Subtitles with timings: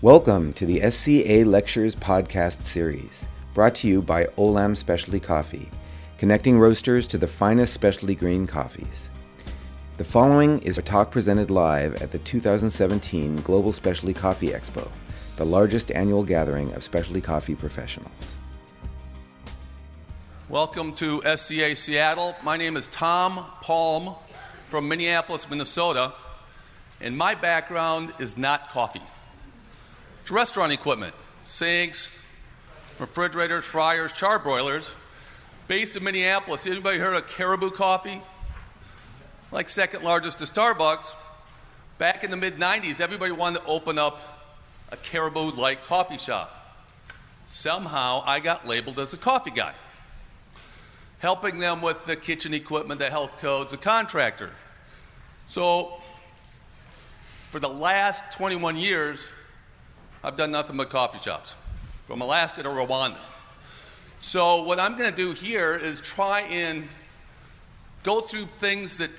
[0.00, 5.68] Welcome to the SCA Lectures podcast series, brought to you by Olam Specialty Coffee,
[6.18, 9.10] connecting roasters to the finest specialty green coffees.
[9.96, 14.88] The following is a talk presented live at the 2017 Global Specialty Coffee Expo,
[15.34, 18.36] the largest annual gathering of specialty coffee professionals.
[20.48, 22.36] Welcome to SCA Seattle.
[22.44, 24.14] My name is Tom Palm
[24.68, 26.14] from Minneapolis, Minnesota,
[27.00, 29.02] and my background is not coffee.
[30.30, 31.14] Restaurant equipment,
[31.44, 32.10] sinks,
[32.98, 34.90] refrigerators, fryers, charbroilers.
[35.68, 38.20] Based in Minneapolis, anybody heard of Caribou Coffee?
[39.52, 41.14] Like second largest to Starbucks.
[41.98, 44.20] Back in the mid 90s, everybody wanted to open up
[44.92, 46.54] a Caribou like coffee shop.
[47.46, 49.74] Somehow I got labeled as a coffee guy,
[51.18, 54.50] helping them with the kitchen equipment, the health codes, the contractor.
[55.46, 55.94] So,
[57.48, 59.26] for the last 21 years,
[60.22, 61.56] I've done nothing but coffee shops,
[62.06, 63.18] from Alaska to Rwanda.
[64.20, 66.88] So, what I'm going to do here is try and
[68.02, 69.10] go through things that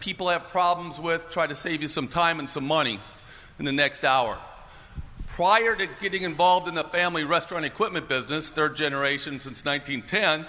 [0.00, 3.00] people have problems with, try to save you some time and some money
[3.58, 4.38] in the next hour.
[5.28, 10.46] Prior to getting involved in the family restaurant equipment business, third generation since 1910,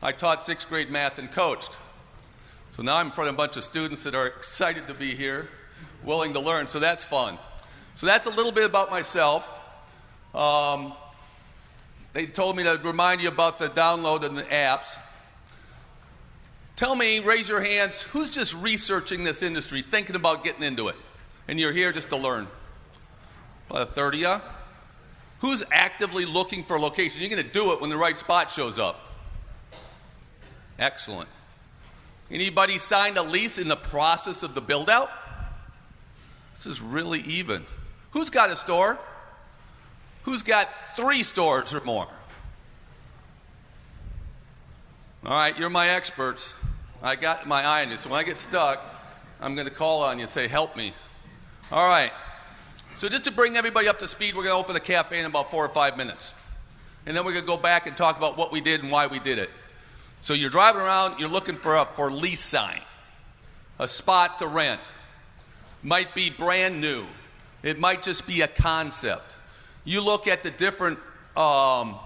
[0.00, 1.76] I taught sixth grade math and coached.
[2.72, 5.16] So now I'm in front of a bunch of students that are excited to be
[5.16, 5.48] here,
[6.04, 7.36] willing to learn, so that's fun.
[7.98, 9.44] So that's a little bit about myself.
[10.32, 10.92] Um,
[12.12, 14.96] they told me to remind you about the download and the apps.
[16.76, 20.94] Tell me, raise your hands, who's just researching this industry, thinking about getting into it?
[21.48, 22.46] And you're here just to learn?
[23.68, 24.42] About 30 of?
[25.40, 27.20] Who's actively looking for a location?
[27.20, 29.00] You're going to do it when the right spot shows up.
[30.78, 31.28] Excellent.
[32.30, 35.10] Anybody signed a lease in the process of the build out?
[36.54, 37.66] This is really even.
[38.12, 38.98] Who's got a store?
[40.22, 42.06] Who's got three stores or more?
[45.24, 46.54] All right, you're my experts.
[47.02, 47.96] I got my eye on you.
[47.96, 48.82] So when I get stuck,
[49.40, 50.92] I'm going to call on you and say, help me.
[51.70, 52.12] All right.
[52.98, 55.24] So just to bring everybody up to speed, we're going to open the cafe in
[55.24, 56.34] about four or five minutes.
[57.06, 59.06] And then we're going to go back and talk about what we did and why
[59.06, 59.50] we did it.
[60.20, 62.80] So you're driving around, you're looking for a for lease sign,
[63.78, 64.80] a spot to rent.
[65.82, 67.06] Might be brand new.
[67.62, 69.34] It might just be a concept.
[69.84, 70.98] You look at the different
[71.36, 71.96] um,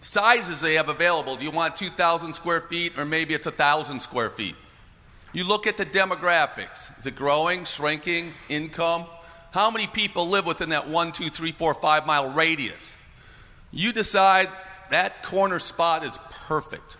[0.00, 1.36] sizes they have available.
[1.36, 4.56] Do you want 2,000 square feet or maybe it's 1,000 square feet?
[5.32, 6.98] You look at the demographics.
[6.98, 9.06] Is it growing, shrinking, income?
[9.50, 12.86] How many people live within that one, two, three, four, five mile radius?
[13.70, 14.48] You decide
[14.90, 16.98] that corner spot is perfect.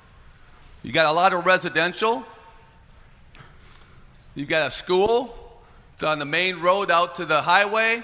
[0.82, 2.24] You got a lot of residential.
[4.34, 5.41] You got a school.
[6.02, 8.02] It's on the main road out to the highway.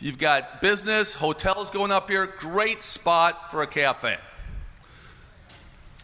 [0.00, 2.26] You've got business, hotels going up here.
[2.26, 4.16] Great spot for a cafe.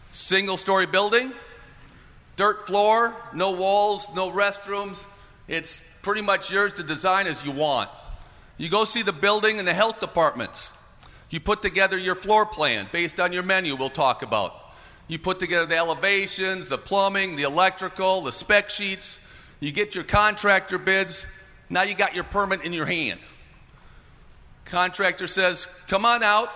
[0.07, 1.33] Single story building,
[2.37, 5.05] dirt floor, no walls, no restrooms.
[5.49, 7.89] It's pretty much yours to design as you want.
[8.57, 10.69] You go see the building and the health departments.
[11.29, 14.55] You put together your floor plan based on your menu, we'll talk about.
[15.09, 19.19] You put together the elevations, the plumbing, the electrical, the spec sheets.
[19.59, 21.25] You get your contractor bids.
[21.69, 23.19] Now you got your permit in your hand.
[24.65, 26.49] Contractor says, Come on out.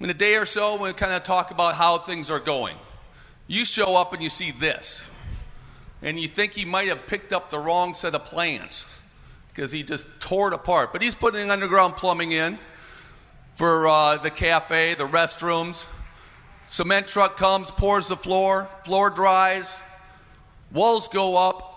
[0.00, 2.76] In a day or so, we'll kind of talk about how things are going.
[3.46, 5.00] You show up and you see this.
[6.02, 8.84] And you think he might have picked up the wrong set of plans
[9.48, 10.92] because he just tore it apart.
[10.92, 12.58] But he's putting underground plumbing in
[13.54, 15.84] for uh, the cafe, the restrooms.
[16.66, 19.72] Cement truck comes, pours the floor, floor dries,
[20.72, 21.71] walls go up,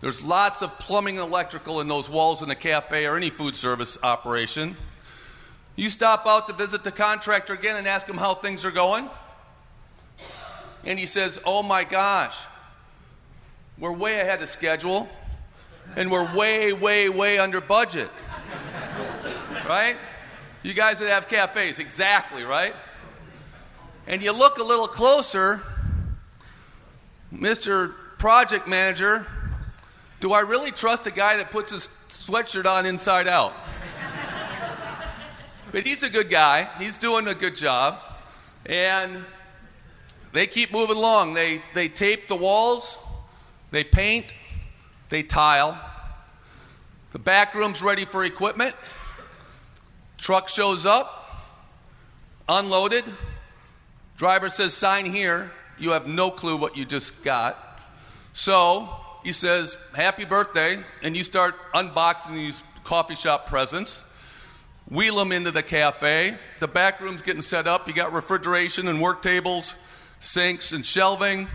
[0.00, 3.56] there's lots of plumbing and electrical in those walls in the cafe or any food
[3.56, 4.76] service operation.
[5.74, 9.08] You stop out to visit the contractor again and ask him how things are going.
[10.84, 12.36] And he says, Oh my gosh,
[13.78, 15.08] we're way ahead of schedule
[15.96, 18.10] and we're way, way, way under budget.
[19.68, 19.96] right?
[20.62, 22.74] You guys that have cafes, exactly, right?
[24.06, 25.62] And you look a little closer,
[27.32, 27.94] Mr.
[28.18, 29.26] Project Manager
[30.26, 33.54] do I really trust a guy that puts his sweatshirt on inside out?
[35.70, 36.68] but he's a good guy.
[36.80, 38.00] He's doing a good job.
[38.68, 39.24] And
[40.32, 41.34] they keep moving along.
[41.34, 42.98] They, they tape the walls,
[43.70, 44.34] they paint,
[45.10, 45.78] they tile.
[47.12, 48.74] The back room's ready for equipment.
[50.18, 51.54] Truck shows up,
[52.48, 53.04] unloaded.
[54.16, 55.52] Driver says, sign here.
[55.78, 57.80] You have no clue what you just got.
[58.32, 64.00] So he says, Happy birthday, and you start unboxing these coffee shop presents.
[64.88, 66.38] Wheel them into the cafe.
[66.60, 67.88] The back room's getting set up.
[67.88, 69.74] You got refrigeration and work tables,
[70.20, 71.48] sinks and shelving.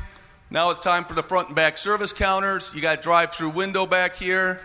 [0.50, 2.73] Now it's time for the front and back service counters.
[2.75, 4.59] You got drive through window back here.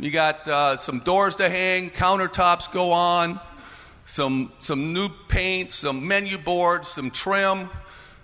[0.00, 3.38] You got uh, some doors to hang, countertops go on,
[4.06, 7.68] some, some new paint, some menu boards, some trim.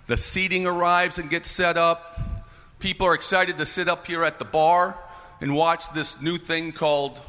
[0.07, 2.34] The seating arrives and gets set up.
[2.85, 4.95] People are excited to sit up here at the bar
[5.41, 7.19] and watch this new thing called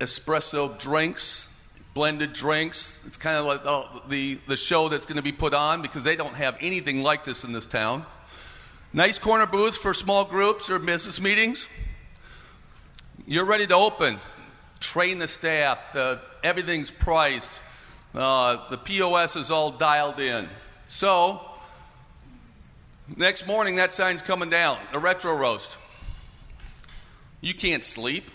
[0.00, 1.48] espresso drinks,
[1.94, 3.00] blended drinks.
[3.06, 6.04] It's kind of like the, the, the show that's going to be put on because
[6.04, 8.04] they don't have anything like this in this town.
[8.92, 11.66] Nice corner booths for small groups or business meetings.
[13.26, 14.18] You're ready to open.
[14.80, 15.80] Train the staff.
[15.94, 17.62] The, everything's priced.
[18.14, 20.50] Uh, the POS is all dialed in.
[20.86, 21.55] So,
[23.14, 24.78] next morning, that sign's coming down.
[24.92, 25.76] A retro roast.
[27.40, 28.30] You can't sleep.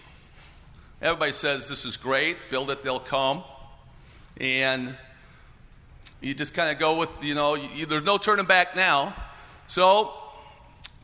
[1.02, 2.38] Everybody says this is great.
[2.50, 3.44] Build it, they'll come.
[4.38, 4.96] And
[6.22, 9.14] you just kind of go with, you know, you, there's no turning back now.
[9.68, 10.14] So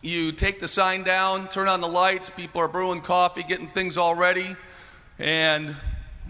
[0.01, 3.97] you take the sign down, turn on the lights, people are brewing coffee, getting things
[3.97, 4.55] all ready,
[5.17, 5.75] and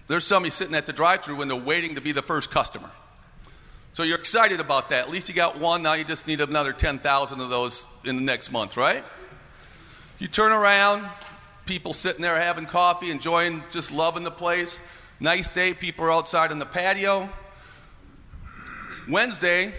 [0.07, 2.89] there's somebody sitting at the drive through window waiting to be the first customer.
[3.97, 5.07] So you're excited about that.
[5.07, 8.21] At least you got one, now you just need another 10,000 of those in the
[8.21, 9.03] next month, right?
[10.19, 11.09] You turn around,
[11.65, 14.79] people sitting there having coffee, enjoying, just loving the place.
[15.19, 17.27] Nice day, people are outside on the patio.
[19.09, 19.73] Wednesday,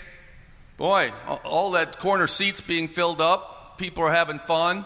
[0.79, 1.12] boy,
[1.44, 4.85] all that corner seats being filled up people are having fun.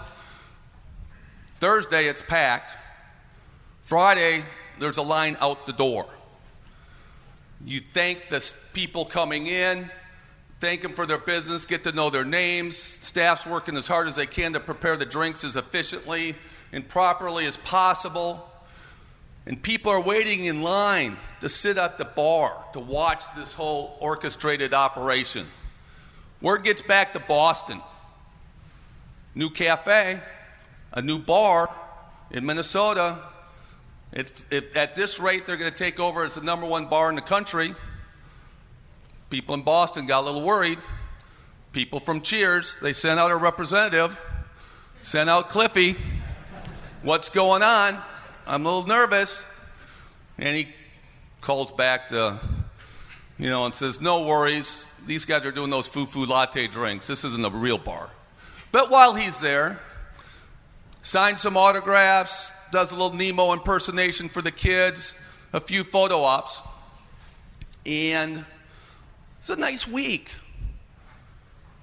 [1.58, 2.70] Thursday, it's packed.
[3.80, 4.44] Friday,
[4.78, 6.06] there's a line out the door.
[7.64, 9.90] You thank the people coming in,
[10.58, 12.76] thank them for their business, get to know their names.
[12.76, 16.34] Staff's working as hard as they can to prepare the drinks as efficiently
[16.72, 18.48] and properly as possible.
[19.46, 23.96] And people are waiting in line to sit at the bar to watch this whole
[24.00, 25.46] orchestrated operation.
[26.40, 27.80] Word gets back to Boston
[29.34, 30.20] new cafe,
[30.92, 31.70] a new bar
[32.30, 33.18] in Minnesota.
[34.12, 34.44] It,
[34.76, 37.22] at this rate, they're going to take over as the number one bar in the
[37.22, 37.74] country.
[39.30, 40.78] People in Boston got a little worried.
[41.72, 44.20] People from Cheers, they sent out a representative,
[45.00, 45.96] sent out Cliffy.
[47.02, 47.98] What's going on?
[48.46, 49.42] I'm a little nervous.
[50.36, 50.68] And he
[51.40, 52.38] calls back to,
[53.38, 54.86] you know, and says, No worries.
[55.06, 57.06] These guys are doing those foo foo latte drinks.
[57.06, 58.10] This isn't a real bar.
[58.70, 59.78] But while he's there,
[61.00, 65.14] signs some autographs, does a little Nemo impersonation for the kids,
[65.52, 66.60] a few photo ops,
[67.86, 68.44] and
[69.38, 70.30] it's a nice week.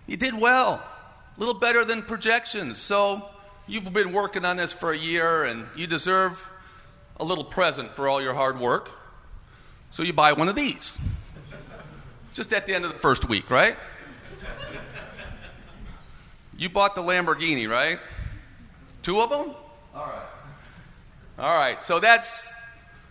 [0.07, 2.79] You did well, a little better than projections.
[2.79, 3.23] So
[3.67, 6.49] you've been working on this for a year, and you deserve
[7.19, 8.91] a little present for all your hard work.
[9.91, 10.97] So you buy one of these.
[12.33, 13.75] Just at the end of the first week, right?
[16.57, 17.99] You bought the Lamborghini, right?
[19.03, 19.53] Two of them?
[19.93, 20.28] All right.
[21.39, 21.81] All right.
[21.81, 22.51] So that's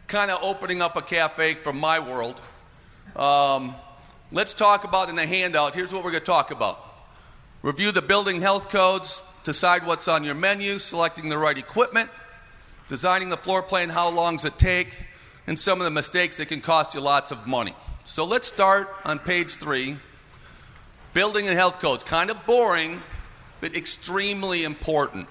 [0.06, 2.38] kind of opening up a cafe from my world.
[3.16, 3.74] Um,
[4.30, 5.74] let's talk about in the handout.
[5.74, 6.78] Here's what we're going to talk about
[7.62, 12.10] review the building health codes, decide what's on your menu, selecting the right equipment,
[12.86, 14.88] designing the floor plan, how long does it take,
[15.46, 17.74] and some of the mistakes that can cost you lots of money.
[18.04, 19.96] So let's start on page three.
[21.14, 22.04] Building and health codes.
[22.04, 23.00] Kind of boring,
[23.62, 25.28] but extremely important.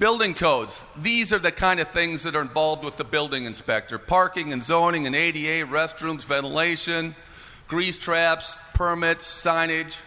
[0.00, 0.82] Building codes.
[0.96, 4.62] These are the kind of things that are involved with the building inspector parking and
[4.62, 7.14] zoning and ADA, restrooms, ventilation,
[7.68, 9.98] grease traps, permits, signage.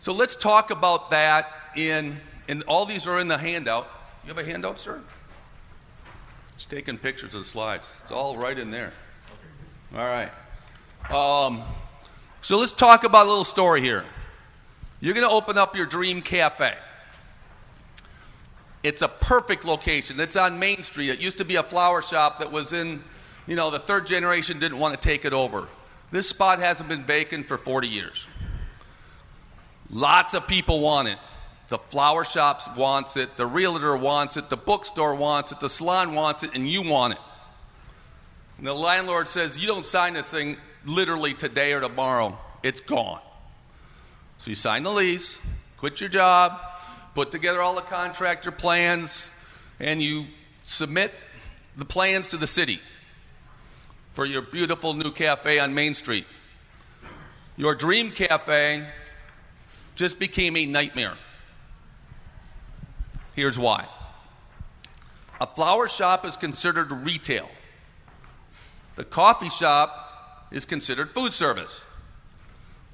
[0.00, 3.88] So let's talk about that in, and all these are in the handout.
[4.24, 5.00] You have a handout, sir?
[6.56, 7.86] It's taking pictures of the slides.
[8.02, 8.92] It's all right in there.
[9.94, 10.32] All right.
[11.12, 11.62] Um,
[12.40, 14.04] so let's talk about a little story here.
[14.98, 16.74] You're going to open up your dream cafe.
[18.82, 20.18] It's a perfect location.
[20.18, 21.10] It's on Main Street.
[21.10, 23.02] It used to be a flower shop that was in,
[23.46, 25.68] you know, the third generation didn't want to take it over.
[26.10, 28.26] This spot hasn't been vacant for 40 years.
[29.90, 31.18] Lots of people want it.
[31.68, 36.14] The flower shops wants it, the realtor wants it, the bookstore wants it, the salon
[36.14, 37.20] wants it, and you want it.
[38.58, 43.20] And the landlord says, You don't sign this thing literally today or tomorrow, it's gone.
[44.38, 45.38] So you sign the lease,
[45.78, 46.60] quit your job,
[47.14, 49.24] put together all the contractor plans,
[49.80, 50.26] and you
[50.64, 51.12] submit
[51.76, 52.80] the plans to the city
[54.12, 56.26] for your beautiful new cafe on Main Street.
[57.56, 58.86] Your dream cafe
[59.94, 61.14] just became a nightmare.
[63.34, 63.86] Here's why.
[65.40, 67.48] A flower shop is considered retail.
[68.96, 71.82] The coffee shop is considered food service.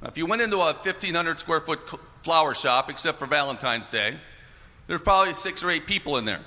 [0.02, 1.80] If you went into a 1,500 square foot
[2.22, 4.16] flower shop, except for Valentine's Day,
[4.86, 6.40] there's probably six or eight people in there.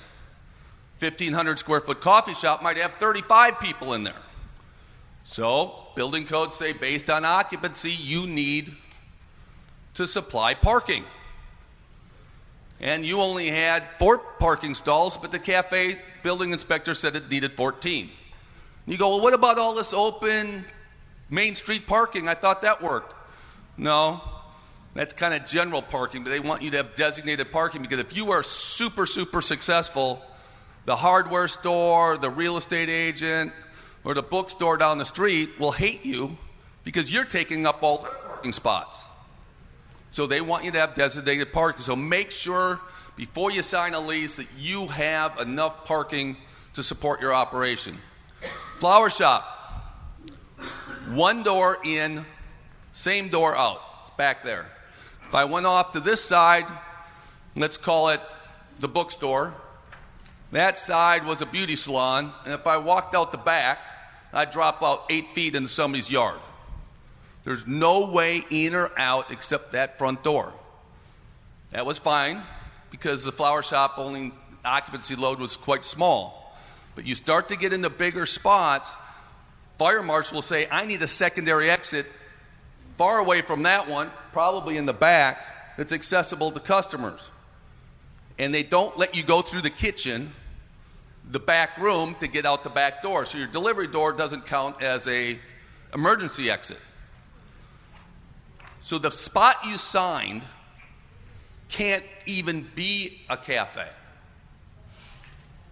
[0.98, 4.14] 1,500 square foot coffee shop might have 35 people in there.
[5.24, 8.74] So, building codes say based on occupancy, you need
[9.94, 11.04] to supply parking.
[12.80, 17.52] And you only had four parking stalls, but the cafe building inspector said it needed
[17.52, 18.10] 14.
[18.86, 20.64] You go, well, what about all this open
[21.30, 22.28] Main Street parking?
[22.28, 23.14] I thought that worked.
[23.76, 24.20] No,
[24.94, 28.16] that's kind of general parking, but they want you to have designated parking because if
[28.16, 30.22] you are super, super successful,
[30.84, 33.52] the hardware store, the real estate agent,
[34.04, 36.36] or the bookstore down the street will hate you
[36.84, 38.98] because you're taking up all their parking spots.
[40.10, 41.82] So they want you to have designated parking.
[41.82, 42.80] So make sure
[43.16, 46.36] before you sign a lease that you have enough parking
[46.74, 47.96] to support your operation.
[48.78, 49.44] Flower shop,
[51.10, 52.26] one door in,
[52.92, 53.80] same door out.
[54.00, 54.66] It's back there.
[55.32, 56.66] If I went off to this side,
[57.56, 58.20] let's call it
[58.80, 59.54] the bookstore,
[60.50, 63.78] that side was a beauty salon, and if I walked out the back,
[64.34, 66.38] I'd drop out eight feet into somebody's yard.
[67.44, 70.52] There's no way in or out except that front door.
[71.70, 72.42] That was fine
[72.90, 74.34] because the flower shop only
[74.66, 76.54] occupancy load was quite small.
[76.94, 78.92] But you start to get into bigger spots,
[79.78, 82.04] fire marshal will say, I need a secondary exit
[82.96, 87.30] far away from that one, probably in the back, that's accessible to customers.
[88.38, 90.32] And they don't let you go through the kitchen,
[91.30, 93.26] the back room, to get out the back door.
[93.26, 95.38] So your delivery door doesn't count as a
[95.94, 96.78] emergency exit.
[98.80, 100.42] So the spot you signed
[101.68, 103.88] can't even be a cafe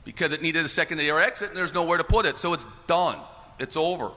[0.04, 2.38] because it needed a secondary exit and there's nowhere to put it.
[2.38, 3.18] So it's done,
[3.58, 4.10] it's over.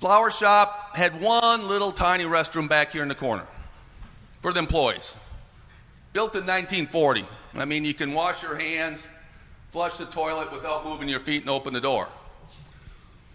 [0.00, 3.46] Flower shop had one little tiny restroom back here in the corner
[4.42, 5.14] for the employees.
[6.12, 7.24] Built in 1940.
[7.54, 9.06] I mean, you can wash your hands,
[9.70, 12.08] flush the toilet without moving your feet, and open the door.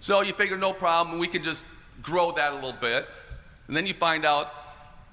[0.01, 1.63] So you figure, no problem, we can just
[2.01, 3.07] grow that a little bit.
[3.67, 4.51] And then you find out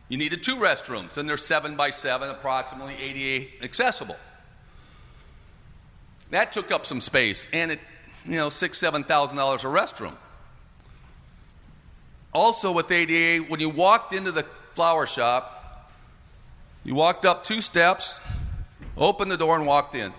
[0.09, 4.17] you needed two restrooms, and they're seven by seven, approximately ADA accessible.
[6.31, 7.81] That took up some space, and it,
[8.25, 10.15] you know, six, seven thousand dollars a restroom.
[12.37, 14.43] Also, with ADA, when you walked into the
[14.75, 15.91] flower shop,
[16.85, 18.21] you walked up two steps,
[18.95, 20.13] opened the door, and walked in.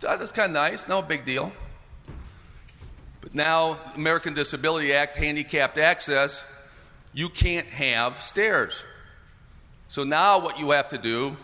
[0.00, 1.52] That's kind of nice, no big deal.
[3.20, 6.42] But now, American Disability Act, handicapped access,
[7.14, 8.84] you can't have stairs.
[9.86, 11.36] So now, what you have to do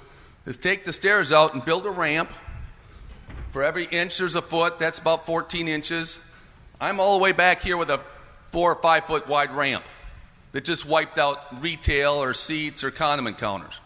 [0.47, 2.33] is take the stairs out and build a ramp.
[3.53, 4.81] For every inch, there's a foot.
[4.81, 6.19] That's about 14 inches.
[6.81, 8.01] I'm all the way back here with a
[8.57, 9.85] four or five foot wide ramp
[10.53, 13.79] that just wiped out retail or seats or condiment counters.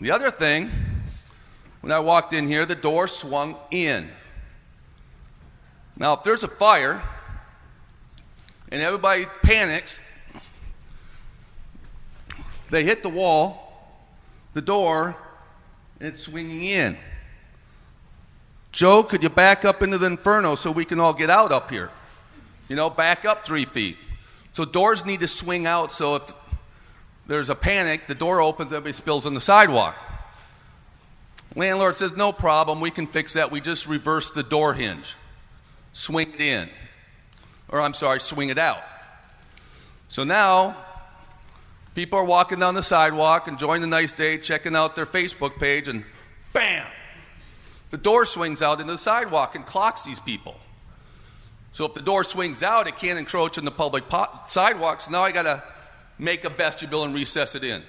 [0.00, 0.72] The other thing,
[1.82, 4.08] when I walked in here, the door swung in.
[5.98, 7.00] Now, if there's a fire
[8.72, 10.00] and everybody panics,
[12.70, 14.02] they hit the wall,
[14.54, 15.14] the door,
[16.00, 16.98] and it's swinging in.
[18.72, 21.70] Joe, could you back up into the inferno so we can all get out up
[21.70, 21.88] here?
[22.70, 23.98] You know, back up three feet.
[24.52, 26.32] So doors need to swing out so if
[27.26, 29.96] there's a panic, the door opens, everybody spills on the sidewalk.
[31.56, 33.50] Landlord says, no problem, we can fix that.
[33.50, 35.16] We just reverse the door hinge,
[35.92, 36.68] swing it in.
[37.68, 38.82] Or I'm sorry, swing it out.
[40.08, 40.76] So now,
[41.96, 45.88] people are walking down the sidewalk, enjoying the nice day, checking out their Facebook page,
[45.88, 46.04] and
[46.52, 46.86] bam!
[47.90, 50.54] The door swings out into the sidewalk and clocks these people.
[51.72, 55.08] So if the door swings out, it can't encroach on the public po- sidewalks.
[55.08, 55.62] Now I got to
[56.18, 57.82] make a vestibule and recess it in.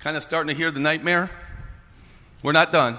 [0.00, 1.30] Kind of starting to hear the nightmare?
[2.42, 2.98] We're not done.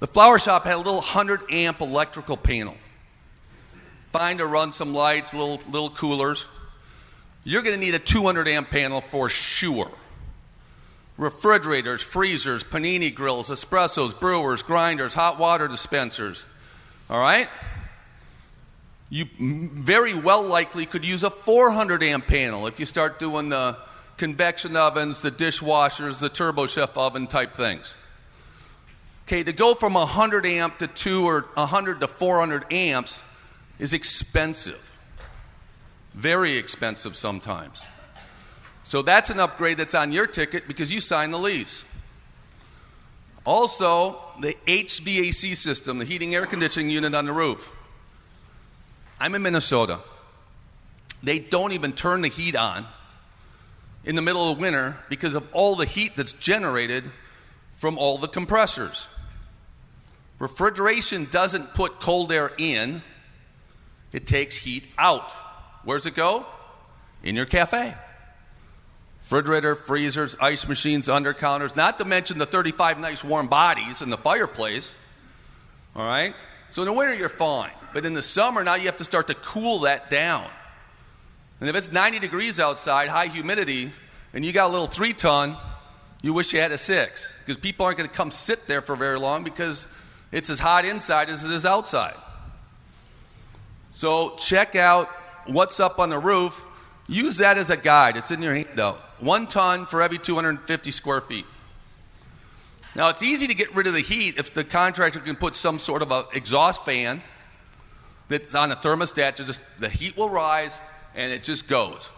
[0.00, 2.76] The flower shop had a little 100 amp electrical panel.
[4.10, 6.44] Fine to run some lights, little, little coolers.
[7.44, 9.90] You're going to need a 200 amp panel for sure
[11.16, 16.46] refrigerators, freezers, panini grills, espressos, brewers, grinders, hot water dispensers.
[17.10, 17.48] All right?
[19.10, 23.76] You very well likely could use a 400 amp panel if you start doing the
[24.16, 27.96] convection ovens, the dishwashers, the turbo chef oven type things.
[29.26, 33.20] Okay, to go from 100 amp to 2 or 100 to 400 amps
[33.78, 34.88] is expensive.
[36.14, 37.82] very expensive sometimes.
[38.92, 41.86] So that's an upgrade that's on your ticket because you signed the lease.
[43.46, 47.70] Also, the HVAC system, the heating air conditioning unit on the roof.
[49.18, 50.00] I'm in Minnesota.
[51.22, 52.86] They don't even turn the heat on
[54.04, 57.10] in the middle of winter because of all the heat that's generated
[57.72, 59.08] from all the compressors.
[60.38, 63.00] Refrigeration doesn't put cold air in,
[64.12, 65.32] it takes heat out.
[65.82, 66.44] Where's it go?
[67.22, 67.94] In your cafe.
[69.32, 74.10] Refrigerator, freezers, ice machines, under counters, not to mention the 35 nice warm bodies in
[74.10, 74.92] the fireplace.
[75.96, 76.34] All right?
[76.70, 77.70] So in the winter, you're fine.
[77.94, 80.50] But in the summer, now you have to start to cool that down.
[81.60, 83.90] And if it's 90 degrees outside, high humidity,
[84.34, 85.56] and you got a little three ton,
[86.20, 87.34] you wish you had a six.
[87.46, 89.86] Because people aren't going to come sit there for very long because
[90.30, 92.16] it's as hot inside as it is outside.
[93.94, 95.08] So check out
[95.46, 96.66] what's up on the roof.
[97.08, 98.16] Use that as a guide.
[98.16, 98.98] It's in your handout.
[99.20, 101.46] One ton for every 250 square feet.
[102.94, 105.78] Now, it's easy to get rid of the heat if the contractor can put some
[105.78, 107.22] sort of an exhaust fan
[108.28, 109.36] that's on a thermostat.
[109.46, 110.78] Just, the heat will rise
[111.14, 112.08] and it just goes.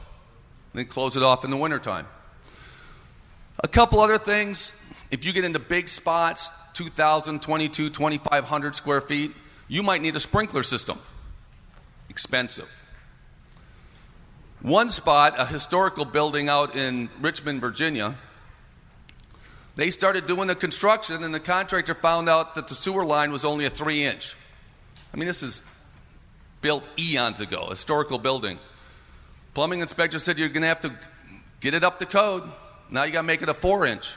[0.73, 2.07] Then close it off in the wintertime.
[3.63, 4.75] A couple other things.
[5.11, 9.33] If you get into big spots, 2,000, 22, 2,500 square feet,
[9.69, 10.99] you might need a sprinkler system.
[12.09, 12.84] Expensive.
[14.65, 18.15] One spot, a historical building out in Richmond, Virginia,
[19.77, 23.45] they started doing the construction, and the contractor found out that the sewer line was
[23.45, 24.35] only a three inch.
[25.13, 25.61] I mean, this is
[26.63, 28.59] built eons ago, historical building.
[29.53, 30.95] Plumbing inspector said you're going to have to
[31.61, 32.45] get it up to code.
[32.89, 34.17] Now you got to make it a four inch.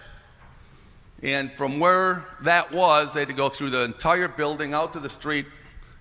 [1.21, 5.01] And from where that was, they had to go through the entire building out to
[5.01, 5.45] the street.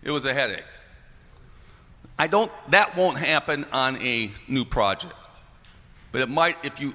[0.04, 0.62] It was a headache.
[2.18, 5.14] I don't, that won't happen on a new project.
[6.12, 6.94] But it might if you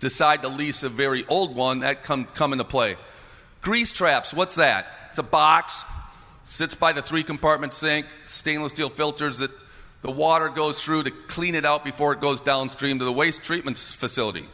[0.00, 2.96] decide to lease a very old one, that come, come into play.
[3.62, 4.86] Grease traps, what's that?
[5.10, 5.84] It's a box,
[6.42, 9.50] sits by the three compartment sink, stainless steel filters that
[10.02, 13.42] the water goes through to clean it out before it goes downstream to the waste
[13.42, 14.44] treatment facility.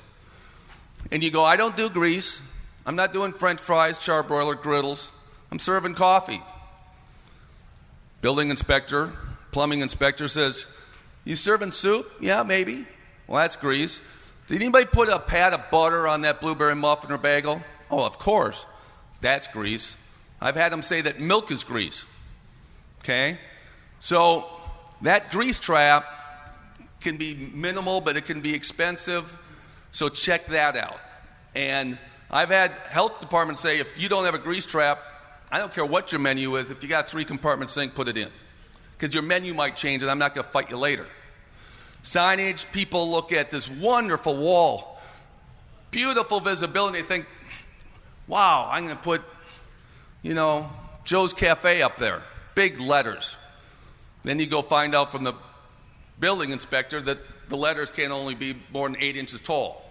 [1.10, 2.42] And you go, I don't do grease.
[2.84, 5.10] I'm not doing french fries, charbroiler, griddles.
[5.50, 6.42] I'm serving coffee.
[8.20, 9.12] Building inspector,
[9.50, 10.66] plumbing inspector says,
[11.24, 12.10] You serving soup?
[12.20, 12.86] Yeah, maybe.
[13.26, 14.00] Well, that's grease.
[14.46, 17.62] Did anybody put a pat of butter on that blueberry muffin or bagel?
[17.90, 18.66] Oh, of course.
[19.20, 19.96] That's grease.
[20.40, 22.04] I've had them say that milk is grease.
[23.00, 23.38] Okay?
[24.00, 24.48] So
[25.02, 26.04] that grease trap
[27.00, 29.36] can be minimal, but it can be expensive.
[29.90, 31.00] So check that out.
[31.54, 31.98] And
[32.30, 35.02] I've had health departments say if you don't have a grease trap,
[35.50, 38.16] I don't care what your menu is, if you got three compartment sink, put it
[38.16, 38.28] in.
[38.98, 41.06] Because your menu might change and I'm not going to fight you later.
[42.02, 45.00] Signage, people look at this wonderful wall,
[45.90, 47.26] beautiful visibility, think,
[48.26, 49.22] wow, I'm going to put,
[50.22, 50.68] you know,
[51.04, 52.22] Joe's Cafe up there,
[52.54, 53.36] big letters.
[54.22, 55.34] Then you go find out from the
[56.18, 59.82] building inspector that the letters can only be more than eight inches tall.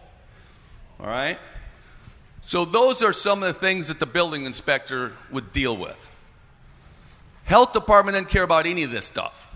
[0.99, 1.39] All right?
[2.41, 6.07] So, those are some of the things that the building inspector would deal with.
[7.47, 9.47] Health department didn't care about any of this stuff.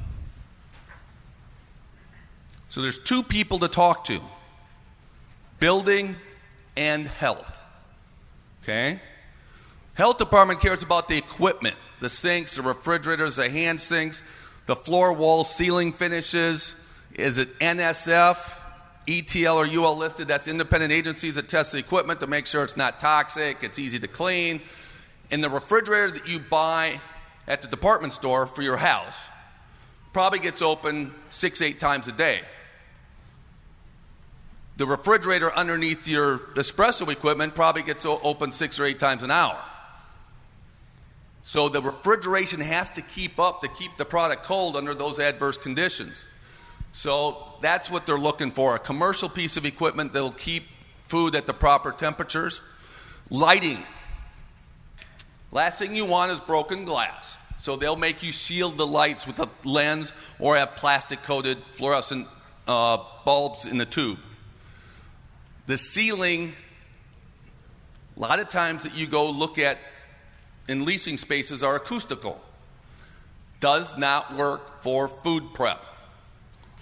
[2.70, 4.22] So, there's two people to talk to
[5.60, 6.16] building
[6.78, 7.62] and health.
[8.64, 9.02] Okay?
[9.94, 14.24] Health department cares about the equipment the sinks, the refrigerators, the hand sinks,
[14.68, 16.76] the floor wall ceiling finishes.
[17.14, 18.58] Is it NSF?
[19.06, 22.78] ETL or UL listed, that's independent agencies that test the equipment to make sure it's
[22.78, 24.62] not toxic, it's easy to clean.
[25.30, 27.02] And the refrigerator that you buy
[27.48, 29.16] at the department store for your house
[30.14, 32.42] probably gets open six, eight times a day.
[34.78, 39.60] The refrigerator underneath your espresso equipment probably gets open six or eight times an hour.
[41.44, 45.58] So the refrigeration has to keep up to keep the product cold under those adverse
[45.58, 46.14] conditions.
[46.92, 50.66] So that's what they're looking for a commercial piece of equipment that'll keep
[51.08, 52.62] food at the proper temperatures.
[53.30, 53.84] Lighting.
[55.52, 57.38] Last thing you want is broken glass.
[57.60, 62.28] So they'll make you shield the lights with a lens or have plastic coated fluorescent
[62.68, 64.18] uh, bulbs in the tube.
[65.68, 66.54] The ceiling,
[68.18, 69.78] a lot of times that you go look at
[70.68, 72.42] in leasing spaces are acoustical.
[73.60, 75.86] Does not work for food prep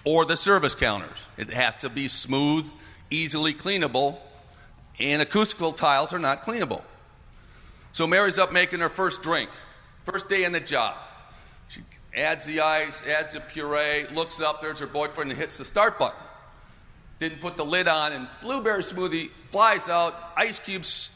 [0.04, 1.26] or the service counters.
[1.36, 2.70] It has to be smooth,
[3.10, 4.18] easily cleanable,
[4.98, 6.82] and acoustical tiles are not cleanable.
[7.92, 9.50] So Mary's up making her first drink,
[10.04, 10.96] first day in the job.
[11.68, 11.80] She
[12.14, 15.98] adds the ice, adds the puree, looks up, there's her boyfriend, and hits the start
[15.98, 16.18] button.
[17.18, 21.10] Didn't put the lid on, and blueberry smoothie flies out, ice cubes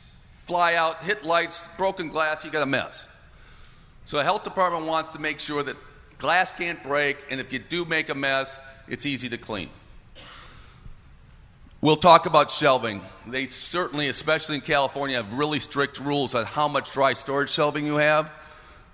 [0.46, 3.06] fly out, hit lights, broken glass, you got a mess.
[4.04, 5.76] So the health department wants to make sure that
[6.18, 8.58] glass can't break, and if you do make a mess,
[8.88, 9.70] it's easy to clean.
[11.84, 13.02] We'll talk about shelving.
[13.26, 17.86] They certainly, especially in California, have really strict rules on how much dry storage shelving
[17.86, 18.32] you have.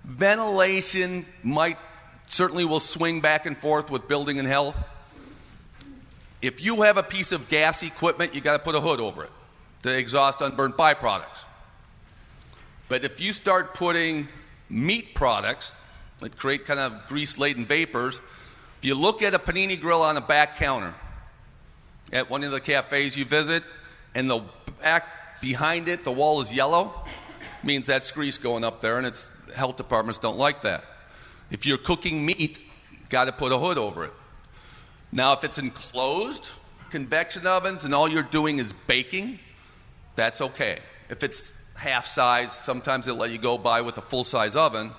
[0.02, 1.78] Ventilation might
[2.26, 4.74] certainly will swing back and forth with building and health.
[6.42, 9.22] If you have a piece of gas equipment, you got to put a hood over
[9.22, 9.30] it
[9.84, 11.44] to exhaust unburned byproducts.
[12.88, 14.26] But if you start putting
[14.68, 15.76] meat products
[16.18, 18.16] that create kind of grease laden vapors,
[18.80, 20.92] if you look at a panini grill on a back counter
[22.12, 23.62] at one of the cafes you visit,
[24.14, 24.42] and the
[24.82, 27.04] back behind it, the wall is yellow,
[27.62, 30.84] means that's grease going up there, and it's health departments don't like that.
[31.50, 32.58] If you're cooking meat,
[33.08, 34.12] got to put a hood over it.
[35.12, 36.50] Now, if it's enclosed
[36.90, 39.38] convection ovens and all you're doing is baking,
[40.16, 40.78] that's okay.
[41.08, 44.92] If it's half size, sometimes they'll let you go by with a full size oven,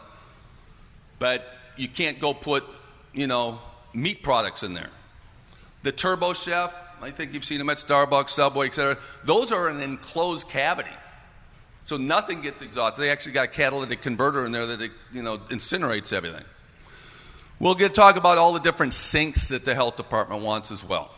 [1.19, 1.47] but
[1.77, 2.63] you can't go put,
[3.13, 3.59] you know,
[3.93, 4.89] meat products in there.
[5.83, 8.97] The Turbo Chef, I think you've seen them at Starbucks, Subway, etc.
[9.23, 10.91] Those are an enclosed cavity.
[11.85, 13.01] So nothing gets exhausted.
[13.01, 16.43] They actually got a catalytic converter in there that it, you know incinerates everything.
[17.59, 21.11] We'll get talk about all the different sinks that the health department wants as well.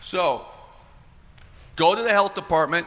[0.00, 0.44] So,
[1.76, 2.86] go to the health department,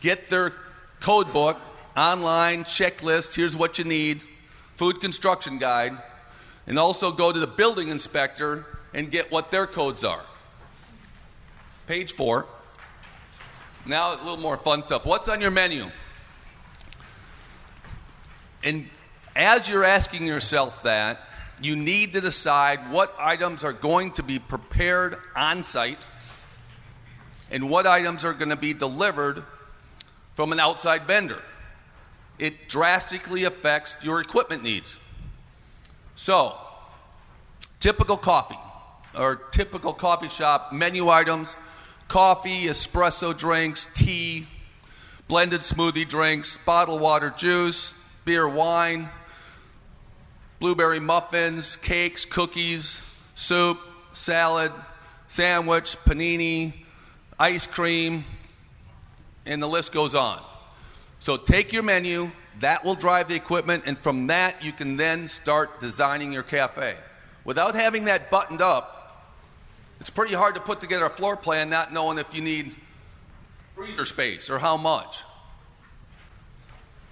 [0.00, 0.52] get their
[1.00, 1.60] code book,
[1.96, 3.34] online checklist.
[3.34, 4.22] Here's what you need,
[4.74, 5.92] food construction guide,
[6.66, 10.24] and also go to the building inspector and get what their codes are.
[11.86, 12.46] Page four.
[13.86, 15.04] Now, a little more fun stuff.
[15.04, 15.90] What's on your menu?
[18.62, 18.88] And
[19.36, 21.20] as you're asking yourself that,
[21.60, 26.06] you need to decide what items are going to be prepared on site
[27.50, 29.44] and what items are going to be delivered
[30.32, 31.40] from an outside vendor.
[32.38, 34.96] It drastically affects your equipment needs.
[36.16, 36.56] So,
[37.80, 38.58] typical coffee
[39.16, 41.54] or typical coffee shop menu items
[42.08, 44.46] coffee, espresso drinks, tea,
[45.28, 49.08] blended smoothie drinks, bottled water juice, beer, wine,
[50.60, 53.00] blueberry muffins, cakes, cookies,
[53.34, 53.78] soup,
[54.12, 54.72] salad,
[55.28, 56.72] sandwich, panini,
[57.38, 58.24] ice cream,
[59.46, 60.40] and the list goes on.
[61.18, 65.28] So take your menu, that will drive the equipment, and from that you can then
[65.28, 66.96] start designing your cafe.
[67.44, 68.93] Without having that buttoned up,
[70.00, 72.74] it's pretty hard to put together a floor plan not knowing if you need
[73.74, 75.22] freezer space or how much.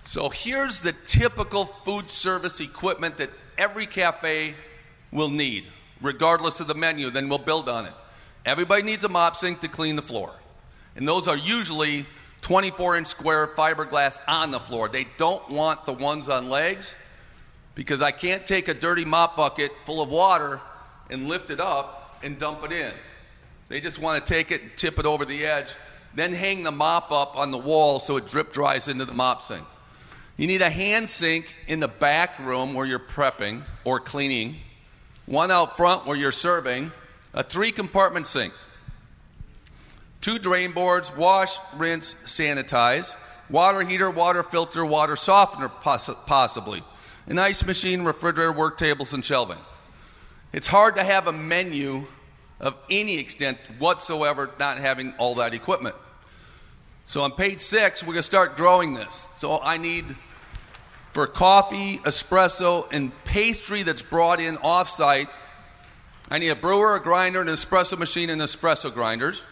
[0.05, 4.55] So here's the typical food service equipment that every cafe
[5.11, 5.67] will need,
[6.01, 7.93] regardless of the menu, then we'll build on it.
[8.45, 10.33] Everybody needs a mop sink to clean the floor.
[10.97, 12.07] And those are usually
[12.43, 14.89] 24 inch square fiberglass on the floor.
[14.89, 16.95] They don't want the ones on legs
[17.75, 20.61] because I can't take a dirty mop bucket full of water
[21.09, 22.93] and lift it up and dump it in.
[23.69, 25.75] They just want to take it and tip it over the edge,
[26.15, 29.43] then hang the mop up on the wall so it drip dries into the mop
[29.43, 29.65] sink.
[30.37, 34.57] You need a hand sink in the back room where you're prepping or cleaning,
[35.27, 36.93] one out front where you're serving,
[37.35, 38.53] a three compartment sink,
[40.21, 43.15] two drain boards, wash, rinse, sanitize,
[43.51, 46.83] water heater, water filter, water softener, possibly,
[47.27, 49.59] an ice machine, refrigerator, work tables, and shelving.
[50.53, 52.07] It's hard to have a menu
[52.61, 55.95] of any extent whatsoever not having all that equipment.
[57.07, 59.29] So on page six, we're going to start growing this.
[59.39, 60.05] So I need
[61.13, 65.29] for coffee, espresso, and pastry that's brought in offsite.
[66.31, 69.43] I need a brewer, a grinder, an espresso machine, and espresso grinders.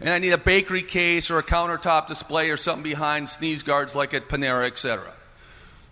[0.00, 3.94] And I need a bakery case or a countertop display or something behind sneeze guards
[3.94, 5.12] like at Panera, etc.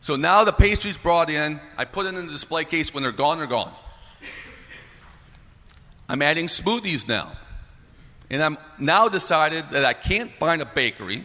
[0.01, 1.61] So now the pastry's brought in.
[1.77, 2.94] I put it in the display case.
[2.94, 3.75] When they're gone, they're gone.
[6.08, 7.32] I'm adding smoothies now.
[8.30, 11.24] And I'm now decided that I can't find a bakery.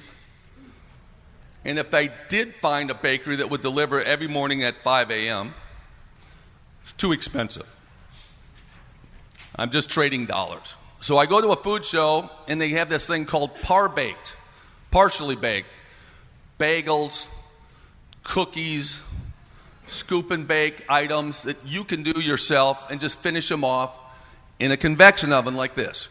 [1.66, 5.54] And if I did find a bakery that would deliver every morning at 5 a.m.,
[6.84, 7.76] it's too expensive.
[9.56, 10.76] I'm just trading dollars.
[11.00, 14.36] So I go to a food show and they have this thing called par baked,
[14.92, 15.68] partially baked,
[16.60, 17.28] bagels,
[18.24, 19.00] cookies,
[19.88, 23.98] scoop and bake items that you can do yourself and just finish them off
[24.62, 26.08] in a convection oven like this.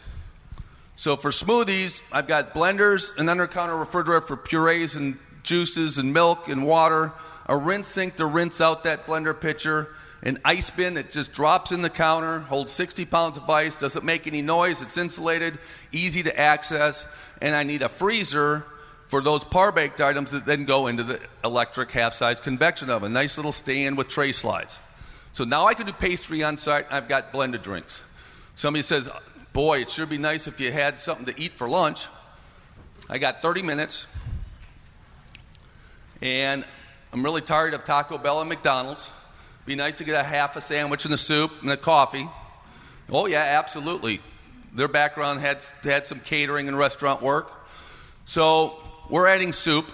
[0.97, 6.13] So for smoothies, I've got blenders, an under counter refrigerator for purees and juices and
[6.13, 7.13] milk and water,
[7.47, 9.89] a rinse sink to rinse out that blender pitcher,
[10.25, 14.05] an ice bin that just drops in the counter, holds 60 pounds of ice, doesn't
[14.05, 15.57] make any noise, it's insulated,
[15.93, 17.07] easy to access,
[17.41, 18.67] and I need a freezer
[19.07, 23.13] for those par baked items that then go into the electric half size convection oven.
[23.13, 24.77] Nice little stand with tray slides.
[25.35, 26.87] So now I can do pastry on site.
[26.91, 28.03] I've got blended drinks.
[28.61, 29.11] Somebody says,
[29.55, 32.09] Boy, it sure be nice if you had something to eat for lunch.
[33.09, 34.07] I got 30 minutes,
[36.21, 36.67] and
[37.11, 39.11] I'm really tired of Taco Bell and McDonald's.
[39.65, 42.29] Be nice to get a half a sandwich and a soup and a coffee.
[43.09, 44.21] Oh, yeah, absolutely.
[44.75, 47.51] Their background had, had some catering and restaurant work.
[48.27, 48.77] So
[49.09, 49.91] we're adding soup,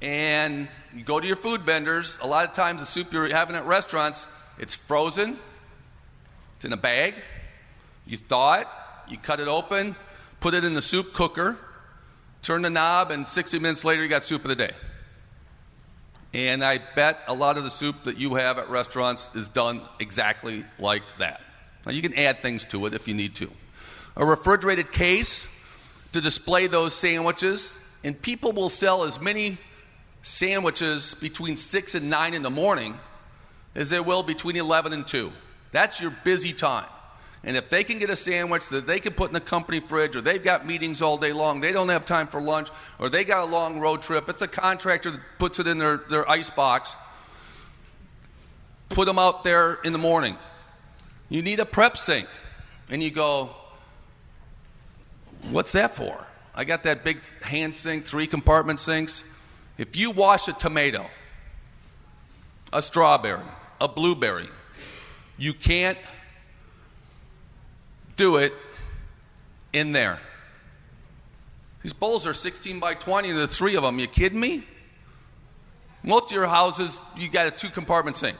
[0.00, 2.18] and you go to your food vendors.
[2.22, 4.26] A lot of times, the soup you're having at restaurants,
[4.58, 5.38] it's frozen,
[6.56, 7.14] it's in a bag.
[8.12, 8.66] You thaw it,
[9.08, 9.96] you cut it open,
[10.40, 11.56] put it in the soup cooker,
[12.42, 14.72] turn the knob, and 60 minutes later, you got soup of the day.
[16.34, 19.80] And I bet a lot of the soup that you have at restaurants is done
[19.98, 21.40] exactly like that.
[21.86, 23.50] Now, you can add things to it if you need to.
[24.18, 25.46] A refrigerated case
[26.12, 29.56] to display those sandwiches, and people will sell as many
[30.20, 32.98] sandwiches between 6 and 9 in the morning
[33.74, 35.32] as they will between 11 and 2.
[35.70, 36.84] That's your busy time.
[37.44, 40.14] And if they can get a sandwich that they can put in the company fridge,
[40.14, 42.68] or they've got meetings all day long, they don't have time for lunch,
[43.00, 45.96] or they got a long road trip, it's a contractor that puts it in their,
[45.96, 46.94] their ice box,
[48.90, 50.36] put them out there in the morning.
[51.28, 52.28] You need a prep sink.
[52.88, 53.50] And you go,
[55.50, 56.26] what's that for?
[56.54, 59.24] I got that big hand sink, three compartment sinks.
[59.78, 61.06] If you wash a tomato,
[62.72, 63.42] a strawberry,
[63.80, 64.48] a blueberry,
[65.38, 65.98] you can't
[68.16, 68.52] do it
[69.72, 70.18] in there.
[71.82, 73.98] These bowls are 16 by 20, the three of them.
[73.98, 74.64] You kidding me?
[76.04, 78.36] Most of your houses, you got a two compartment sink.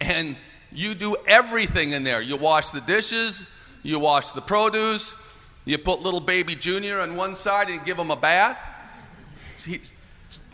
[0.00, 0.36] And
[0.72, 2.20] you do everything in there.
[2.20, 3.42] You wash the dishes,
[3.82, 5.14] you wash the produce,
[5.64, 8.58] you put little baby Junior on one side and give him a bath.
[9.58, 9.80] She,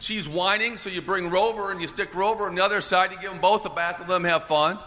[0.01, 3.19] she's whining, so you bring Rover and you stick Rover on the other side, you
[3.21, 4.79] give them both a bath and let them have fun.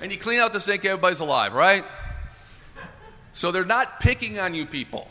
[0.00, 1.84] And you clean out the sink, everybody's alive, right?
[3.32, 5.08] So they're not picking on you people.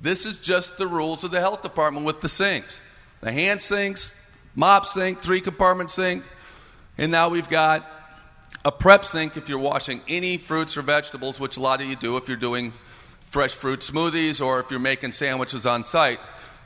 [0.00, 2.80] This is just the rules of the health department with the sinks.
[3.20, 4.14] The hand sinks,
[4.54, 6.24] mop sink, three compartment sink,
[6.98, 7.86] and now we've got
[8.64, 11.96] a prep sink if you're washing any fruits or vegetables, which a lot of you
[11.96, 12.72] do if you're doing
[13.20, 16.20] fresh fruit smoothies or if you're making sandwiches on site.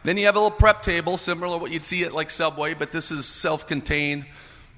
[0.05, 2.75] Then you have a little prep table, similar to what you'd see at like Subway,
[2.75, 4.27] but this is self-contained,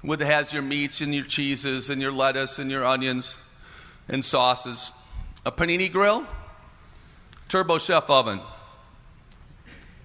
[0.03, 3.37] with it has your meats and your cheeses and your lettuce and your onions
[4.09, 4.91] and sauces
[5.45, 6.25] a panini grill,
[7.49, 8.39] turbo chef oven.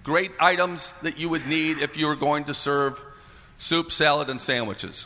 [0.03, 2.99] Great items that you would need if you were going to serve
[3.57, 5.05] soup, salad, and sandwiches.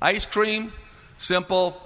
[0.00, 0.72] Ice cream,
[1.18, 1.80] simple.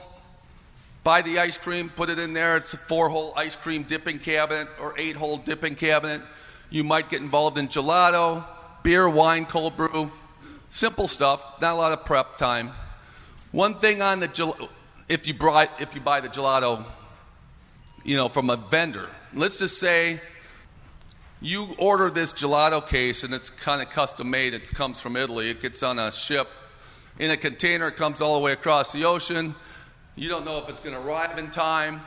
[1.03, 2.57] Buy the ice cream, put it in there.
[2.57, 6.23] It's a four hole ice cream dipping cabinet or eight hole dipping cabinet.
[6.71, 8.45] You might get involved in gelato,
[8.83, 10.11] beer, wine, cold brew.
[10.71, 12.73] Simple stuff, not a lot of prep time.
[13.53, 14.71] One thing on the gel-
[15.09, 16.85] if you buy if you buy the gelato
[18.05, 19.09] you know, from a vendor.
[19.33, 20.21] Let's just say
[21.41, 24.55] you order this gelato case and it's kind of custom made.
[24.55, 25.51] It comes from Italy.
[25.51, 26.49] It gets on a ship
[27.19, 27.89] in a container.
[27.89, 29.55] It comes all the way across the ocean.
[30.17, 32.03] You don't know if it's going to arrive in time.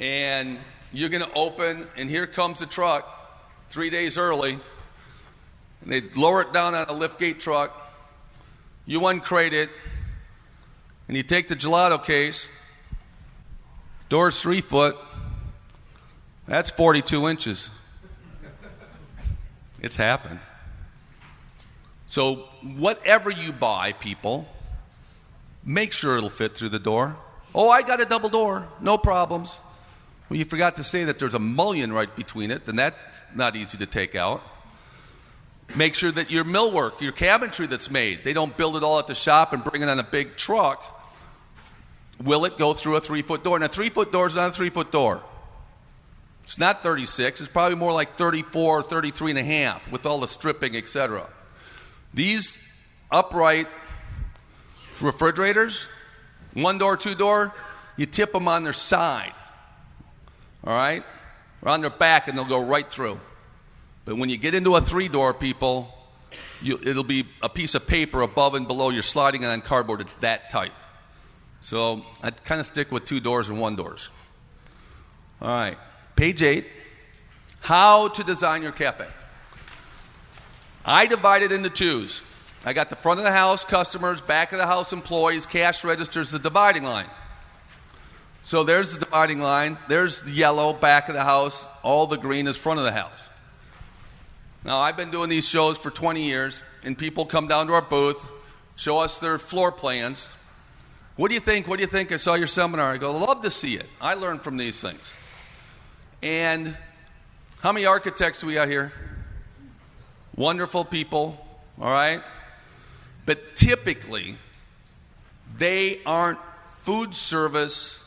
[0.00, 0.58] And
[0.92, 3.06] you're going to open, and here comes the truck
[3.70, 4.52] three days early.
[5.82, 7.72] And they lower it down on a liftgate truck.
[8.84, 9.70] You uncrate it,
[11.08, 12.48] and you take the gelato case
[14.08, 14.96] Door's three foot.
[16.46, 17.70] That's 42 inches.
[19.80, 20.40] It's happened.
[22.08, 24.48] So, whatever you buy, people,
[25.64, 27.16] make sure it'll fit through the door.
[27.54, 28.68] Oh, I got a double door.
[28.80, 29.58] No problems.
[30.28, 33.56] Well, you forgot to say that there's a mullion right between it, then that's not
[33.56, 34.42] easy to take out.
[35.76, 39.08] Make sure that your millwork, your cabinetry that's made, they don't build it all at
[39.08, 40.95] the shop and bring it on a big truck
[42.22, 43.56] will it go through a three foot door?
[43.56, 45.22] And a three foot door is not a three foot door.
[46.44, 50.28] It's not 36, it's probably more like 34, 33 and a half with all the
[50.28, 51.28] stripping, etc.
[52.14, 52.60] These
[53.10, 53.66] upright
[55.00, 55.88] refrigerators,
[56.54, 57.52] one door, two door,
[57.96, 59.32] you tip them on their side,
[60.64, 61.02] all right?
[61.62, 63.18] Or on their back, and they'll go right through.
[64.04, 65.92] But when you get into a three door, people,
[66.62, 68.90] you, it'll be a piece of paper above and below.
[68.90, 70.00] You're sliding it on cardboard.
[70.00, 70.72] It's that tight.
[71.66, 74.10] So I kind of stick with two doors and one doors.
[75.42, 75.76] All right,
[76.14, 76.64] page eight
[77.58, 79.08] how to design your cafe.
[80.84, 82.22] I divide it into twos.
[82.64, 86.30] I got the front of the house customers, back of the house employees, cash registers,
[86.30, 87.10] the dividing line.
[88.44, 89.76] So there's the dividing line.
[89.88, 91.66] There's the yellow, back of the house.
[91.82, 93.20] All the green is front of the house.
[94.64, 97.82] Now, I've been doing these shows for 20 years, and people come down to our
[97.82, 98.24] booth,
[98.76, 100.28] show us their floor plans.
[101.16, 101.66] What do you think?
[101.66, 102.12] What do you think?
[102.12, 102.92] I saw your seminar.
[102.92, 103.86] I go, love to see it.
[104.00, 105.14] I learn from these things.
[106.22, 106.76] And
[107.60, 108.92] how many architects do we have here?
[110.36, 111.38] Wonderful people,
[111.80, 112.22] all right?
[113.24, 114.36] But typically,
[115.56, 116.38] they aren't
[116.82, 117.98] food service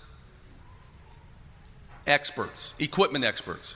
[2.05, 3.75] experts, equipment experts.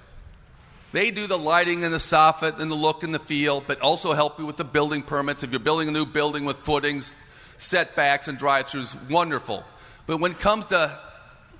[0.91, 4.13] They do the lighting and the soffit and the look and the feel, but also
[4.13, 5.41] help you with the building permits.
[5.41, 7.15] If you're building a new building with footings,
[7.63, 9.63] setbacks, and drive throughs, wonderful.
[10.05, 10.99] But when it comes to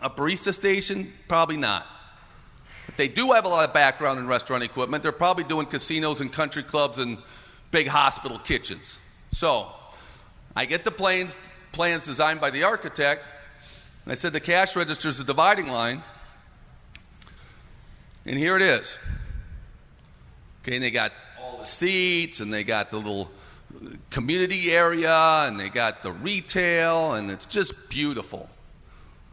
[0.01, 1.87] a barista station, probably not.
[2.87, 6.21] If they do have a lot of background in restaurant equipment, they're probably doing casinos
[6.21, 7.17] and country clubs and
[7.71, 8.97] big hospital kitchens.
[9.31, 9.71] So
[10.55, 11.35] I get the plans,
[11.71, 13.23] plans designed by the architect.
[14.03, 16.03] And I said the cash register is the dividing line.
[18.25, 18.97] And here it is.
[20.61, 23.31] Okay, and they got all the seats, and they got the little
[24.09, 28.49] community area, and they got the retail, and it's just beautiful.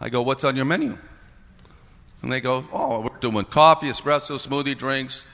[0.01, 0.97] I go, What's on your menu?
[2.23, 5.27] And they go, Oh, we're doing coffee, espresso, smoothie drinks.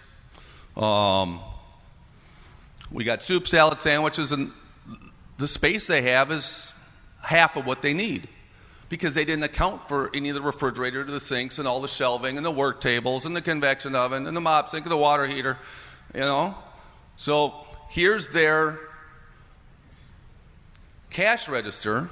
[0.76, 1.40] Um,
[2.90, 4.52] we got soup, salad, sandwiches, and
[5.38, 6.72] the space they have is
[7.22, 8.28] half of what they need
[8.88, 11.88] because they didn't account for any of the refrigerator, to the sinks, and all the
[11.88, 14.96] shelving, and the work tables, and the convection oven, and the mop sink, and the
[14.96, 15.58] water heater.
[16.14, 16.54] You know?
[17.16, 18.78] So here's their
[21.16, 22.10] cash register.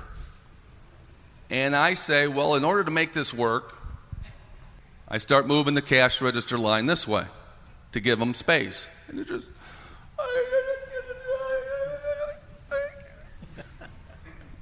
[1.51, 3.77] And I say, well, in order to make this work,
[5.07, 7.27] I start moving the cash register line this way
[7.93, 8.88] to give them space.
[9.09, 9.49] And it's just.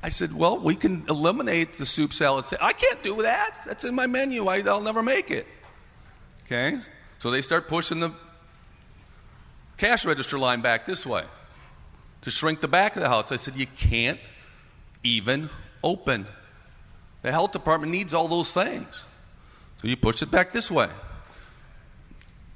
[0.02, 2.44] I said, well, we can eliminate the soup salad.
[2.60, 3.60] I can't do that.
[3.64, 4.48] That's in my menu.
[4.48, 5.46] I, will never make it.
[6.46, 6.80] Okay?
[7.20, 8.10] So they start pushing the
[9.76, 11.22] cash register line back this way
[12.22, 13.30] to shrink the back of the house.
[13.30, 14.18] I said, You can't
[15.02, 15.50] even
[15.82, 16.26] open.
[17.22, 19.04] The health department needs all those things.
[19.80, 20.88] So you push it back this way.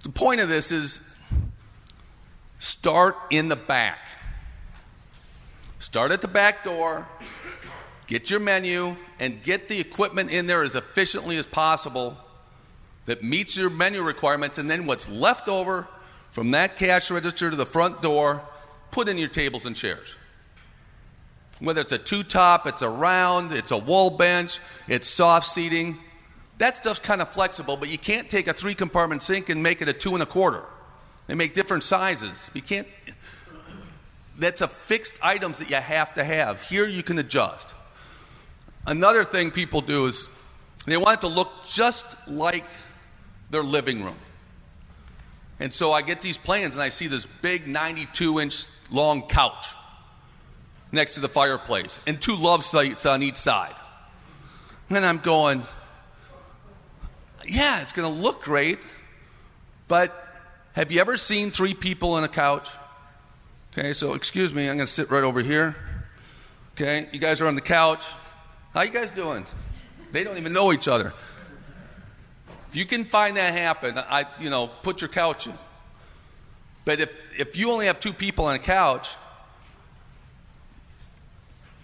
[0.02, 1.00] The point of this is
[2.58, 3.98] start in the back.
[5.78, 7.06] Start at the back door,
[8.06, 12.16] get your menu, and get the equipment in there as efficiently as possible
[13.04, 15.86] that meets your menu requirements, and then what's left over
[16.32, 18.42] from that cash register to the front door,
[18.90, 20.16] put in your tables and chairs.
[21.60, 25.98] Whether it's a two top, it's a round, it's a wall bench, it's soft seating,
[26.58, 29.82] that stuff's kind of flexible, but you can't take a three compartment sink and make
[29.82, 30.64] it a two and a quarter.
[31.26, 32.50] They make different sizes.
[32.54, 32.86] You can't,
[34.38, 36.62] that's a fixed items that you have to have.
[36.62, 37.74] Here you can adjust.
[38.86, 40.28] Another thing people do is
[40.86, 42.64] they want it to look just like
[43.50, 44.16] their living room.
[45.58, 49.66] And so I get these plans and I see this big 92 inch long couch
[50.96, 53.74] next to the fireplace and two love seats on each side.
[54.90, 55.62] And I'm going,
[57.46, 58.78] yeah, it's going to look great,
[59.86, 60.12] but
[60.72, 62.68] have you ever seen three people on a couch?
[63.72, 65.76] Okay, so excuse me, I'm going to sit right over here.
[66.74, 68.04] Okay, you guys are on the couch.
[68.74, 69.46] How you guys doing?
[70.12, 71.12] They don't even know each other.
[72.68, 75.54] If you can find that happen, I, you know, put your couch in.
[76.84, 79.14] But if, if you only have two people on a couch,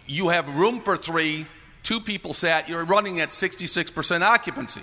[0.06, 1.46] you have room for three,
[1.82, 4.80] two people sat, you're running at 66% occupancy.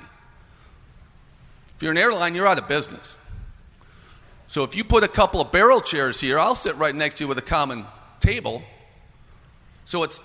[1.76, 3.16] If you're an airline, you're out of business.
[4.48, 7.24] So if you put a couple of barrel chairs here, I'll sit right next to
[7.24, 7.86] you with a common
[8.20, 8.64] table.
[9.86, 10.22] So it's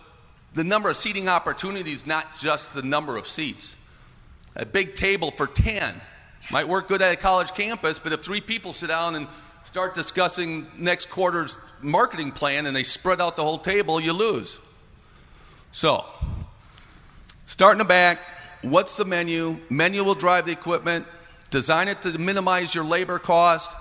[0.54, 3.76] the number of seating opportunities, not just the number of seats.
[4.56, 6.00] A big table for 10
[6.50, 9.26] might work good at a college campus, but if three people sit down and
[9.66, 14.58] start discussing next quarter's marketing plan and they spread out the whole table, you lose.
[15.74, 16.04] So,
[17.46, 18.20] start in the back.
[18.62, 19.58] What's the menu?
[19.68, 21.04] Menu will drive the equipment.
[21.50, 23.76] Design it to minimize your labor cost.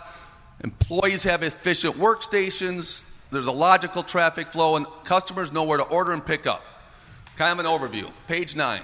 [0.63, 3.03] Employees have efficient workstations.
[3.29, 6.63] There's a logical traffic flow, and customers know where to order and pick up.
[7.35, 8.11] Kind of an overview.
[8.27, 8.81] Page nine.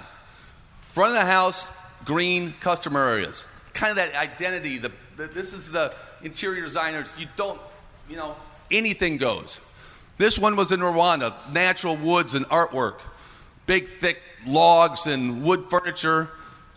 [0.90, 1.68] Front of the house,
[2.04, 3.44] green customer areas.
[3.74, 4.78] Kind of that identity.
[4.78, 7.12] The, the, this is the interior designers.
[7.18, 7.60] You don't,
[8.08, 8.36] you know,
[8.70, 9.58] anything goes.
[10.20, 12.98] This one was in Rwanda, natural woods and artwork,
[13.70, 16.28] big, thick logs and wood furniture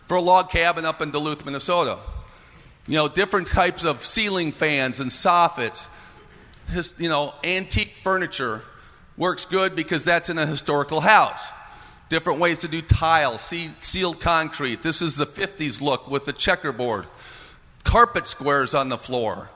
[0.06, 1.98] for a log cabin up in Duluth, Minnesota.
[2.86, 5.88] You know, different types of ceiling fans and soffits,
[6.68, 8.62] his, you know, antique furniture
[9.16, 11.44] works good because that's in a historical house.
[12.10, 14.84] Different ways to do tile, sealed concrete.
[14.84, 17.06] This is the 50s look with the checkerboard.
[17.82, 19.50] Carpet squares on the floor.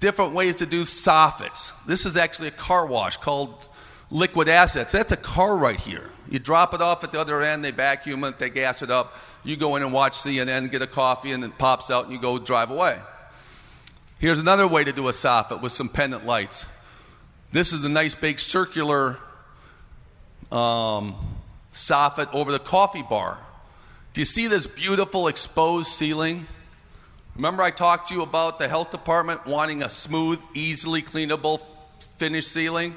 [0.00, 1.70] Different ways to do soffits.
[1.86, 3.68] This is actually a car wash called
[4.10, 4.92] liquid assets.
[4.92, 6.08] That's a car right here.
[6.30, 9.16] You drop it off at the other end, they vacuum it, they gas it up.
[9.44, 12.20] You go in and watch CNN, get a coffee, and it pops out, and you
[12.20, 12.98] go drive away.
[14.18, 16.66] Here's another way to do a soffit with some pendant lights.
[17.52, 19.16] This is a nice big circular
[20.52, 21.14] um,
[21.72, 23.38] soffit over the coffee bar.
[24.12, 26.46] Do you see this beautiful exposed ceiling?
[27.36, 31.62] Remember, I talked to you about the health department wanting a smooth, easily cleanable,
[32.18, 32.96] finished ceiling?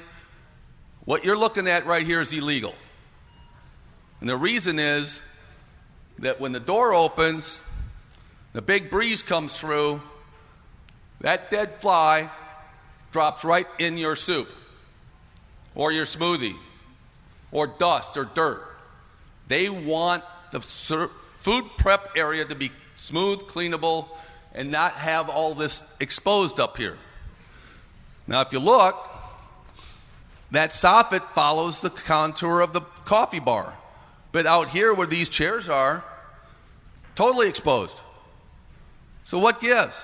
[1.04, 2.74] What you're looking at right here is illegal.
[4.22, 5.20] And the reason is
[6.20, 7.60] that when the door opens,
[8.52, 10.00] the big breeze comes through,
[11.22, 12.30] that dead fly
[13.10, 14.48] drops right in your soup
[15.74, 16.54] or your smoothie
[17.50, 18.62] or dust or dirt.
[19.48, 24.06] They want the food prep area to be smooth, cleanable,
[24.54, 26.96] and not have all this exposed up here.
[28.28, 29.04] Now, if you look,
[30.52, 33.74] that soffit follows the contour of the coffee bar.
[34.32, 36.02] But out here, where these chairs are,
[37.14, 38.00] totally exposed.
[39.24, 39.94] So, what gives?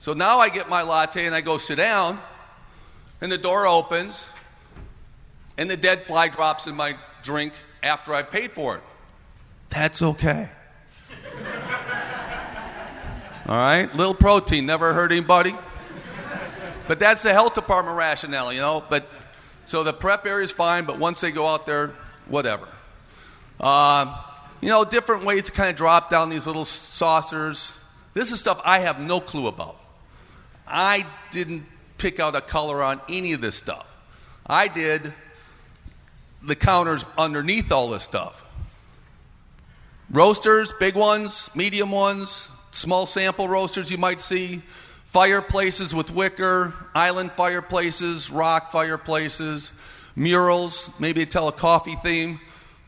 [0.00, 2.20] So now I get my latte and I go sit down,
[3.20, 4.24] and the door opens,
[5.58, 7.52] and the dead fly drops in my drink
[7.82, 8.82] after I've paid for it.
[9.70, 10.48] That's okay.
[13.48, 13.92] All right?
[13.94, 15.54] Little protein, never hurt anybody.
[16.86, 18.84] But that's the health department rationale, you know?
[18.88, 19.08] But
[19.64, 21.94] so the prep area is fine, but once they go out there,
[22.28, 22.68] whatever.
[23.60, 24.14] Um,
[24.60, 27.72] you know, different ways to kind of drop down these little saucers.
[28.14, 29.78] This is stuff I have no clue about.
[30.66, 31.64] I didn't
[31.98, 33.86] pick out a color on any of this stuff.
[34.46, 35.12] I did
[36.42, 38.44] the counters underneath all this stuff.
[40.10, 44.62] Roasters, big ones, medium ones, small sample roasters you might see,
[45.06, 49.72] fireplaces with wicker, island fireplaces, rock fireplaces,
[50.14, 52.40] murals, maybe tell a coffee theme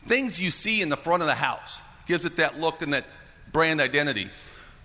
[0.05, 1.79] things you see in the front of the house.
[2.05, 3.05] Gives it that look and that
[3.51, 4.29] brand identity.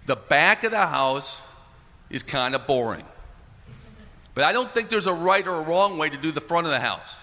[0.07, 1.41] The back of the house
[2.11, 3.05] is kind of boring.
[4.35, 6.67] But I don't think there's a right or a wrong way to do the front
[6.67, 7.17] of the house.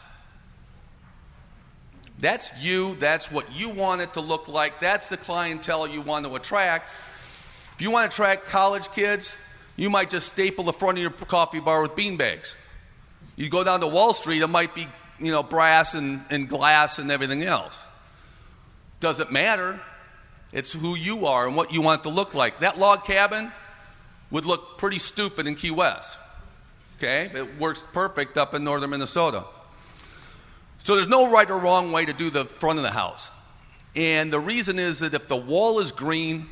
[2.19, 6.25] That's you, that's what you want it to look like, that's the clientele you want
[6.25, 6.89] to attract.
[7.73, 9.35] If you want to attract college kids,
[9.75, 12.55] you might just staple the front of your coffee bar with bean bags.
[13.35, 14.87] You go down to Wall Street, it might be,
[15.21, 17.77] you know, brass and, and glass and everything else.
[18.99, 19.79] Doesn't matter.
[20.51, 22.59] It's who you are and what you want to look like.
[22.59, 23.51] That log cabin
[24.31, 26.17] would look pretty stupid in Key West.
[26.97, 27.31] Okay?
[27.33, 29.45] It works perfect up in northern Minnesota.
[30.83, 33.29] So there's no right or wrong way to do the front of the house.
[33.95, 36.47] And the reason is that if the wall is green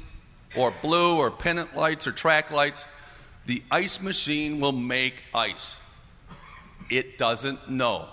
[0.55, 2.85] or blue or pendant lights or track lights,
[3.45, 5.75] the ice machine will make ice.
[6.89, 8.07] It doesn't know.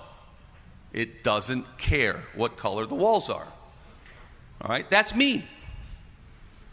[0.96, 3.46] It doesn't care what color the walls are.
[4.62, 5.44] All right, that's me.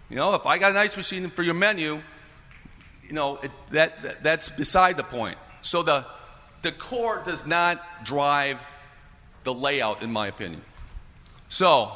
[0.10, 2.02] You know, if I got an ice machine for your menu,
[3.06, 5.38] you know, it, that, that, that's beside the point.
[5.62, 6.06] So the
[6.62, 8.62] decor does not drive
[9.44, 10.62] the layout, in my opinion.
[11.50, 11.92] So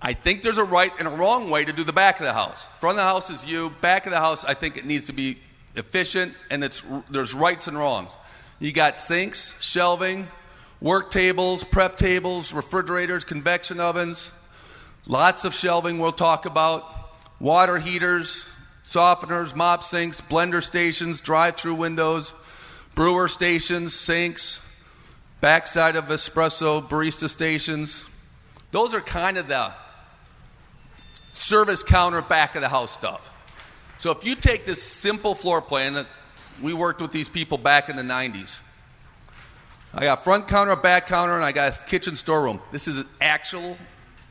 [0.00, 2.32] I think there's a right and a wrong way to do the back of the
[2.32, 2.68] house.
[2.78, 3.70] Front of the house is you.
[3.80, 5.40] Back of the house, I think it needs to be
[5.74, 8.12] efficient, and it's, there's rights and wrongs.
[8.60, 10.28] You got sinks, shelving,
[10.82, 14.30] work tables, prep tables, refrigerators, convection ovens
[15.06, 16.84] Lots of shelving we'll talk about,
[17.40, 18.44] water heaters,
[18.88, 22.32] softeners, mop sinks, blender stations, drive through windows,
[22.94, 24.60] brewer stations, sinks,
[25.40, 28.04] backside of espresso, barista stations.
[28.70, 29.72] Those are kind of the
[31.32, 33.28] service counter back of the house stuff.
[33.98, 36.06] So if you take this simple floor plan that
[36.62, 38.60] we worked with these people back in the 90s,
[39.94, 42.62] I got front counter, back counter, and I got a kitchen storeroom.
[42.70, 43.76] This is an actual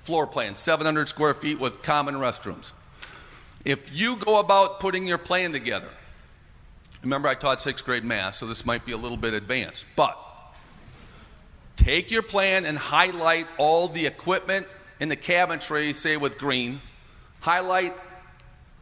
[0.04, 2.72] floor plan, 700 square feet with common restrooms.
[3.64, 5.90] If you go about putting your plan together,
[7.04, 10.18] remember I taught sixth grade math, so this might be a little bit advanced, but
[11.78, 14.66] take your plan and highlight all the equipment
[15.00, 16.82] in the cabinetry, say with green,
[17.40, 17.94] highlight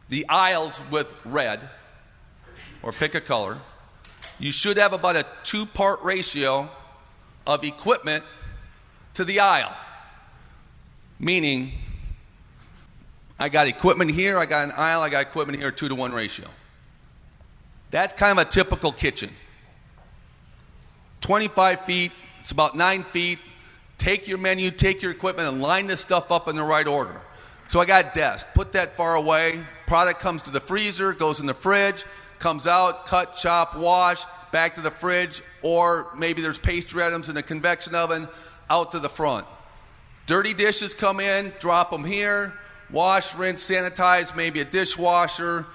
[0.08, 1.60] the aisles with red,
[2.82, 3.58] or pick a color.
[4.40, 6.68] You should have about a two part ratio
[7.46, 8.24] of equipment
[9.14, 9.76] to the aisle.
[11.18, 11.72] Meaning,
[13.38, 16.12] I got equipment here, I got an aisle, I got equipment here, two to one
[16.12, 16.48] ratio.
[17.90, 19.30] That's kind of a typical kitchen.
[21.20, 23.38] 25 feet It's about nine feet.
[23.98, 27.20] Take your menu, take your equipment, and line this stuff up in the right order.
[27.68, 28.46] So I got desk.
[28.54, 29.62] Put that far away.
[29.86, 32.04] Product comes to the freezer, goes in the fridge,
[32.40, 37.34] comes out, cut, chop, wash, back to the fridge, or maybe there's pastry items in
[37.36, 38.26] the convection oven,
[38.68, 39.46] out to the front.
[40.26, 42.52] Dirty dishes come in, drop them here,
[42.90, 45.66] wash, rinse, sanitize, maybe a dishwasher,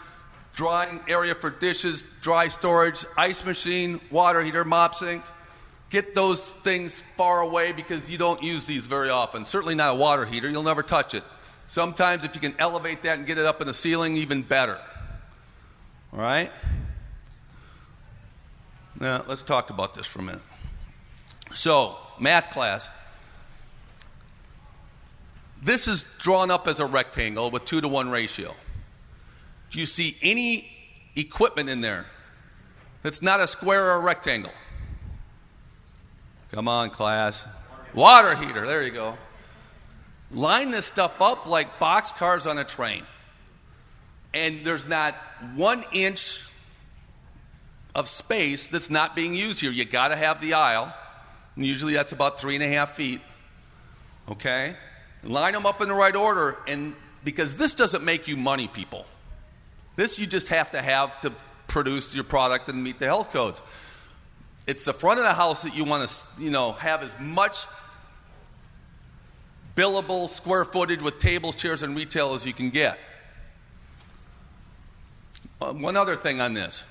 [0.53, 5.23] drying area for dishes, dry storage, ice machine, water heater, mop sink.
[5.89, 9.45] Get those things far away because you don't use these very often.
[9.45, 11.23] Certainly not a water heater, you'll never touch it.
[11.67, 14.79] Sometimes, if you can elevate that and get it up in the ceiling, even better.
[16.15, 16.49] All right?
[18.99, 20.41] Now, let's talk about this for a minute.
[21.53, 22.89] So, math class.
[25.61, 28.55] This is drawn up as a rectangle with two to one ratio.
[29.71, 30.71] Do you see any
[31.15, 32.05] equipment in there
[33.03, 34.53] that's not a square or a rectangle?
[36.51, 37.43] Come on, class.
[37.93, 39.17] Water heater, there you go.
[40.31, 43.03] Line this stuff up like box cars on a train.
[44.35, 45.15] And there's not
[45.55, 46.45] one inch
[47.95, 49.71] of space that's not being used here.
[49.71, 50.93] You got to have the aisle.
[51.55, 53.21] And usually that's about three and a half feet.
[54.29, 54.75] Okay?
[55.23, 56.57] Line them up in the right order.
[56.67, 59.05] And because this doesn't make you money, people.
[59.95, 61.33] This you just have to have to
[61.67, 63.61] produce your product and meet the health codes.
[64.67, 67.65] It's the front of the house that you want to, you know, have as much
[69.77, 72.99] billable square footage with tables, chairs, and retail as you can get.
[75.61, 76.83] Uh, one other thing on this.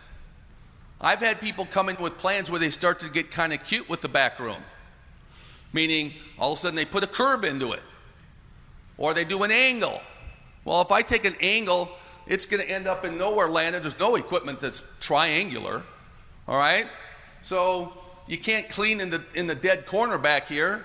[1.01, 3.89] I've had people come in with plans where they start to get kind of cute
[3.89, 4.63] with the back room,
[5.73, 7.83] meaning all of a sudden they put a curve into it,
[8.97, 10.01] or they do an angle.
[10.65, 11.91] Well, if I take an angle,
[12.27, 15.83] it's going to end up in nowhere land, and there's no equipment that's triangular.
[16.49, 16.87] All right?
[17.43, 17.93] So
[18.27, 20.85] you can't clean in the, in the dead corner back here.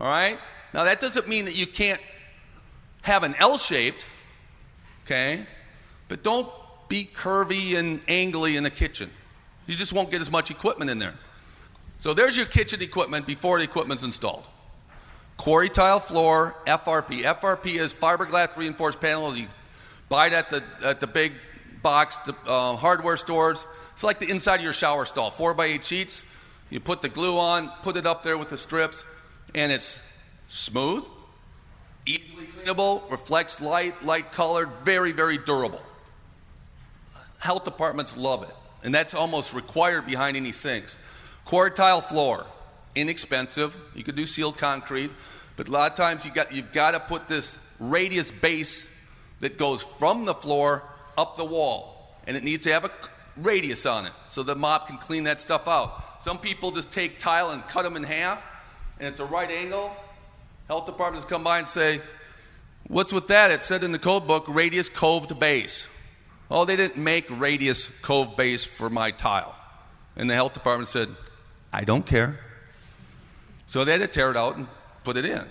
[0.00, 0.38] All right?
[0.72, 2.00] Now, that doesn't mean that you can't
[3.02, 4.06] have an L shaped,
[5.04, 5.46] okay?
[6.08, 6.48] But don't
[6.88, 9.10] be curvy and angly in the kitchen.
[9.66, 11.14] You just won't get as much equipment in there.
[12.00, 14.46] So there's your kitchen equipment before the equipment's installed.
[15.36, 17.22] Quarry tile floor, FRP.
[17.22, 19.38] FRP is fiberglass reinforced panels.
[19.38, 19.46] You
[20.08, 21.32] buy it at the, at the big
[21.82, 23.64] box uh, hardware stores.
[23.92, 26.22] It's like the inside of your shower stall, four by eight sheets.
[26.70, 29.04] You put the glue on, put it up there with the strips,
[29.54, 30.00] and it's
[30.48, 31.04] Smooth,
[32.06, 35.80] easily cleanable, reflects light, light colored, very, very durable.
[37.44, 40.96] Health departments love it, and that's almost required behind any sinks.
[41.44, 42.46] Quarry tile floor,
[42.94, 43.78] inexpensive.
[43.94, 45.10] You could do sealed concrete,
[45.54, 48.86] but a lot of times you got, you've got to put this radius base
[49.40, 50.84] that goes from the floor
[51.18, 52.90] up the wall, and it needs to have a
[53.36, 56.22] radius on it so the mop can clean that stuff out.
[56.22, 58.42] Some people just take tile and cut them in half,
[58.98, 59.94] and it's a right angle,
[60.66, 62.00] Health departments come by and say,
[62.88, 63.50] What's with that?
[63.50, 65.88] It said in the code book, radius coved base.
[66.54, 69.56] Oh, they didn't make radius cove base for my tile.
[70.14, 71.08] And the health department said,
[71.72, 72.38] I don't care.
[73.66, 74.68] So they had to tear it out and
[75.02, 75.44] put it in,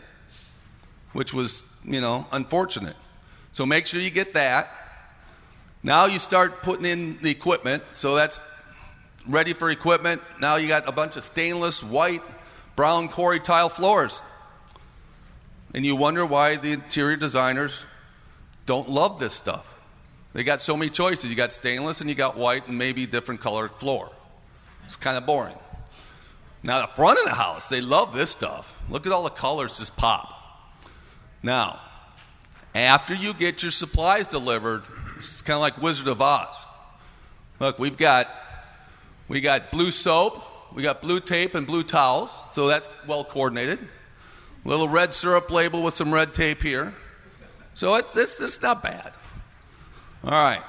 [1.12, 2.96] which was, you know, unfortunate.
[3.52, 4.70] So make sure you get that.
[5.84, 7.84] Now you start putting in the equipment.
[7.92, 8.40] So that's
[9.28, 10.22] ready for equipment.
[10.40, 12.24] Now you got a bunch of stainless, white,
[12.78, 14.22] brown quarry tile floors.
[15.74, 17.84] And you wonder why the interior designers
[18.66, 19.73] don't love this stuff.
[20.34, 21.30] They got so many choices.
[21.30, 24.12] You got stainless and you got white and maybe different colored floor.
[24.86, 25.56] It's kind of boring.
[26.64, 28.78] Now, the front of the house, they love this stuff.
[28.90, 30.30] Look at all the colors just pop.
[31.44, 31.80] Now,
[32.74, 34.84] after you get your supplies delivered,
[35.18, 36.56] it's kind of like Wizard of Oz.
[37.60, 38.28] Look, we've got
[39.28, 40.42] we got blue soap,
[40.74, 43.80] we got blue tape and blue towels, so that's well coordinated.
[44.66, 46.94] Little red syrup label with some red tape here.
[47.74, 49.12] So it's, it's, it's not bad.
[50.24, 50.64] All right.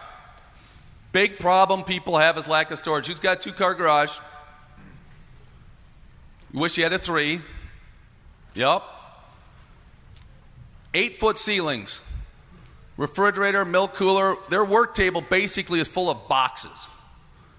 [1.12, 3.06] Big problem people have is lack of storage.
[3.06, 4.16] Who's got a two car garage?
[6.52, 7.40] You wish you had a three.
[8.54, 8.82] Yep.
[10.92, 12.00] Eight foot ceilings.
[12.96, 14.36] Refrigerator, milk cooler.
[14.50, 16.88] Their work table basically is full of boxes.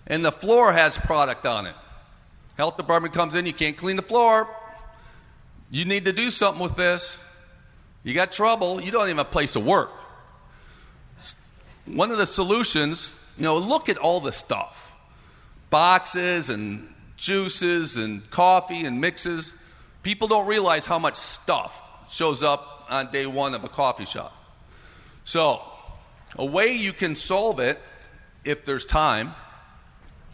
[0.08, 1.76] And the floor has product on it.
[2.58, 4.48] Health department comes in, you can't clean the floor.
[5.72, 7.18] You need to do something with this.
[8.04, 9.91] You got trouble, you don't even have a place to work.
[11.86, 14.82] One of the solutions, you know, look at all the stuff
[15.70, 19.54] boxes and juices and coffee and mixes.
[20.04, 24.34] People don't realize how much stuff shows up on day one of a coffee shop.
[25.26, 25.62] So,
[26.38, 27.80] a way you can solve it,
[28.44, 29.34] if there's time,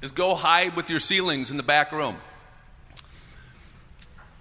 [0.02, 2.18] is go hide with your ceilings in the back room.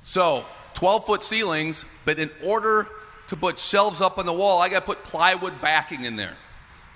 [0.03, 0.45] So,
[0.75, 2.89] 12 foot ceilings, but in order
[3.29, 6.37] to put shelves up on the wall, I got to put plywood backing in there.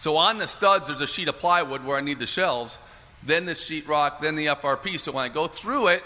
[0.04, 2.78] So, on the studs, there's a sheet of plywood where I need the shelves,
[3.22, 5.00] then the sheetrock, then the FRP.
[5.00, 6.02] So, when I go through it,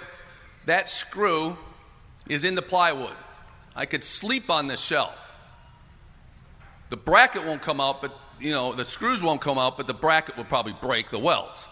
[0.66, 1.58] that screw
[2.28, 3.16] is in the plywood.
[3.74, 5.18] I could sleep on this shelf.
[6.90, 9.94] The bracket won't come out, but you know, the screws won't come out, but the
[9.94, 11.66] bracket will probably break the welds.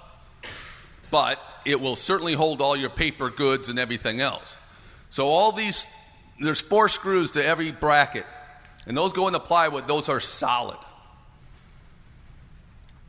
[1.12, 4.57] But it will certainly hold all your paper goods and everything else.
[5.11, 5.87] So all these
[6.41, 8.27] there's four screws to every bracket.
[8.85, 10.79] And those go in the plywood, those are solid.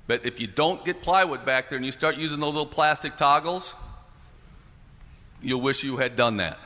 [0.07, 3.17] But if you don't get plywood back there and you start using those little plastic
[3.17, 3.75] toggles,
[5.41, 6.57] you'll wish you had done that.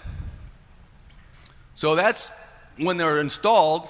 [1.76, 2.30] So that's
[2.78, 3.88] when they're installed.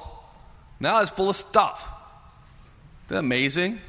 [0.79, 1.87] Now it's full of stuff.
[3.07, 3.79] Isn't amazing?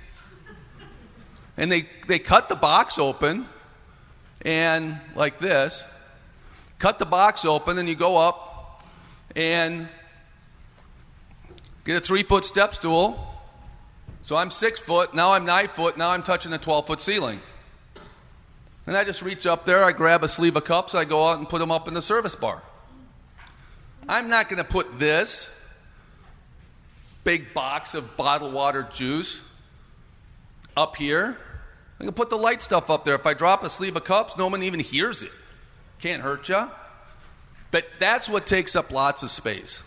[1.57, 3.47] And they, they cut the box open
[4.45, 5.85] and like this,
[6.81, 8.85] cut the box open, and you go up
[9.37, 9.89] and
[11.85, 13.32] get a three foot step stool.
[14.23, 17.41] So I'm six foot, now I'm nine foot, now I'm touching the 12 foot ceiling.
[18.87, 21.39] And I just reach up there, I grab a sleeve of cups, I go out
[21.39, 22.63] and put them up in the service bar.
[24.09, 25.49] I'm not going to put this
[27.25, 29.41] big box of bottled water juice
[30.77, 31.37] up here.
[32.01, 33.15] I can put the light stuff up there.
[33.15, 35.31] If I drop a sleeve of cups, no one even hears it.
[36.01, 36.69] Can't hurt you.
[37.71, 39.83] But that's what takes up lots of space.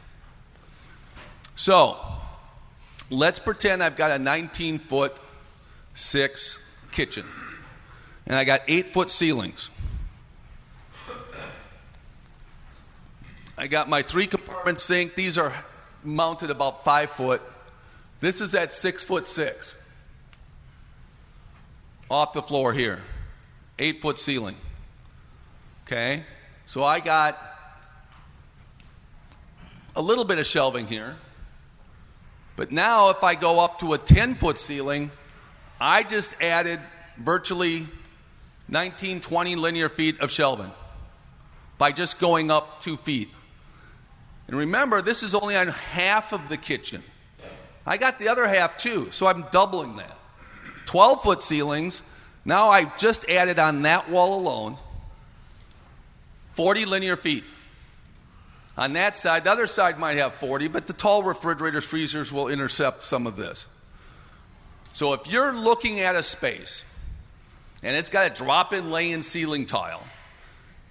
[1.55, 1.97] So,
[3.09, 5.19] let's pretend I've got a 19 foot
[5.93, 6.59] six
[6.91, 7.25] kitchen,
[8.27, 9.69] and I got eight foot ceilings.
[13.57, 15.15] I got my three compartment sink.
[15.15, 15.53] These are
[16.03, 17.41] mounted about five foot.
[18.19, 19.75] This is at six foot six.
[22.09, 23.01] Off the floor here.
[23.79, 24.57] Eight foot ceiling.
[25.85, 26.23] Okay?
[26.65, 27.39] So I got
[29.95, 31.15] a little bit of shelving here.
[32.55, 35.11] But now, if I go up to a 10 foot ceiling,
[35.79, 36.79] I just added
[37.17, 37.87] virtually
[38.69, 40.71] 19, 20 linear feet of shelving
[41.77, 43.29] by just going up two feet.
[44.47, 47.03] And remember, this is only on half of the kitchen.
[47.85, 50.17] I got the other half too, so I'm doubling that.
[50.85, 52.01] 12 foot ceilings.
[52.45, 54.77] Now I just added on that wall alone
[56.53, 57.43] 40 linear feet.
[58.77, 62.49] On that side, the other side might have 40, but the tall refrigerators, freezers will
[62.49, 63.65] intercept some of this.
[64.93, 66.83] So if you're looking at a space
[67.83, 70.03] and it's got a drop in lay in ceiling tile,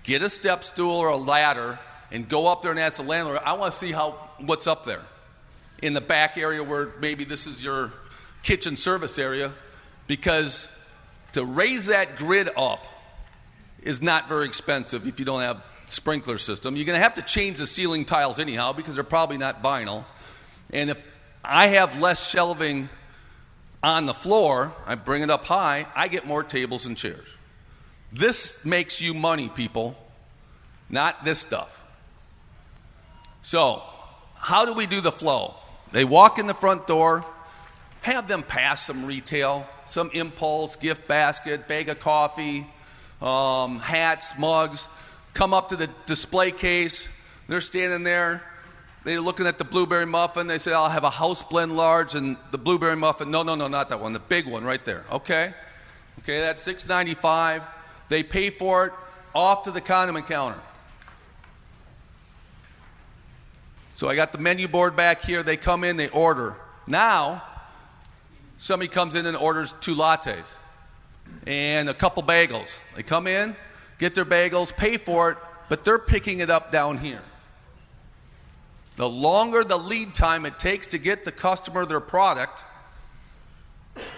[0.03, 1.79] get a step stool or a ladder
[2.11, 4.85] and go up there and ask the landlord, I want to see how what's up
[4.85, 5.03] there.
[5.83, 7.93] In the back area where maybe this is your
[8.43, 9.53] kitchen service area,
[10.07, 10.69] because
[11.33, 12.87] to raise that grid up
[13.83, 16.77] is not very expensive if you don't have sprinkler system.
[16.77, 20.05] You're going to have to change the ceiling tiles anyhow because they're probably not vinyl.
[20.73, 20.99] And if
[21.45, 22.89] I have less shelving
[23.83, 27.27] on the floor, I bring it up high, I get more tables and chairs.
[28.13, 29.97] This makes you money, people,
[30.89, 31.81] not this stuff.
[33.43, 33.83] So,
[34.37, 35.55] how do we do the flow?
[35.93, 37.25] They walk in the front door,
[38.01, 42.67] have them pass some retail, some impulse, gift basket, bag of coffee,
[43.21, 44.87] um, hats, mugs,
[45.35, 47.07] come up to the display case.
[47.49, 48.43] They're standing there.
[49.05, 50.47] They're looking at the blueberry muffin.
[50.47, 53.31] They say, I'll have a house blend large and the blueberry muffin.
[53.31, 54.15] No, no, no, not that one.
[54.15, 55.05] The big one right there.
[55.13, 55.53] Okay?
[56.21, 57.63] Okay, that's $6.95.
[58.09, 58.93] They pay for it
[59.35, 60.59] off to the condiment counter.
[63.97, 65.43] So I got the menu board back here.
[65.43, 66.57] They come in, they order.
[66.87, 67.43] Now,
[68.59, 70.47] somebody comes in and orders two lattes
[71.47, 72.75] and a couple bagels.
[72.97, 73.55] They come in,
[73.99, 75.39] get their bagels, pay for it,
[75.69, 77.23] but they're picking it up down here.
[78.97, 82.63] The longer the lead time it takes to get the customer their product,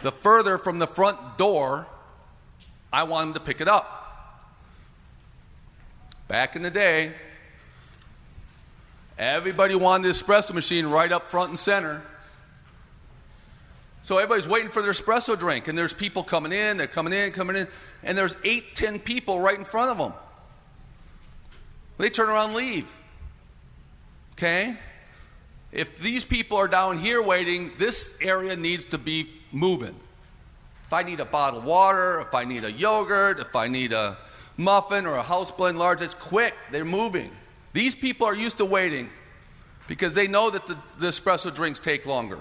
[0.03, 1.87] the further from the front door
[2.93, 3.93] I want them to pick it up.
[6.29, 7.13] Back in the day,
[9.19, 12.03] Everybody wanted the espresso machine right up front and center.
[14.07, 17.33] So everybody's waiting for their espresso drink, and there's people coming in, they're coming in,
[17.33, 17.67] coming in,
[18.05, 20.13] and there's eight, ten people right in front of them.
[21.99, 22.93] They turn around and leave.
[24.35, 24.77] Okay?
[25.73, 29.97] If these people are down here waiting, this area needs to be moving.
[30.87, 33.93] If I need a bottle of water, if I need a yogurt, if I need
[33.93, 34.17] a
[34.57, 36.55] muffin or a house blend large, it's quick.
[36.71, 37.33] They're moving.
[37.73, 39.11] These people are used to waiting
[39.89, 42.39] because they know that the, the espresso drinks take longer.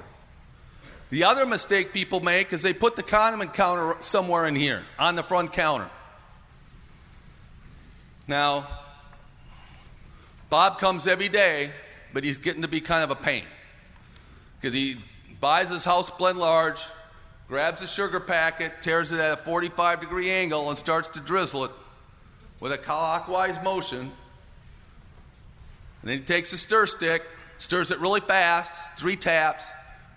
[1.10, 5.16] The other mistake people make is they put the condiment counter somewhere in here on
[5.16, 5.90] the front counter.
[8.28, 8.68] Now,
[10.50, 11.72] Bob comes every day,
[12.14, 13.44] but he's getting to be kind of a pain
[14.60, 14.98] because he
[15.40, 16.82] buys his house blend large,
[17.48, 21.66] grabs a sugar packet, tears it at a 45 degree angle, and starts to drizzle
[21.66, 21.72] it
[22.60, 24.00] with a clockwise motion.
[24.00, 24.12] And
[26.04, 27.24] then he takes a stir stick,
[27.60, 29.66] stirs it really fast, three taps,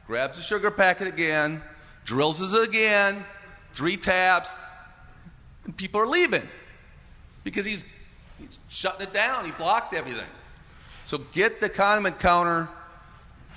[0.09, 1.63] grabs the sugar packet again,
[2.07, 3.23] drills it again,
[3.75, 4.49] three taps,
[5.67, 6.49] and people are leaving
[7.45, 7.85] because he's,
[8.39, 9.45] he's shutting it down.
[9.45, 10.29] He blocked everything.
[11.05, 12.69] So get the condiment counter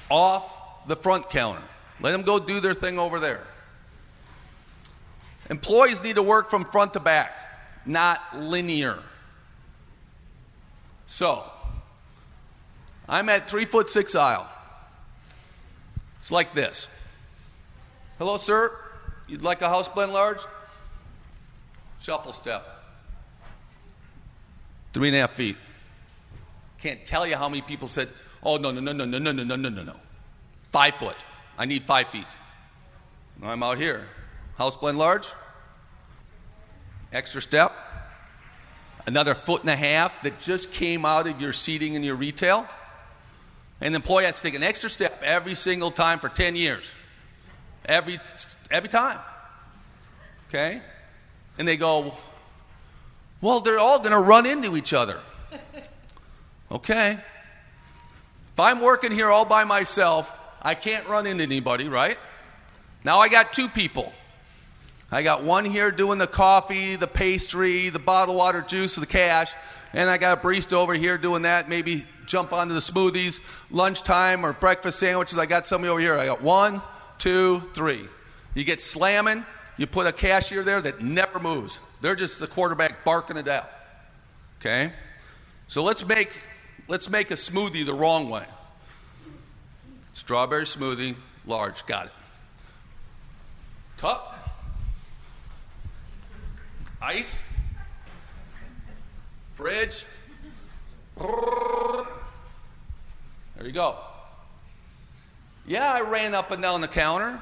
[0.09, 1.61] off the front counter.
[2.01, 3.47] Let them go do their thing over there.
[5.49, 7.31] Employees need to work from front to back,
[7.85, 8.97] not linear.
[11.07, 11.43] So,
[13.07, 14.47] I'm at three foot six aisle.
[16.22, 16.88] It's like this.
[18.19, 18.72] Hello, sir.
[19.28, 20.38] You'd like a house blend large?
[21.99, 22.63] Shuffle step.
[24.93, 25.57] Three and a half feet.
[26.78, 28.09] Can't tell you how many people said,
[28.43, 29.95] oh, no, no, no, no, no, no, no, no, no, no, no.
[30.72, 31.15] Five foot.
[31.57, 32.28] I need five feet.
[33.41, 34.07] I'm out here.
[34.59, 35.28] House blend large.
[37.11, 37.74] Extra step.
[39.07, 42.67] Another foot and a half that just came out of your seating in your retail.
[43.82, 46.91] And the employee has to take an extra step every single time for 10 years.
[47.86, 48.19] Every,
[48.69, 49.19] every time.
[50.47, 50.82] Okay?
[51.57, 52.13] And they go,
[53.41, 55.19] well, they're all going to run into each other.
[56.71, 57.17] Okay.
[58.53, 62.17] If I'm working here all by myself, I can't run into anybody, right?
[63.03, 64.13] Now I got two people.
[65.11, 69.53] I got one here doing the coffee, the pastry, the bottled water juice, the cash,
[69.93, 71.69] and I got a barista over here doing that.
[71.69, 73.39] Maybe jump onto the smoothies,
[73.69, 75.37] lunchtime or breakfast sandwiches.
[75.37, 76.17] I got somebody over here.
[76.17, 76.81] I got one,
[77.17, 78.07] two, three.
[78.55, 79.45] You get slamming,
[79.77, 81.79] you put a cashier there that never moves.
[82.01, 83.69] They're just the quarterback barking it out.
[84.59, 84.91] Okay?
[85.67, 86.31] So let's make
[86.87, 88.45] let's make a smoothie the wrong way.
[90.13, 91.15] Strawberry smoothie,
[91.45, 92.11] large, got it.
[93.97, 94.37] Cup.
[97.01, 97.39] Ice.
[99.62, 100.05] Fridge.
[103.55, 103.95] There you go.
[105.68, 107.39] Yeah, I ran up and down the counter.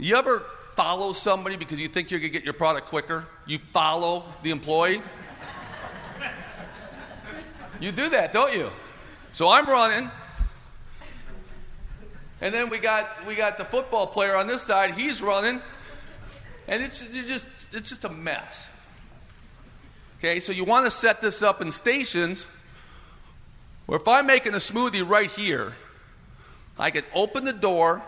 [0.00, 0.42] You ever
[0.74, 3.24] follow somebody because you think you're going to get your product quicker?
[3.46, 5.00] You follow the employee?
[7.80, 8.68] you do that, don't you?
[9.30, 10.10] So I'm running.
[12.40, 15.60] And then we got we got the football player on this side, he's running.
[16.66, 18.69] And it's just it's just a mess.
[20.20, 22.46] Okay, so you want to set this up in stations
[23.86, 25.72] where if I'm making a smoothie right here,
[26.78, 28.02] I can open the door,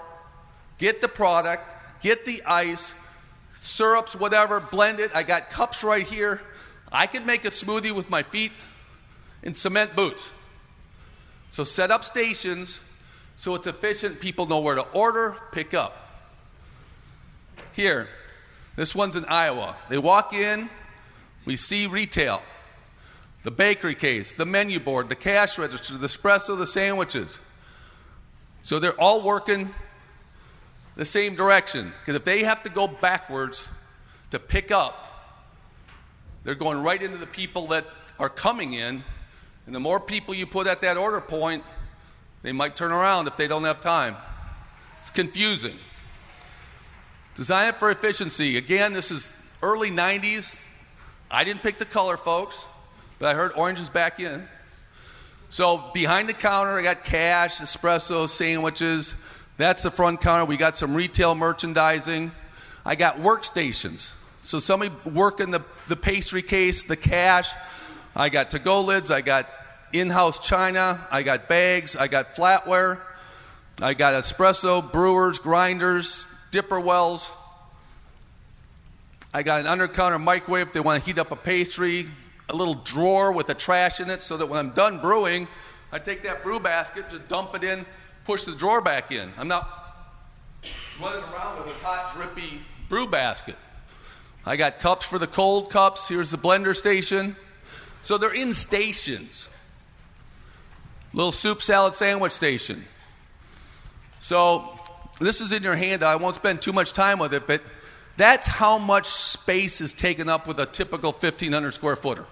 [0.77, 1.65] get the product,
[2.03, 2.93] get the ice,
[3.55, 5.11] syrups, whatever, blend it.
[5.15, 6.43] I got cups right here.
[6.93, 8.53] I could make a smoothie with my feet
[9.43, 10.31] in cement boots.
[11.53, 12.79] So set up stations
[13.39, 14.21] so it's efficient.
[14.21, 15.97] People know where to order, pick up.
[17.73, 18.07] Here,
[18.77, 19.77] this one's in Iowa.
[19.89, 20.69] They walk in,
[21.45, 22.43] we see retail,
[23.43, 27.39] the bakery case, the menu board, the cash register, the espresso, the sandwiches.
[28.63, 29.71] So they're all working
[30.97, 31.93] the same direction.
[32.01, 33.69] Because if they have to go backwards
[34.31, 35.09] to pick up,
[36.45, 37.87] they're going right into the people that
[38.19, 39.03] are coming in.
[39.67, 41.65] And the more people you put at that order point,
[42.43, 44.17] they might turn around if they don't have time.
[45.01, 45.77] It's confusing.
[47.35, 48.57] Design it for efficiency.
[48.57, 49.33] Again, this is
[49.63, 50.61] early 90s.
[51.35, 52.67] I didn't pick the color, folks,
[53.19, 54.47] but I heard orange is back in.
[55.49, 59.15] So behind the counter, I got cash, espresso, sandwiches.
[59.57, 60.45] That's the front counter.
[60.45, 62.33] We got some retail merchandising.
[62.85, 64.11] I got workstations.
[64.43, 67.55] So somebody working the, the pastry case, the cash.
[68.15, 69.11] I got to go lids.
[69.11, 69.49] I got
[69.91, 71.01] in house china.
[71.11, 71.97] I got bags.
[71.97, 73.01] I got flatware.
[73.81, 77.31] I got espresso, brewers, grinders, dipper wells.
[79.35, 82.07] I got an undercounter microwave if they want to heat up a pastry,
[82.49, 85.49] a little drawer with the trash in it so that when I'm done brewing,
[85.91, 87.87] I take that brew basket, just dump it in,
[88.25, 89.33] push the drawer back in.
[89.39, 90.11] I'm not
[91.01, 93.57] running around with a hot, drippy brew basket.
[94.45, 96.09] I got cups for the cold cups.
[96.09, 97.37] Here's the blender station.
[98.03, 99.49] So they're in stations.
[101.15, 102.85] Little soup salad sandwich station.
[104.21, 104.79] So
[105.21, 106.13] this is in your handout.
[106.13, 107.63] I won't spend too much time with it, but
[108.23, 112.25] that's how much space is taken up with a typical 1,500 square footer.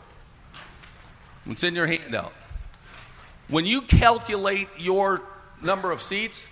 [1.47, 2.33] It's in your handout.
[3.49, 5.21] When you calculate your
[5.61, 6.47] number of seats,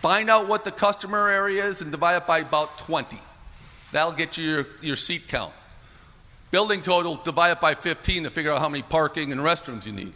[0.00, 3.20] find out what the customer area is and divide it by about 20.
[3.92, 5.52] That'll get you your, your seat count.
[6.50, 9.84] Building code will divide it by 15 to figure out how many parking and restrooms
[9.84, 10.14] you need.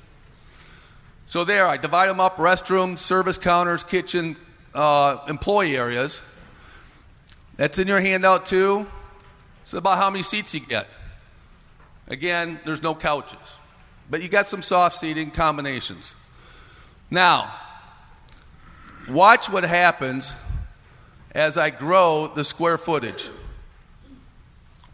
[1.26, 4.37] So there, I divide them up restrooms, service counters, kitchen,
[4.74, 6.22] uh, employee areas.
[7.63, 8.89] That's in your handout too.
[9.63, 10.89] It's about how many seats you get.
[12.09, 13.39] Again, there's no couches,
[14.11, 16.13] but you got some soft seating combinations.
[17.09, 17.55] Now,
[19.09, 20.33] watch what happens
[21.31, 23.31] as I grow the square footage.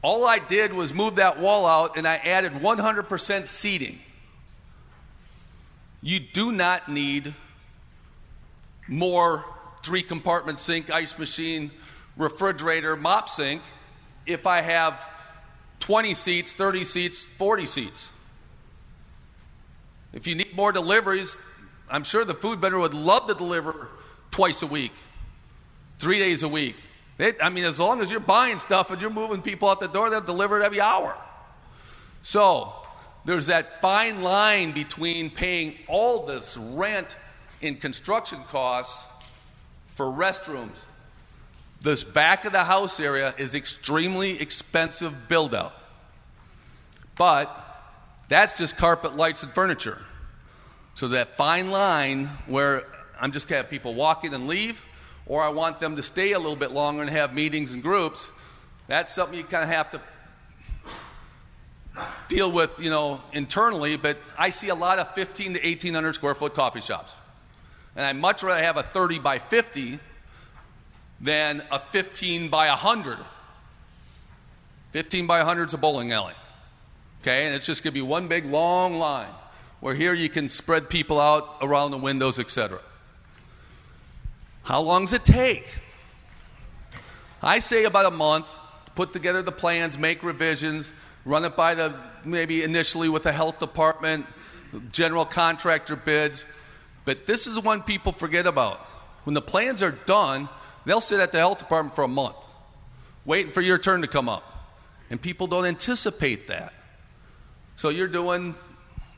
[0.02, 3.98] All I did was move that wall out and I added 100% seating.
[6.02, 7.34] You do not need
[8.86, 9.42] more
[9.82, 11.70] three compartment sink, ice machine,
[12.18, 13.62] refrigerator, mop sink
[14.26, 15.08] if I have
[15.80, 18.08] 20 seats, 30 seats, 40 seats.
[20.12, 21.36] If you need more deliveries,
[21.88, 23.88] I'm sure the food vendor would love to deliver
[24.30, 24.92] twice a week,
[25.98, 26.76] three days a week.
[27.42, 30.10] I mean, as long as you're buying stuff and you're moving people out the door,
[30.10, 31.16] they'll deliver it every hour.
[32.22, 32.72] So
[33.24, 37.16] there's that fine line between paying all this rent
[37.60, 39.04] and construction costs
[39.94, 40.78] for restrooms.
[41.80, 45.74] This back of the house area is extremely expensive build out.
[47.16, 47.64] But
[48.28, 49.98] that's just carpet, lights, and furniture.
[50.94, 52.84] So that fine line where
[53.20, 54.82] I'm just going to have people walk in and leave,
[55.26, 58.28] or I want them to stay a little bit longer and have meetings and groups,
[58.88, 60.00] that's something you kind of have to
[62.28, 63.96] deal with, you know, internally.
[63.96, 67.12] But I see a lot of 15 to 1800 square foot coffee shops.
[67.94, 70.00] And I much rather have a 30 by 50
[71.20, 73.18] than a 15 by 100.
[74.92, 76.34] 15 by 100 is a bowling alley.
[77.22, 79.28] Okay, and it's just going to be one big long line
[79.80, 82.80] where here you can spread people out around the windows, etc.
[84.62, 85.66] How long does it take?
[87.42, 88.52] I say about a month
[88.86, 90.92] to put together the plans, make revisions,
[91.24, 91.94] run it by the
[92.24, 94.26] maybe initially with the health department,
[94.90, 96.44] general contractor bids.
[97.04, 98.78] But this is the one people forget about.
[99.24, 100.48] When the plans are done,
[100.88, 102.36] they'll sit at the health department for a month,
[103.24, 104.44] waiting for your turn to come up.
[105.10, 106.72] And people don't anticipate that.
[107.76, 108.54] So you're doing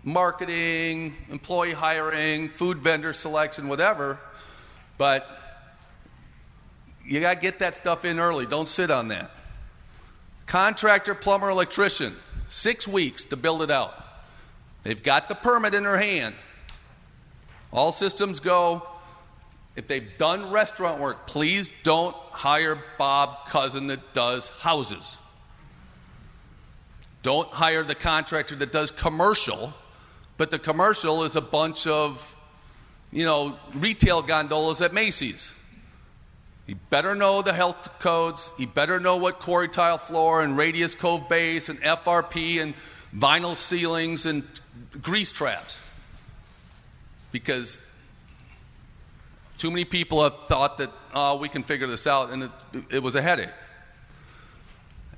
[0.04, 4.18] marketing, employee hiring, food vendor selection, whatever,
[4.98, 5.26] but
[7.04, 8.46] you got to get that stuff in early.
[8.46, 9.30] Don't sit on that.
[10.46, 12.14] Contractor, plumber, electrician,
[12.48, 13.94] six weeks to build it out.
[14.82, 16.34] They've got the permit in their hand.
[17.72, 18.86] All systems go.
[19.76, 25.16] If they've done restaurant work, please don't hire Bob Cousin that does houses.
[27.22, 29.72] Don't hire the contractor that does commercial,
[30.36, 32.36] but the commercial is a bunch of,
[33.12, 35.52] you know, retail gondolas at Macy's.
[36.66, 38.52] He better know the health codes.
[38.56, 42.74] He better know what quarry tile floor and radius cove base and FRP and
[43.14, 44.44] vinyl ceilings and
[45.02, 45.80] grease traps.
[47.32, 47.80] Because
[49.60, 52.50] too many people have thought that oh, we can figure this out, and it,
[52.90, 53.50] it was a headache.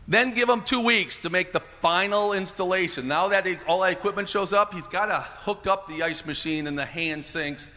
[0.08, 3.06] Then give him two weeks to make the final installation.
[3.06, 6.66] Now that all that equipment shows up, he's got to hook up the ice machine
[6.66, 7.68] and the hand sinks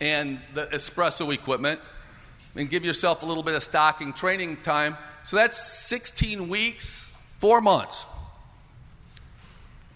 [0.00, 1.80] and the espresso equipment
[2.54, 4.96] and give yourself a little bit of stocking training time.
[5.24, 6.88] So that's 16 weeks,
[7.40, 8.06] four months.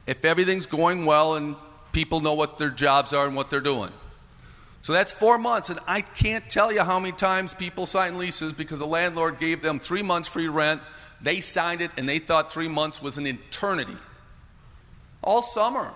[0.09, 1.55] If everything's going well and
[1.93, 3.93] people know what their jobs are and what they're doing.
[4.85, 8.53] So that's four months, and I can't tell you how many times people sign leases
[8.53, 10.83] because the landlord gave them three months free rent.
[11.23, 13.97] They signed it, and they thought three months was an eternity.
[15.23, 15.91] All summer.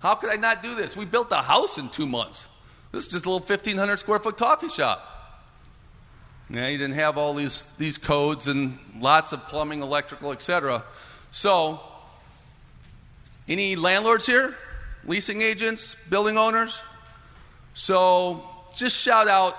[0.00, 0.96] How could I not do this?
[0.96, 2.48] We built a house in two months.
[2.90, 5.06] This is just a little 1,500 square foot coffee shop.
[6.48, 10.82] Yeah, you didn't have all these, these codes and lots of plumbing, electrical, etc.
[11.30, 11.80] So,
[13.46, 14.54] any landlords here?
[15.04, 15.98] Leasing agents?
[16.08, 16.80] Building owners?
[17.74, 18.44] So,
[18.74, 19.56] just shout out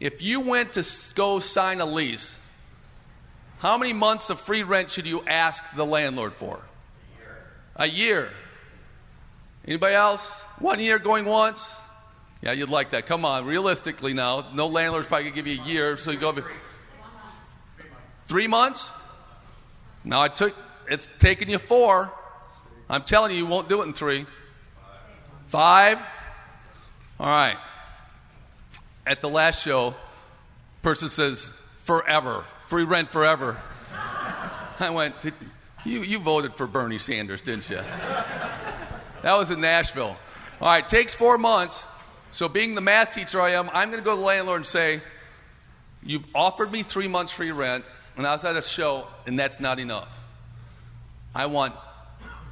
[0.00, 2.34] if you went to go sign a lease,
[3.58, 6.60] how many months of free rent should you ask the landlord for?
[7.76, 7.86] A year.
[7.86, 8.30] A year.
[9.66, 10.40] Anybody else?
[10.58, 11.74] One year going once?
[12.42, 13.06] Yeah, you'd like that.
[13.06, 16.34] Come on, realistically now, no landlord's probably gonna give you a year, so you go
[18.26, 18.90] three months.
[20.04, 20.54] Now I took
[20.86, 22.12] it's taken you four.
[22.90, 24.26] I'm telling you, you won't do it in three.
[25.46, 25.98] Five.
[27.18, 27.56] All right.
[29.06, 29.94] At the last show,
[30.82, 33.60] person says forever, free rent forever.
[34.80, 35.14] I went,
[35.84, 37.76] you, you voted for Bernie Sanders, didn't you?
[37.76, 40.16] That was in Nashville.
[40.60, 41.86] All right, takes four months.
[42.30, 44.66] So, being the math teacher I am, I'm going to go to the landlord and
[44.66, 45.00] say,
[46.02, 47.84] You've offered me three months free rent,
[48.16, 50.18] and I was at a show, and that's not enough.
[51.34, 51.74] I want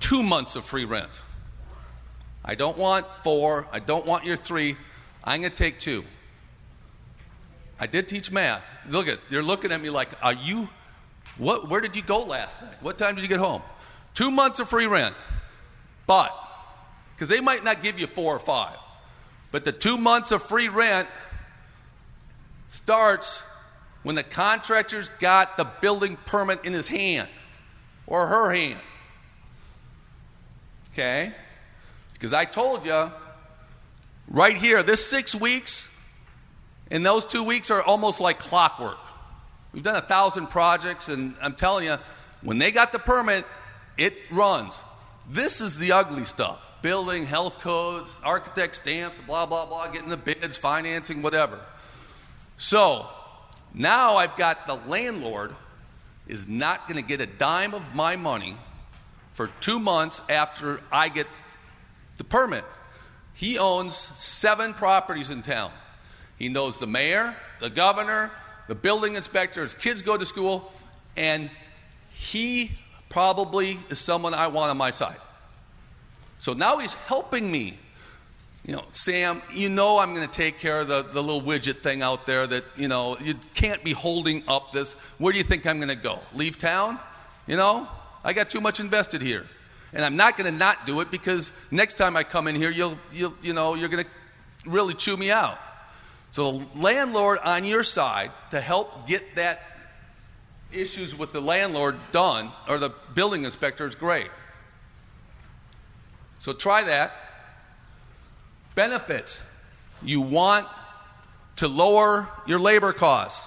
[0.00, 1.10] two months of free rent.
[2.45, 3.66] I don't want four.
[3.72, 4.76] I don't want your three.
[5.22, 6.05] I'm going to take two.
[7.78, 8.64] I did teach math.
[8.88, 10.68] Look at, you're looking at me like, are you,
[11.38, 12.74] what, where did you go last night?
[12.80, 13.62] What time did you get home?
[14.14, 15.14] Two months of free rent.
[16.07, 16.32] But,
[17.14, 18.76] because they might not give you four or five,
[19.51, 21.09] but the two months of free rent
[22.70, 23.43] starts
[24.03, 27.28] when the contractor's got the building permit in his hand
[28.07, 28.80] or her hand.
[30.93, 31.32] Okay?
[32.22, 33.10] Because I told you,
[34.28, 35.92] right here, this six weeks
[36.88, 39.00] and those two weeks are almost like clockwork.
[39.72, 41.96] We've done a thousand projects, and I'm telling you,
[42.42, 43.44] when they got the permit,
[43.98, 44.72] it runs.
[45.28, 50.16] This is the ugly stuff building, health codes, architect stamps, blah, blah, blah, getting the
[50.16, 51.58] bids, financing, whatever.
[52.56, 53.08] So
[53.74, 55.56] now I've got the landlord
[56.28, 58.54] is not going to get a dime of my money
[59.32, 61.26] for two months after I get
[62.22, 62.64] the permit.
[63.34, 65.72] He owns seven properties in town.
[66.38, 68.30] He knows the mayor, the governor,
[68.68, 70.72] the building inspector, his kids go to school,
[71.16, 71.50] and
[72.12, 72.70] he
[73.08, 75.16] probably is someone I want on my side.
[76.38, 77.76] So now he's helping me.
[78.64, 81.82] You know, Sam, you know I'm going to take care of the, the little widget
[81.82, 84.92] thing out there that, you know, you can't be holding up this.
[85.18, 86.20] Where do you think I'm going to go?
[86.32, 87.00] Leave town?
[87.48, 87.88] You know,
[88.22, 89.48] I got too much invested here.
[89.93, 92.70] And I'm not going to not do it because next time I come in here,
[92.70, 95.59] you'll, you'll you know, you're going to really chew me out.
[96.32, 99.61] So the landlord on your side to help get that
[100.72, 104.30] issues with the landlord done, or the building inspector, is great.
[106.38, 107.12] So try that.
[108.74, 109.43] Benefits.
[110.03, 110.66] You want
[111.57, 113.47] to lower your labor costs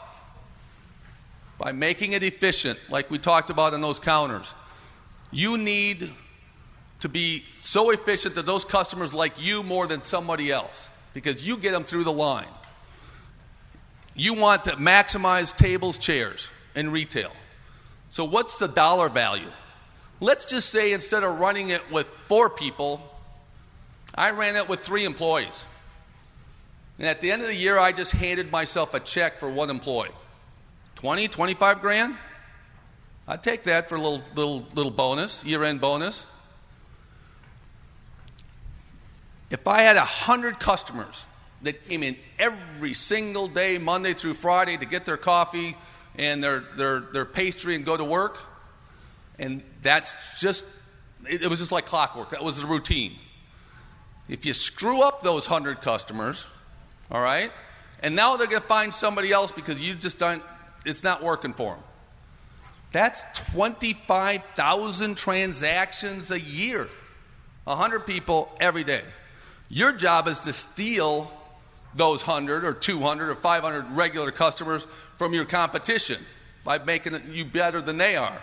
[1.58, 4.54] by making it efficient, like we talked about in those counters.
[5.32, 6.10] You need
[7.06, 11.56] to be so efficient that those customers like you more than somebody else because you
[11.56, 12.48] get them through the line.
[14.16, 17.32] You want to maximize tables, chairs in retail.
[18.10, 19.52] So, what's the dollar value?
[20.20, 23.08] Let's just say instead of running it with four people,
[24.16, 25.64] I ran it with three employees.
[26.98, 29.70] And at the end of the year, I just handed myself a check for one
[29.70, 30.10] employee
[30.96, 32.16] 20, 25 grand?
[33.28, 36.26] I'd take that for a little, little, little bonus, year end bonus.
[39.50, 41.28] If I had 100 customers
[41.62, 45.76] that came in every single day, Monday through Friday, to get their coffee
[46.18, 48.40] and their, their, their pastry and go to work.
[49.38, 50.66] And that's just,
[51.28, 52.32] it, it was just like clockwork.
[52.32, 53.18] That was the routine.
[54.28, 56.46] If you screw up those 100 customers,
[57.12, 57.52] all right,
[58.02, 60.42] and now they're going to find somebody else because you just don't,
[60.86, 61.84] it's not working for them.
[62.92, 66.88] That's 25,000 transactions a year.
[67.66, 69.04] 100 people every day.
[69.70, 71.32] Your job is to steal
[71.96, 74.86] those 100 or 200 or 500 regular customers
[75.16, 76.22] from your competition
[76.64, 78.42] by making you better than they are.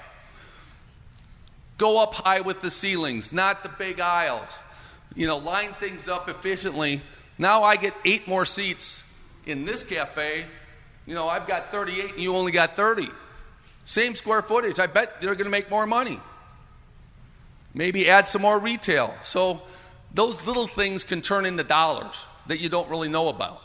[1.79, 4.57] Go up high with the ceilings, not the big aisles.
[5.15, 7.03] You know, line things up efficiently.
[7.39, 9.03] Now I get eight more seats
[9.47, 10.47] in this cafe.
[11.07, 13.09] You know, I've got 38 and you only got 30.
[13.85, 14.79] Same square footage.
[14.79, 16.21] I bet they're going to make more money.
[17.75, 19.13] Maybe add some more retail.
[19.23, 19.63] So
[20.15, 23.63] those little things can turn into dollars that you don't really know about.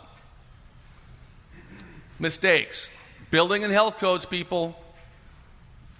[2.20, 2.89] Mistakes.
[3.32, 4.80] Building and health codes, people,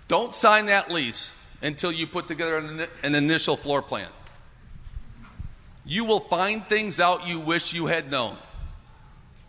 [0.08, 4.08] don't sign that lease until you put together an, an initial floor plan.
[5.86, 8.38] You will find things out you wish you had known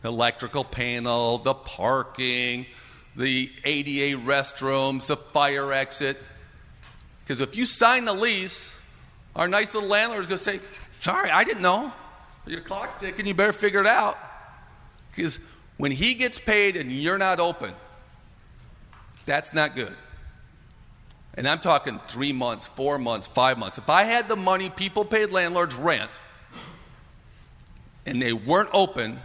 [0.05, 2.66] electrical panel, the parking,
[3.16, 6.18] the ADA restrooms, the fire exit.
[7.24, 8.70] Because if you sign the lease,
[9.34, 10.61] our nice little landlord is going to say,
[11.01, 11.92] Sorry, I didn't know.
[12.46, 14.16] Your clock's ticking, you better figure it out.
[15.14, 15.38] Because
[15.76, 17.72] when he gets paid and you're not open,
[19.26, 19.94] that's not good.
[21.34, 23.78] And I'm talking three months, four months, five months.
[23.78, 26.11] If I had the money people paid landlords rent
[28.07, 29.20] and they weren't open,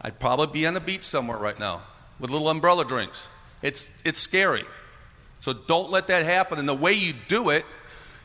[0.00, 1.82] I'd probably be on the beach somewhere right now
[2.18, 3.28] with little umbrella drinks.
[3.60, 4.64] It's, it's scary.
[5.40, 6.58] So don't let that happen.
[6.58, 7.66] And the way you do it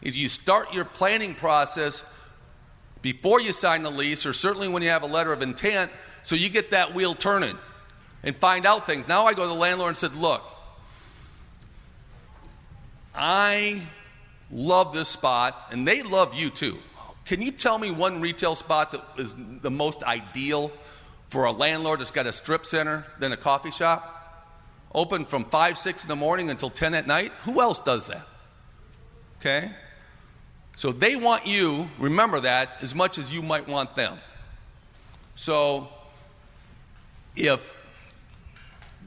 [0.02, 2.04] is you start your planning process
[3.04, 5.92] before you sign the lease, or certainly when you have a letter of intent,
[6.24, 7.56] so you get that wheel turning
[8.24, 9.08] and find out things.
[9.08, 10.42] Now I go to the landlord and said, Look,
[13.14, 13.82] I
[14.50, 16.80] love this spot, and they love you too.
[17.26, 20.72] Can you tell me one retail spot that is the most ideal
[21.28, 24.10] for a landlord that's got a strip center than a coffee shop?
[24.96, 27.32] Open from 5, 6 in the morning until 10 at night?
[27.44, 28.26] Who else does that?
[29.40, 29.72] Okay?
[30.76, 34.18] So they want you, remember that, as much as you might want them.
[35.36, 35.88] So
[37.36, 37.78] if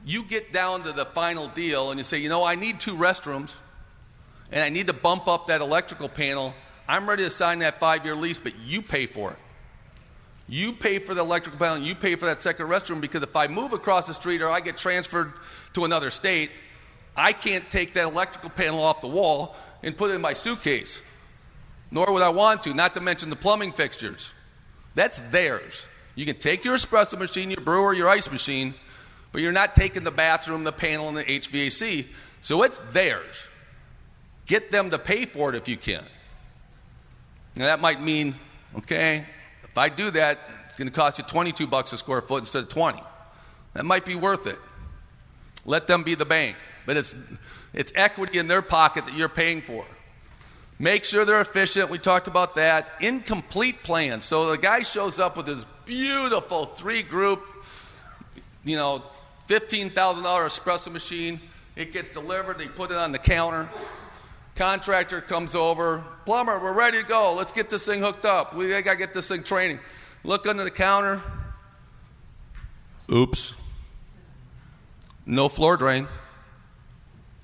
[0.05, 2.95] you get down to the final deal and you say, you know, I need two
[2.95, 3.55] restrooms
[4.51, 6.53] and I need to bump up that electrical panel,
[6.87, 9.37] I'm ready to sign that five year lease, but you pay for it.
[10.49, 13.47] You pay for the electrical panel you pay for that second restroom because if I
[13.47, 15.33] move across the street or I get transferred
[15.73, 16.51] to another state,
[17.17, 21.01] I can't take that electrical panel off the wall and put it in my suitcase.
[21.91, 24.33] Nor would I want to, not to mention the plumbing fixtures.
[24.95, 25.83] That's theirs.
[26.15, 28.73] You can take your espresso machine, your brewer, your ice machine,
[29.31, 32.07] but you're not taking the bathroom, the panel, and the HVAC.
[32.41, 33.35] So it's theirs.
[34.45, 36.03] Get them to pay for it if you can.
[37.55, 38.35] Now that might mean,
[38.77, 39.25] okay,
[39.63, 42.63] if I do that, it's going to cost you 22 bucks a square foot instead
[42.63, 43.01] of 20.
[43.73, 44.57] That might be worth it.
[45.65, 47.13] Let them be the bank, but it's
[47.73, 49.85] it's equity in their pocket that you're paying for.
[50.79, 51.89] Make sure they're efficient.
[51.89, 52.87] We talked about that.
[52.99, 54.21] Incomplete plan.
[54.21, 57.43] So the guy shows up with his beautiful three group,
[58.63, 59.03] you know,
[59.47, 61.39] $15,000 espresso machine.
[61.75, 62.59] It gets delivered.
[62.59, 63.69] They put it on the counter.
[64.55, 66.03] Contractor comes over.
[66.25, 67.33] Plumber, we're ready to go.
[67.33, 68.55] Let's get this thing hooked up.
[68.55, 69.79] We got to get this thing training.
[70.23, 71.21] Look under the counter.
[73.11, 73.53] Oops.
[75.25, 76.07] No floor drain.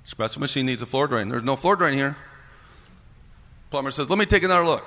[0.08, 1.30] Espresso machine needs a floor drain.
[1.30, 2.18] There's no floor drain here.
[3.74, 4.86] Plumber says, Let me take another look.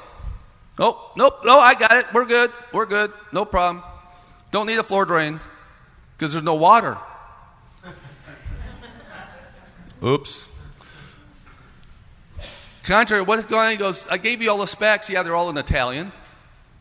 [0.78, 2.06] Nope, nope, no, I got it.
[2.14, 2.52] We're good.
[2.72, 3.12] We're good.
[3.32, 3.82] No problem.
[4.52, 5.40] Don't need a floor drain
[6.16, 6.96] because there's no water.
[10.04, 10.46] Oops.
[12.84, 13.70] Contrary, what's going on?
[13.72, 15.10] He goes, I gave you all the specs.
[15.10, 16.12] Yeah, they're all in Italian.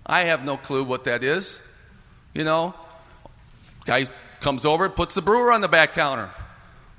[0.05, 1.59] I have no clue what that is.
[2.35, 2.75] You know,
[3.85, 4.05] guy
[4.41, 6.29] comes over, puts the brewer on the back counter.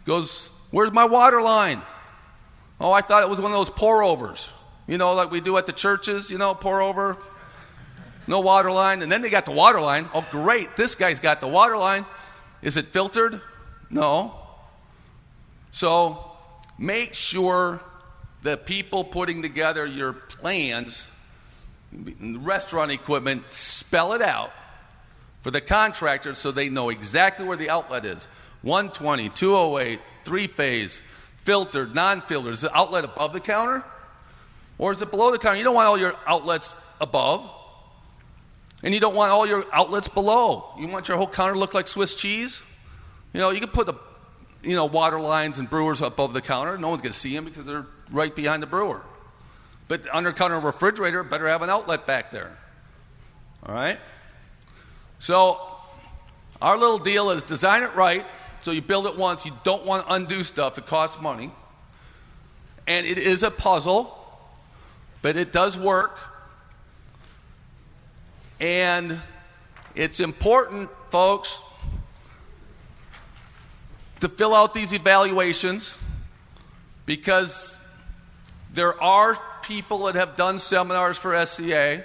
[0.04, 1.80] Goes, Where's my water line?
[2.80, 4.50] Oh, I thought it was one of those pour overs.
[4.86, 7.16] You know, like we do at the churches, you know, pour over.
[8.26, 9.02] No water line.
[9.02, 10.06] And then they got the water line.
[10.14, 10.76] Oh, great.
[10.76, 12.04] This guy's got the water line.
[12.62, 13.40] Is it filtered?
[13.90, 14.34] No.
[15.70, 16.32] So
[16.78, 17.80] make sure
[18.42, 21.04] the people putting together your plans,
[21.92, 24.52] restaurant equipment, spell it out
[25.42, 28.26] for the contractor so they know exactly where the outlet is
[28.62, 31.00] 120, 208, three phase,
[31.38, 32.54] filtered, non filtered.
[32.54, 33.84] Is the outlet above the counter?
[34.78, 35.58] Or is it below the counter?
[35.58, 37.50] You don't want all your outlets above.
[38.82, 40.74] And you don't want all your outlets below.
[40.78, 42.60] You want your whole counter to look like Swiss cheese?
[43.32, 43.94] You know, you can put the
[44.62, 46.76] you know, water lines and brewers above the counter.
[46.76, 49.00] No one's going to see them because they're right behind the brewer.
[49.88, 52.56] But under counter refrigerator better have an outlet back there.
[53.64, 53.98] All right?
[55.20, 55.60] So
[56.60, 58.26] our little deal is design it right.
[58.62, 59.46] So you build it once.
[59.46, 60.76] You don't want to undo stuff.
[60.78, 61.52] It costs money.
[62.88, 64.16] And it is a puzzle
[65.26, 66.20] but it does work.
[68.60, 69.18] And
[69.96, 71.58] it's important, folks,
[74.20, 75.98] to fill out these evaluations
[77.06, 77.76] because
[78.72, 82.04] there are people that have done seminars for SCA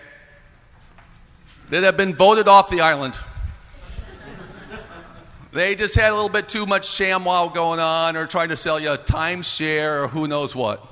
[1.70, 3.14] that have been voted off the island.
[5.52, 8.80] they just had a little bit too much ShamWow going on or trying to sell
[8.80, 10.91] you a timeshare or who knows what.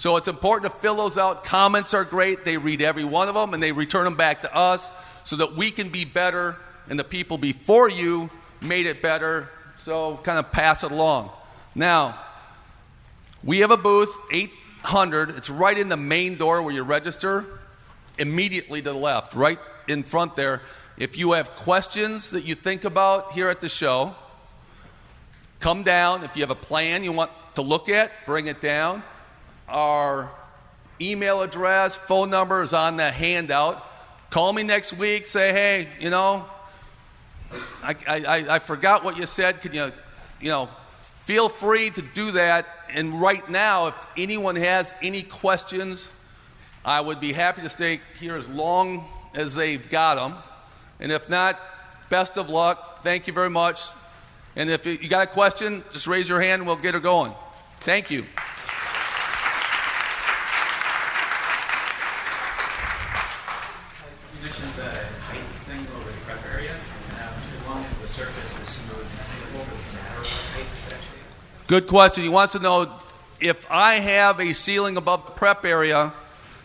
[0.00, 1.44] So it's important to fill those out.
[1.44, 2.42] Comments are great.
[2.42, 4.88] They read every one of them and they return them back to us
[5.24, 6.56] so that we can be better
[6.88, 8.30] and the people before you
[8.62, 9.50] made it better.
[9.76, 11.28] So kind of pass it along.
[11.74, 12.18] Now,
[13.44, 15.32] we have a booth, 800.
[15.36, 17.44] It's right in the main door where you register,
[18.18, 20.62] immediately to the left, right in front there.
[20.96, 24.14] If you have questions that you think about here at the show,
[25.58, 26.24] come down.
[26.24, 29.02] If you have a plan you want to look at, bring it down.
[29.70, 30.30] Our
[31.00, 33.86] email address, phone number is on the handout.
[34.30, 35.26] Call me next week.
[35.26, 36.44] Say, hey, you know,
[37.82, 39.60] I, I, I forgot what you said.
[39.60, 39.92] Could you,
[40.40, 40.68] you know,
[41.24, 42.66] feel free to do that.
[42.92, 46.08] And right now, if anyone has any questions,
[46.84, 50.36] I would be happy to stay here as long as they've got them.
[50.98, 51.58] And if not,
[52.08, 53.04] best of luck.
[53.04, 53.82] Thank you very much.
[54.56, 57.32] And if you got a question, just raise your hand and we'll get her going.
[57.80, 58.24] Thank you.
[71.70, 72.24] Good question.
[72.24, 72.92] He wants to know
[73.38, 76.12] if I have a ceiling above the prep area,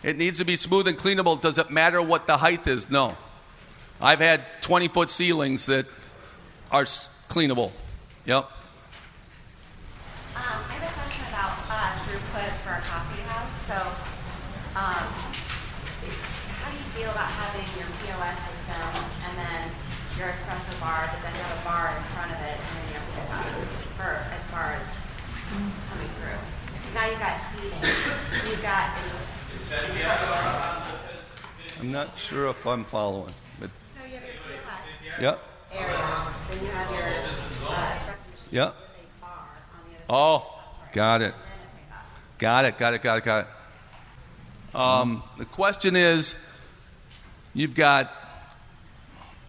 [0.02, 1.40] it needs to be smooth and cleanable.
[1.40, 2.90] Does it matter what the height is?
[2.90, 3.16] No.
[4.00, 5.86] I've had 20 foot ceilings that
[6.72, 6.82] are
[7.30, 7.70] cleanable.
[8.24, 8.50] Yep.
[10.34, 12.02] Um, I have a question about uh,
[12.66, 13.54] for coffee house.
[13.70, 13.78] So,
[14.74, 15.06] um,
[16.50, 19.70] how do you about having your POS system and then
[20.18, 21.94] your espresso bar, but then you have a bar
[27.06, 28.98] now you've got seating, you've got.
[31.80, 33.32] I'm not sure if I'm following.
[33.60, 35.40] But So you have your POS yep,
[35.72, 35.96] area,
[36.50, 37.02] then you have your
[37.68, 37.98] uh,
[38.50, 38.74] yep.
[38.74, 40.06] with a bar on the other side.
[40.10, 40.60] Oh,
[40.92, 41.24] got it.
[41.24, 42.38] And then a pickup.
[42.38, 43.46] Got it, got it, got it, got
[44.74, 44.76] it.
[44.76, 46.34] Um, the question is
[47.54, 48.12] you've got,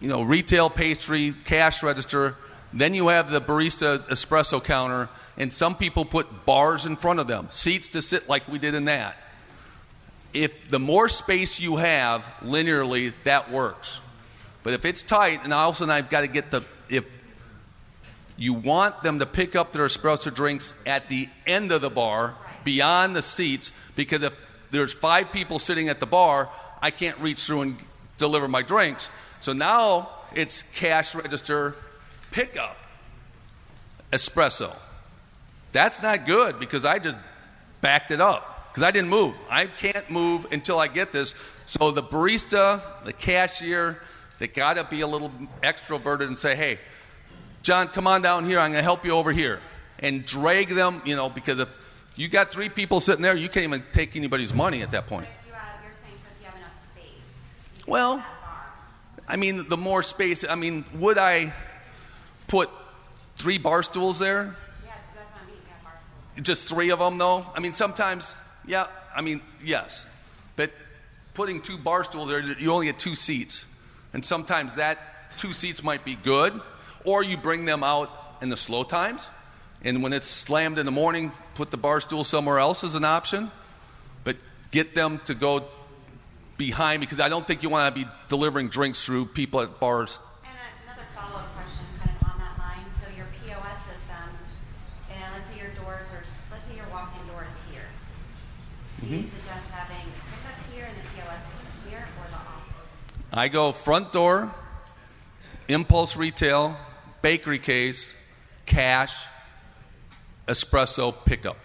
[0.00, 2.36] you know, retail pastry, cash register,
[2.72, 7.26] then you have the barista espresso counter, and some people put bars in front of
[7.26, 9.16] them, seats to sit like we did in that.
[10.34, 14.00] If the more space you have linearly, that works.
[14.62, 17.06] But if it's tight, and all of a sudden I've got to get the, if
[18.36, 22.36] you want them to pick up their espresso drinks at the end of the bar,
[22.64, 24.34] beyond the seats, because if
[24.70, 26.50] there's five people sitting at the bar,
[26.82, 27.76] I can't reach through and
[28.18, 29.10] deliver my drinks.
[29.40, 31.74] So now it's cash register
[32.30, 32.76] pickup
[34.12, 34.74] espresso.
[35.72, 37.16] That's not good because I just
[37.80, 39.34] backed it up because I didn't move.
[39.50, 41.34] I can't move until I get this.
[41.66, 44.00] So the barista, the cashier,
[44.38, 45.30] they got to be a little
[45.62, 46.78] extroverted and say, hey,
[47.62, 48.58] John, come on down here.
[48.58, 49.60] I'm going to help you over here.
[49.98, 51.68] And drag them, you know, because if
[52.16, 55.26] you got three people sitting there, you can't even take anybody's money at that point.
[55.46, 57.04] You have, you're saying so if you have enough space.
[57.76, 59.24] you can Well- have that bar.
[59.28, 61.52] I mean, the more space, I mean, would I
[62.48, 62.68] put
[63.36, 64.56] three bar stools there?
[64.84, 65.92] Yeah, that's what I mean, you bar
[66.32, 66.46] stools.
[66.46, 67.46] Just three of them, though?
[67.54, 70.06] I mean, sometimes, yeah, I mean, yes.
[70.56, 70.72] But
[71.34, 73.64] putting two bar stools there, you only get two seats.
[74.12, 74.98] And sometimes that
[75.36, 76.60] two seats might be good,
[77.04, 78.10] or you bring them out
[78.42, 79.30] in the slow times.
[79.84, 83.04] And when it's slammed in the morning, put the bar stool somewhere else as an
[83.04, 83.52] option.
[84.24, 84.36] But
[84.72, 85.64] get them to go
[86.56, 90.18] behind because I don't think you want to be delivering drinks through people at bars.
[90.42, 90.52] And
[90.84, 92.84] another follow-up question, kind of on that line.
[93.00, 94.26] So your POS system,
[95.12, 97.86] and let's say your doors are, let's say your walk-in door is here.
[99.08, 99.38] Do you Mm-hmm.
[99.38, 103.32] suggest having pickup here and the POS system here, or the opposite?
[103.32, 104.54] I go front door,
[105.66, 106.76] impulse retail,
[107.22, 108.12] bakery case,
[108.66, 109.16] cash,
[110.46, 111.56] espresso pickup.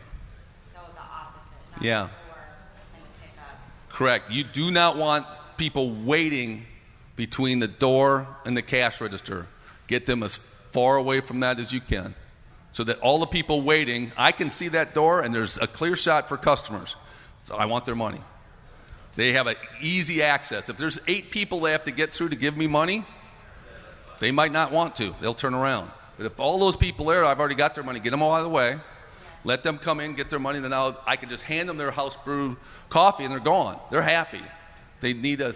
[0.73, 2.03] So the opposite, not Yeah.
[2.03, 2.43] the door
[2.95, 3.89] and the pickup.
[3.89, 4.31] Correct.
[4.31, 5.25] You do not want
[5.57, 6.65] people waiting
[7.17, 9.47] between the door and the cash register.
[9.87, 10.37] Get them as
[10.71, 12.15] far away from that as you can.
[12.71, 15.97] So that all the people waiting, I can see that door and there's a clear
[15.97, 16.95] shot for customers.
[17.45, 18.21] So I want their money.
[19.15, 20.69] They have an easy access.
[20.69, 23.05] If there's eight people they have to get through to give me money,
[24.19, 25.13] they might not want to.
[25.21, 25.91] They'll turn around.
[26.17, 28.39] But if all those people there, I've already got their money, get them all out
[28.39, 28.77] of the way.
[29.43, 31.91] Let them come in, get their money, then I'll, I can just hand them their
[31.91, 32.55] house brewed
[32.89, 33.77] coffee and they're gone.
[33.91, 34.41] They're happy.
[35.01, 35.53] They need a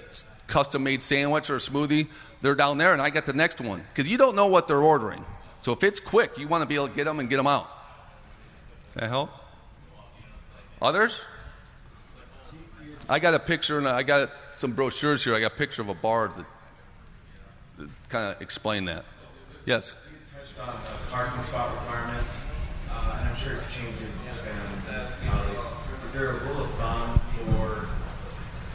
[0.47, 2.07] custom made sandwich or a smoothie,
[2.41, 3.84] they're down there and I got the next one.
[3.93, 5.23] Because you don't know what they're ordering.
[5.61, 7.47] So if it's quick, you want to be able to get them and get them
[7.47, 7.68] out.
[8.88, 9.30] Does that help?
[10.81, 11.19] Others?
[13.09, 15.34] I got a picture and I got some brochures here.
[15.34, 16.45] I got a picture of a bar that,
[17.77, 19.05] that kind of explain that.
[19.65, 19.93] Yes.
[20.11, 22.43] You touched on the parking spot requirements,
[22.91, 24.59] uh, and I'm sure it changes depending
[25.31, 26.05] on the.
[26.05, 27.88] Is there a rule of thumb for,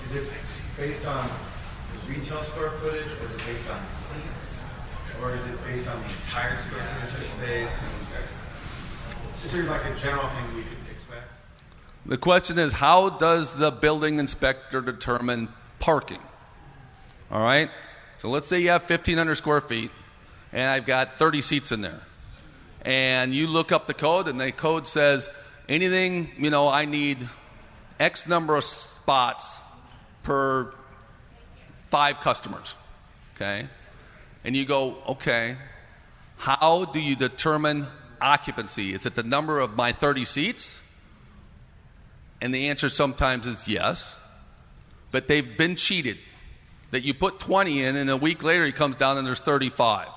[0.05, 0.29] is it
[0.77, 4.65] based on the retail square footage, or is it based on seats?
[5.21, 7.83] Or is it based on the entire square footage of space?
[7.83, 10.82] And Is there like a general thing we could?
[12.05, 15.49] The question is how does the building inspector determine
[15.79, 16.21] parking?
[17.31, 17.71] All right?
[18.19, 19.91] So let's say you have 1,500 square feet
[20.53, 22.01] and I've got 30 seats in there.
[22.85, 25.31] And you look up the code and the code says
[25.69, 27.19] anything, you know, I need
[28.01, 29.57] X number of spots
[30.25, 30.75] per
[31.91, 32.75] five customers.
[33.37, 33.69] Okay?
[34.45, 35.57] And you go, okay,
[36.37, 37.87] how do you determine
[38.21, 38.93] occupancy?
[38.93, 40.79] Is it the number of my 30 seats?
[42.43, 44.17] And the answer sometimes is yes.
[45.13, 46.19] But they've been cheated.
[46.91, 50.09] That you put 20 in, and a week later he comes down and there's 35.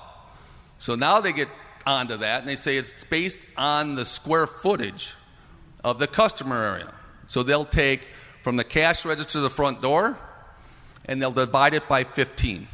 [0.78, 1.48] So now they get
[1.86, 5.14] onto that, and they say it's based on the square footage
[5.84, 6.92] of the customer area.
[7.28, 8.02] So they'll take
[8.42, 10.18] from the cash register to the front door,
[11.06, 12.66] and they'll divide it by 15.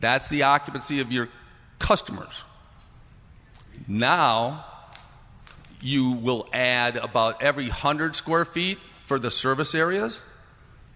[0.00, 1.30] That's the occupancy of your
[1.78, 2.44] customers.
[3.88, 4.66] Now,
[5.84, 10.22] you will add about every 100 square feet for the service areas,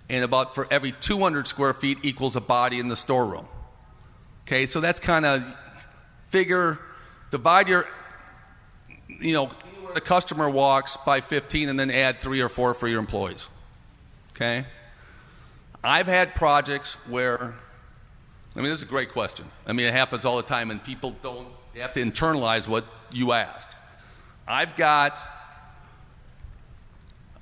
[0.09, 3.47] and about for every 200 square feet equals a body in the storeroom.
[4.47, 5.44] Okay, so that's kind of
[6.28, 6.78] figure,
[7.31, 7.86] divide your,
[9.20, 9.51] you know,
[9.93, 13.47] the customer walks by 15 and then add three or four for your employees.
[14.32, 14.65] Okay?
[15.85, 17.55] I've had projects where,
[18.56, 19.44] I mean, this is a great question.
[19.66, 22.86] I mean, it happens all the time, and people don't, they have to internalize what
[23.12, 23.74] you asked.
[24.49, 25.20] I've got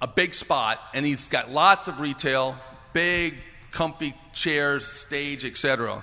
[0.03, 2.57] a big spot, and he's got lots of retail,
[2.93, 3.37] big,
[3.71, 6.03] comfy chairs, stage, etc.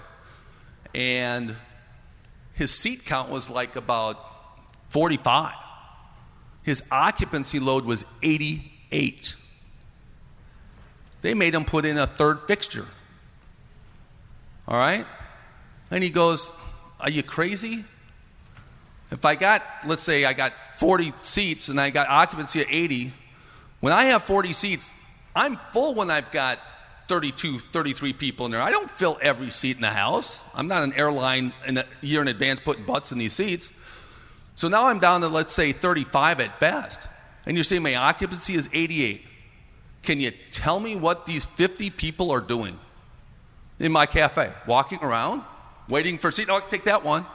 [0.96, 1.58] And
[2.54, 4.18] his seat count was like about
[4.90, 5.54] 45.
[6.64, 9.36] His occupancy load was 88.
[11.22, 12.88] They made him put in a third fixture.
[14.70, 15.06] All right?
[15.92, 16.54] And he goes,
[17.02, 17.84] Are you crazy?
[19.12, 23.14] If I got, let's say I got 40 seats and I got occupancy at 80,
[23.80, 24.90] when I have 40 seats,
[25.36, 26.60] I'm full when I've got
[27.08, 28.62] 32, 33 people in there.
[28.62, 30.40] I don't fill every seat in the house.
[30.54, 33.72] I'm not an airline in a year in advance putting butts in these seats.
[34.56, 37.00] So now I'm down to, let's say, 35 at best.
[37.45, 39.26] And you're saying my occupancy is 88.
[40.04, 42.80] Can you tell me what these 50 people are doing
[43.80, 44.52] in my cafe?
[44.68, 45.44] Walking around,
[45.90, 46.50] waiting for a seat.
[46.50, 47.26] Oh, I'll take that one.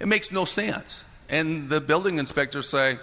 [0.00, 1.04] It makes no sense.
[1.28, 2.98] And the building inspectors say,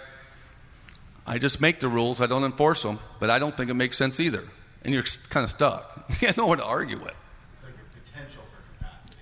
[1.26, 3.96] I just make the rules, I don't enforce them, but I don't think it makes
[3.96, 4.44] sense either.
[4.84, 5.92] And you're kind of stuck.
[6.20, 7.14] You have no one to argue with.
[7.54, 9.16] It's like a potential for capacity.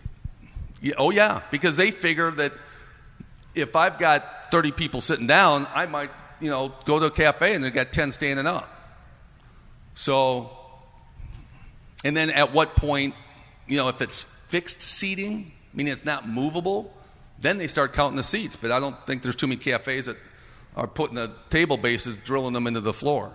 [0.82, 2.52] Yeah, oh, yeah, because they figure that
[3.54, 6.10] if I've got 30 people sitting down, I might,
[6.40, 8.70] you know, go to a cafe and they've got 10 standing up.
[9.94, 10.50] So,
[12.04, 13.14] and then at what point,
[13.66, 16.93] you know, if it's fixed seating, meaning it's not movable,
[17.38, 18.56] then they start counting the seats.
[18.56, 20.16] But I don't think there's too many cafes that
[20.76, 23.32] are putting the table bases, drilling them into the floor.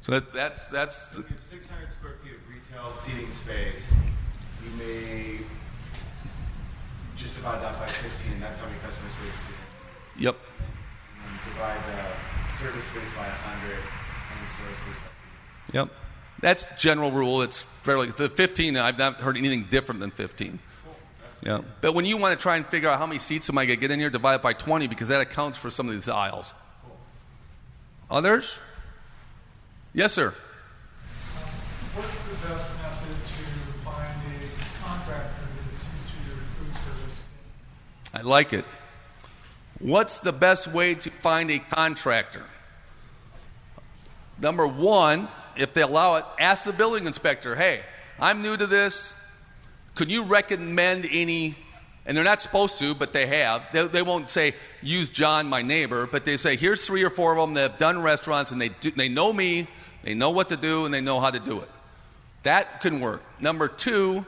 [0.00, 3.90] So that, that that's So you have 600 square feet of retail seating space,
[4.62, 5.38] you may
[7.16, 8.40] just divide that by 15.
[8.40, 10.22] That's how many customer spaces you have.
[10.22, 10.36] yep.
[11.24, 15.78] And then divide the service space by 100 and the store space by 50.
[15.78, 15.88] Yep.
[16.40, 17.40] That's general rule.
[17.40, 18.76] It's fairly the 15.
[18.76, 20.58] I've not heard anything different than 15.
[21.44, 21.60] Yeah.
[21.82, 23.78] But when you want to try and figure out how many seats am I going
[23.78, 26.08] to get in here, divide it by 20 because that accounts for some of these
[26.08, 26.54] aisles.
[28.10, 28.58] Others?
[29.92, 30.34] Yes, sir.
[31.94, 33.44] What's the best method to
[33.84, 37.22] find a contractor that's used to your food service?
[38.12, 38.64] I like it.
[39.78, 42.44] What's the best way to find a contractor?
[44.40, 47.80] Number one, if they allow it, ask the building inspector, hey,
[48.18, 49.13] I'm new to this.
[49.94, 51.54] Could you recommend any?
[52.06, 53.62] And they're not supposed to, but they have.
[53.72, 57.32] They, they won't say, use John, my neighbor, but they say, here's three or four
[57.32, 59.66] of them that have done restaurants and they, do, they know me,
[60.02, 61.68] they know what to do, and they know how to do it.
[62.42, 63.22] That can work.
[63.40, 64.26] Number two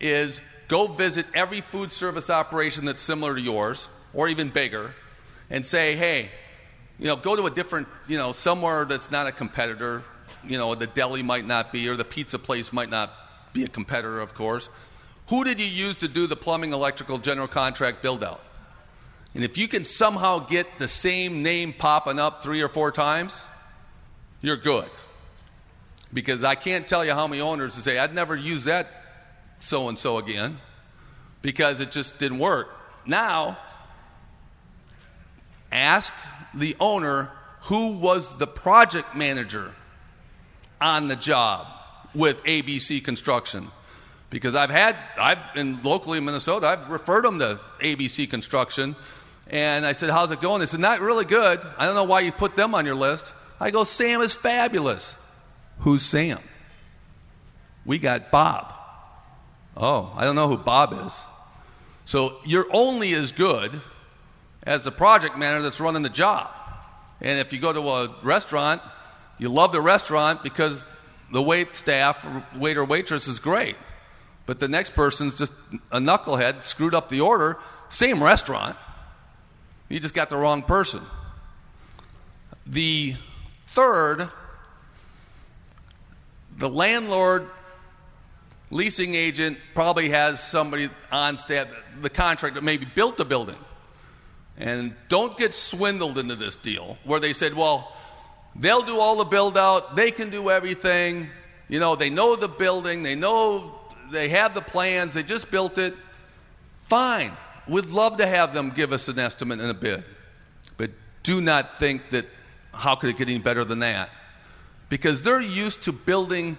[0.00, 4.94] is go visit every food service operation that's similar to yours or even bigger
[5.50, 6.30] and say, hey,
[6.98, 10.02] you know, go to a different, you know, somewhere that's not a competitor.
[10.44, 13.12] You know, the deli might not be, or the pizza place might not
[13.52, 14.68] be a competitor, of course.
[15.28, 18.40] Who did you use to do the plumbing, electrical, general contract build out?
[19.34, 23.40] And if you can somehow get the same name popping up three or four times,
[24.40, 24.88] you're good.
[26.12, 28.88] Because I can't tell you how many owners would say, I'd never use that
[29.60, 30.58] so and so again
[31.42, 32.74] because it just didn't work.
[33.06, 33.58] Now,
[35.70, 36.12] ask
[36.54, 37.30] the owner
[37.62, 39.74] who was the project manager
[40.80, 41.66] on the job
[42.14, 43.70] with ABC Construction.
[44.30, 48.94] Because I've had, I've in locally in Minnesota, I've referred them to ABC Construction,
[49.48, 51.60] and I said, "How's it going?" They said, "Not really good.
[51.78, 55.14] I don't know why you put them on your list." I go, "Sam is fabulous."
[55.80, 56.40] Who's Sam?
[57.86, 58.74] We got Bob.
[59.76, 61.16] Oh, I don't know who Bob is.
[62.04, 63.80] So you're only as good
[64.62, 66.50] as the project manager that's running the job.
[67.20, 68.82] And if you go to a restaurant,
[69.38, 70.84] you love the restaurant because
[71.32, 72.26] the wait staff,
[72.56, 73.76] waiter, waitress is great.
[74.48, 75.52] But the next person's just
[75.92, 77.58] a knucklehead, screwed up the order,
[77.90, 78.78] same restaurant.
[79.90, 81.02] You just got the wrong person.
[82.66, 83.16] The
[83.74, 84.30] third,
[86.56, 87.50] the landlord
[88.70, 91.68] leasing agent probably has somebody on staff,
[92.00, 93.58] the contractor maybe built the building.
[94.56, 97.94] And don't get swindled into this deal where they said, well,
[98.56, 101.28] they'll do all the build out, they can do everything.
[101.68, 103.77] You know, they know the building, they know
[104.10, 105.94] they have the plans, they just built it.
[106.84, 107.32] Fine.
[107.66, 110.04] We'd love to have them give us an estimate and a bid.
[110.76, 110.90] But
[111.22, 112.26] do not think that
[112.72, 114.10] how could it get any better than that?
[114.88, 116.56] Because they're used to building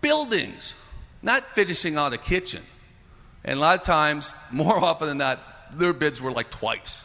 [0.00, 0.74] buildings,
[1.22, 2.62] not finishing out a kitchen.
[3.44, 5.38] And a lot of times, more often than not,
[5.72, 7.02] their bids were like twice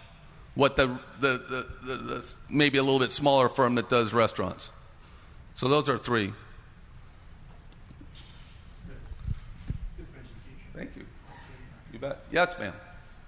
[0.56, 0.88] what the,
[1.20, 4.70] the, the, the, the maybe a little bit smaller firm that does restaurants.
[5.56, 6.34] So those are three.
[12.32, 12.74] Yes, ma'am.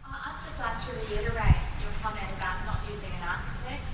[0.03, 3.87] Uh, I'd just like to reiterate your comment about not using an architect,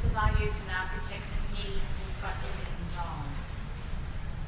[0.00, 3.28] because I used an architect and he just got everything wrong.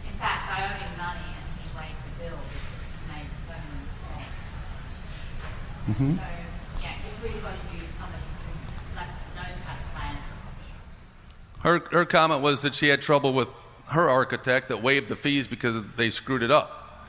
[0.09, 3.53] In fact, I owed him money and he waived the bill because he made so
[3.53, 4.45] many mistakes.
[5.93, 6.25] So,
[6.81, 10.17] yeah, you've really got to use somebody who like, knows how to plan.
[11.61, 13.49] Her, her comment was that she had trouble with
[13.89, 17.05] her architect that waived the fees because they screwed it up.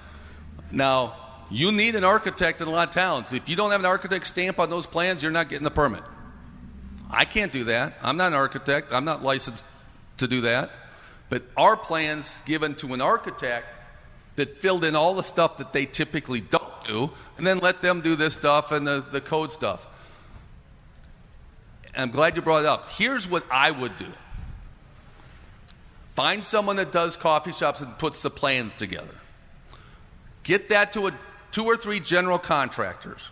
[0.69, 1.15] Now,
[1.49, 3.33] you need an architect in a lot of towns.
[3.33, 6.03] If you don't have an architect stamp on those plans, you're not getting the permit.
[7.09, 7.95] I can't do that.
[8.01, 8.91] I'm not an architect.
[8.91, 9.65] I'm not licensed
[10.17, 10.71] to do that.
[11.29, 13.67] But our plans given to an architect
[14.35, 18.01] that filled in all the stuff that they typically don't do, and then let them
[18.01, 19.85] do this stuff and the, the code stuff.
[21.95, 22.91] I'm glad you brought it up.
[22.91, 24.13] Here's what I would do
[26.13, 29.13] find someone that does coffee shops and puts the plans together.
[30.43, 31.11] Get that to a,
[31.51, 33.29] two or three general contractors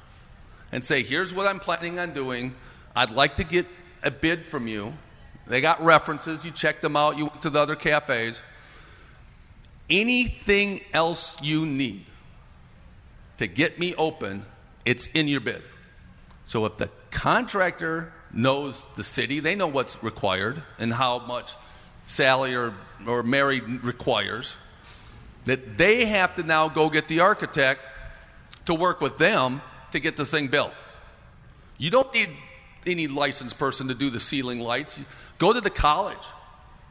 [0.71, 2.55] and say, here's what I'm planning on doing.
[2.95, 3.65] I'd like to get
[4.03, 4.93] a bid from you.
[5.47, 6.43] They got references.
[6.43, 7.17] You check them out.
[7.17, 8.41] You went to the other cafes.
[9.89, 12.05] Anything else you need
[13.37, 14.45] to get me open,
[14.85, 15.61] it's in your bid.
[16.45, 21.53] So if the contractor knows the city, they know what's required and how much
[22.03, 22.73] Sally or,
[23.05, 24.55] or Mary requires,
[25.45, 27.81] that they have to now go get the architect
[28.65, 29.61] to work with them
[29.91, 30.73] to get this thing built.
[31.77, 32.29] You don't need
[32.85, 34.99] any licensed person to do the ceiling lights.
[35.37, 36.17] Go to the college.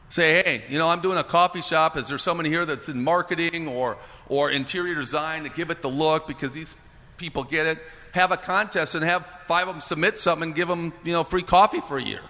[0.09, 1.97] Say, hey, you know, I'm doing a coffee shop.
[1.97, 3.97] Is there someone here that's in marketing or,
[4.29, 6.73] or interior design to give it the look because these
[7.17, 7.79] people get it?
[8.13, 11.23] Have a contest and have five of them submit something and give them, you know,
[11.23, 12.21] free coffee for a year.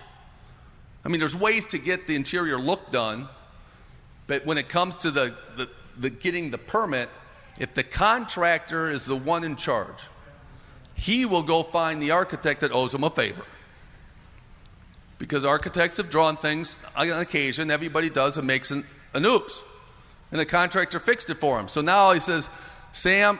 [1.03, 3.27] I mean, there's ways to get the interior look done,
[4.26, 5.69] but when it comes to the, the,
[5.99, 7.09] the getting the permit,
[7.57, 10.03] if the contractor is the one in charge,
[10.94, 13.45] he will go find the architect that owes him a favor.
[15.18, 19.64] Because architects have drawn things on occasion, everybody does and makes an, an oops.
[20.32, 21.68] And the contractor fixed it for him.
[21.68, 22.49] So now he says,
[22.91, 23.40] Sam,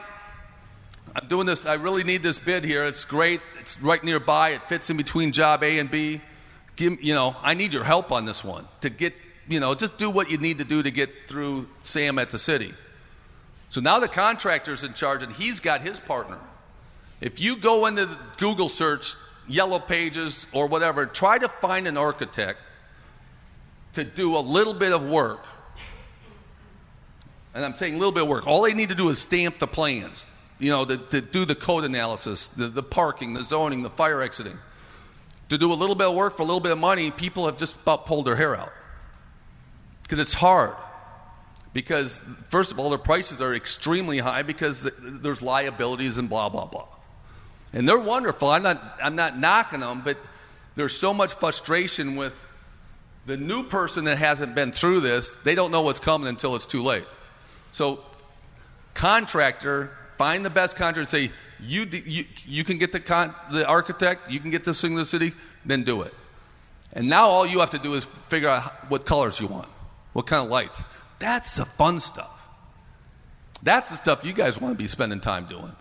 [1.14, 2.84] I'm doing this, I really need this bid here.
[2.84, 6.20] It's great, it's right nearby, it fits in between job A and B.
[6.76, 9.14] Give, you know, I need your help on this one to get,
[9.48, 12.38] you know, just do what you need to do to get through Sam at the
[12.38, 12.74] city.
[13.68, 16.38] So now the contractor's in charge and he's got his partner.
[17.20, 19.14] If you go into Google search,
[19.48, 22.58] Yellow Pages, or whatever, try to find an architect
[23.94, 25.44] to do a little bit of work.
[27.54, 28.46] And I'm saying a little bit of work.
[28.46, 31.54] All they need to do is stamp the plans, you know, to, to do the
[31.54, 34.58] code analysis, the, the parking, the zoning, the fire exiting.
[35.48, 37.56] To do a little bit of work for a little bit of money, people have
[37.56, 38.72] just about pulled their hair out.
[40.02, 40.74] Because it's hard.
[41.76, 46.64] Because, first of all, their prices are extremely high because there's liabilities and blah, blah,
[46.64, 46.88] blah.
[47.74, 48.48] And they're wonderful.
[48.48, 50.16] I'm not, I'm not knocking them, but
[50.74, 52.32] there's so much frustration with
[53.26, 55.36] the new person that hasn't been through this.
[55.44, 57.04] They don't know what's coming until it's too late.
[57.72, 58.00] So,
[58.94, 61.30] contractor, find the best contractor and say,
[61.60, 65.00] you, you, you can get the, con, the architect, you can get this thing to
[65.00, 65.34] the city,
[65.66, 66.14] then do it.
[66.94, 69.68] And now all you have to do is figure out what colors you want,
[70.14, 70.82] what kind of lights.
[71.18, 72.30] That's the fun stuff.
[73.62, 75.74] That's the stuff you guys want to be spending time doing.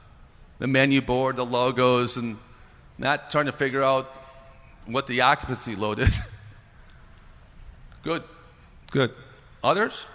[0.59, 2.37] The menu board, the logos, and
[2.97, 4.05] not trying to figure out
[4.85, 6.17] what the occupancy load is.
[8.03, 8.23] Good.
[8.91, 9.11] Good.
[9.63, 10.07] Others?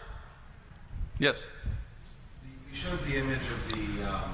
[1.18, 1.44] Yes.
[2.70, 4.32] You showed the image of the, um,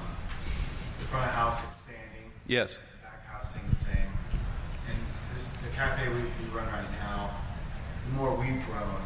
[0.99, 2.31] the front of house expanding.
[2.47, 2.75] Yes.
[2.75, 4.11] The back house staying the same.
[4.87, 4.97] And
[5.33, 7.31] this, the cafe we, we run right now,
[8.05, 9.01] the more we've grown,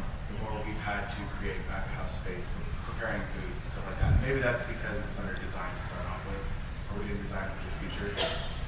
[0.52, 3.98] more we've had to create back of house space for preparing food and stuff like
[4.04, 4.12] that.
[4.20, 6.44] Maybe that's because it was under design to start off with,
[6.92, 8.10] or we didn't design it for the future.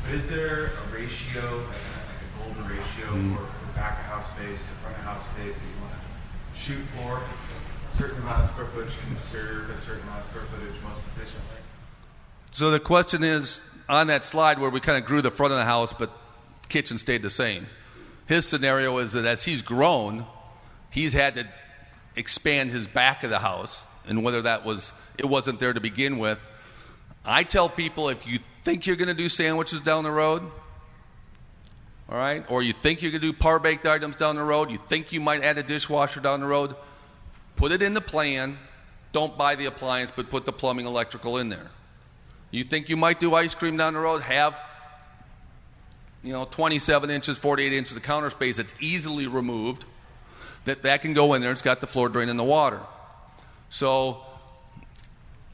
[0.02, 3.36] But is there a ratio, like, like a golden ratio mm-hmm.
[3.36, 6.01] for, for back of house space to front of house space that you want to
[6.56, 7.20] shoot for?
[7.20, 11.05] A certain amount of square footage can serve a certain amount of square footage most
[11.12, 11.61] efficiently.
[12.51, 15.59] So the question is on that slide where we kind of grew the front of
[15.59, 16.11] the house, but
[16.69, 17.66] kitchen stayed the same.
[18.27, 20.27] His scenario is that as he's grown,
[20.90, 21.47] he's had to
[22.16, 26.19] expand his back of the house, and whether that was it wasn't there to begin
[26.19, 26.39] with.
[27.24, 30.43] I tell people if you think you're going to do sandwiches down the road,
[32.09, 34.70] all right, or you think you're going to do par baked items down the road,
[34.70, 36.74] you think you might add a dishwasher down the road,
[37.57, 38.59] put it in the plan.
[39.12, 41.70] Don't buy the appliance, but put the plumbing, electrical in there.
[42.51, 44.23] You think you might do ice cream down the road?
[44.23, 44.61] Have
[46.24, 49.85] you know 27 inches, 48 inches of counter space that's easily removed.
[50.65, 51.53] That that can go in there.
[51.53, 52.81] It's got the floor drain and the water.
[53.69, 54.23] So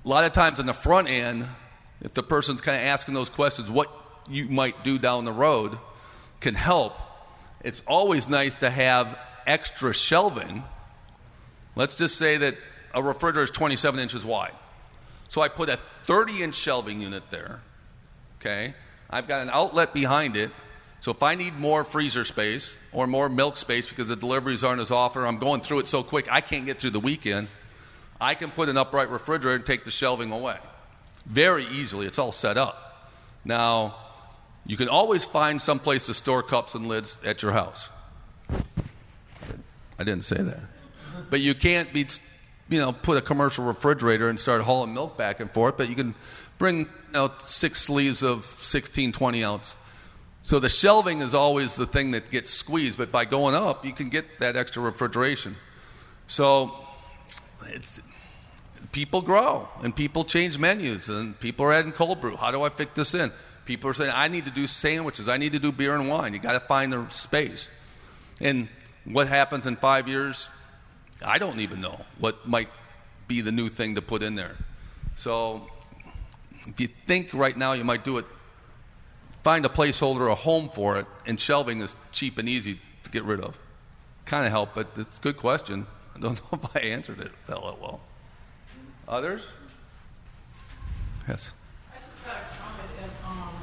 [0.04, 1.46] a lot of times on the front end,
[2.00, 3.90] if the person's kind of asking those questions, what
[4.28, 5.78] you might do down the road
[6.40, 6.96] can help.
[7.62, 10.64] It's always nice to have extra shelving.
[11.76, 12.56] Let's just say that
[12.94, 14.54] a refrigerator is 27 inches wide.
[15.28, 17.60] So I put a 30 inch shelving unit there.
[18.40, 18.74] Okay?
[19.08, 20.50] I've got an outlet behind it.
[21.00, 24.82] So if I need more freezer space or more milk space because the deliveries aren't
[24.82, 27.48] as often, or I'm going through it so quick I can't get through the weekend,
[28.20, 30.58] I can put an upright refrigerator and take the shelving away.
[31.24, 32.06] Very easily.
[32.06, 33.08] It's all set up.
[33.44, 33.96] Now,
[34.66, 37.88] you can always find some place to store cups and lids at your house.
[39.98, 40.62] I didn't say that.
[41.30, 42.06] But you can't be,
[42.68, 45.94] you know, put a commercial refrigerator and start hauling milk back and forth, but you
[45.94, 46.14] can
[46.58, 49.76] bring you know, six sleeves of 16, 20 ounce.
[50.42, 53.92] So the shelving is always the thing that gets squeezed, but by going up, you
[53.92, 55.56] can get that extra refrigeration.
[56.26, 56.74] So
[58.92, 62.36] people grow and people change menus and people are adding cold brew.
[62.36, 63.30] How do I fit this in?
[63.64, 65.28] People are saying, I need to do sandwiches.
[65.28, 66.32] I need to do beer and wine.
[66.32, 67.68] You got to find the space.
[68.40, 68.68] And
[69.04, 70.48] what happens in five years?
[71.22, 72.68] I don't even know what might
[73.28, 74.56] be the new thing to put in there.
[75.14, 75.68] So
[76.66, 78.24] if you think right now you might do it,
[79.42, 83.24] find a placeholder, a home for it, and shelving is cheap and easy to get
[83.24, 83.58] rid of.
[84.24, 85.86] Kind of help, but it's a good question.
[86.14, 88.00] I don't know if I answered it that well.
[89.08, 89.42] Others?
[91.28, 91.52] Yes.
[91.90, 93.54] I just got a comment that um,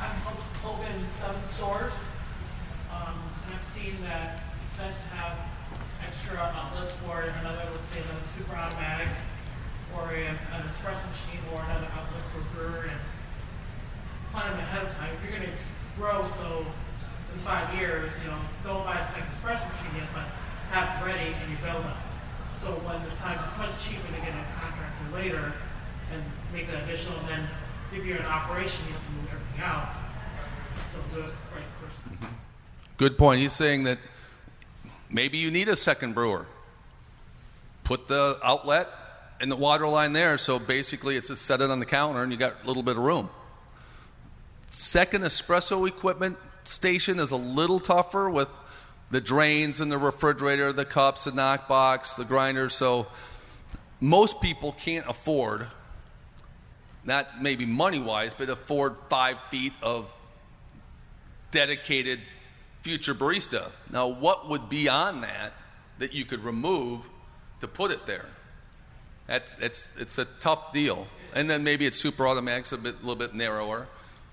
[0.00, 2.04] I've helped open seven stores,
[2.92, 3.14] um,
[3.46, 5.38] and I've seen that it's nice to have
[6.06, 7.28] extra outlets for it.
[7.30, 9.08] And another, let's say, another super automatic,
[9.94, 12.09] or a, an espresso machine, or another outlet
[14.32, 15.10] plan ahead of time.
[15.14, 15.58] If you're going to
[15.96, 16.64] grow, so
[17.34, 20.26] in five years, you know, don't buy a second espresso machine yet, but
[20.70, 22.00] have it ready and you build it.
[22.56, 25.52] So when the time, it's much cheaper to get a contractor later
[26.12, 27.42] and make that additional, and then
[27.92, 29.88] if you're in operation, you have to move everything out.
[30.92, 31.98] So do it right first.
[32.04, 32.34] Mm-hmm.
[32.98, 33.40] Good point.
[33.40, 33.98] He's saying that
[35.08, 36.46] maybe you need a second brewer.
[37.84, 38.88] Put the outlet
[39.40, 42.30] and the water line there, so basically it's just set it on the counter and
[42.30, 43.30] you got a little bit of room.
[44.80, 48.48] Second espresso equipment station is a little tougher with
[49.10, 52.72] the drains and the refrigerator, the cups, the knockbox, the grinders.
[52.72, 53.06] So
[54.00, 55.66] most people can't afford,
[57.04, 60.10] not maybe money wise, but afford five feet of
[61.50, 62.18] dedicated
[62.80, 63.72] future barista.
[63.92, 65.52] Now, what would be on that
[65.98, 67.02] that you could remove
[67.60, 68.30] to put it there?
[69.26, 71.06] That, it's, it's a tough deal.
[71.34, 73.86] And then maybe it's super automatic, a bit, little bit narrower.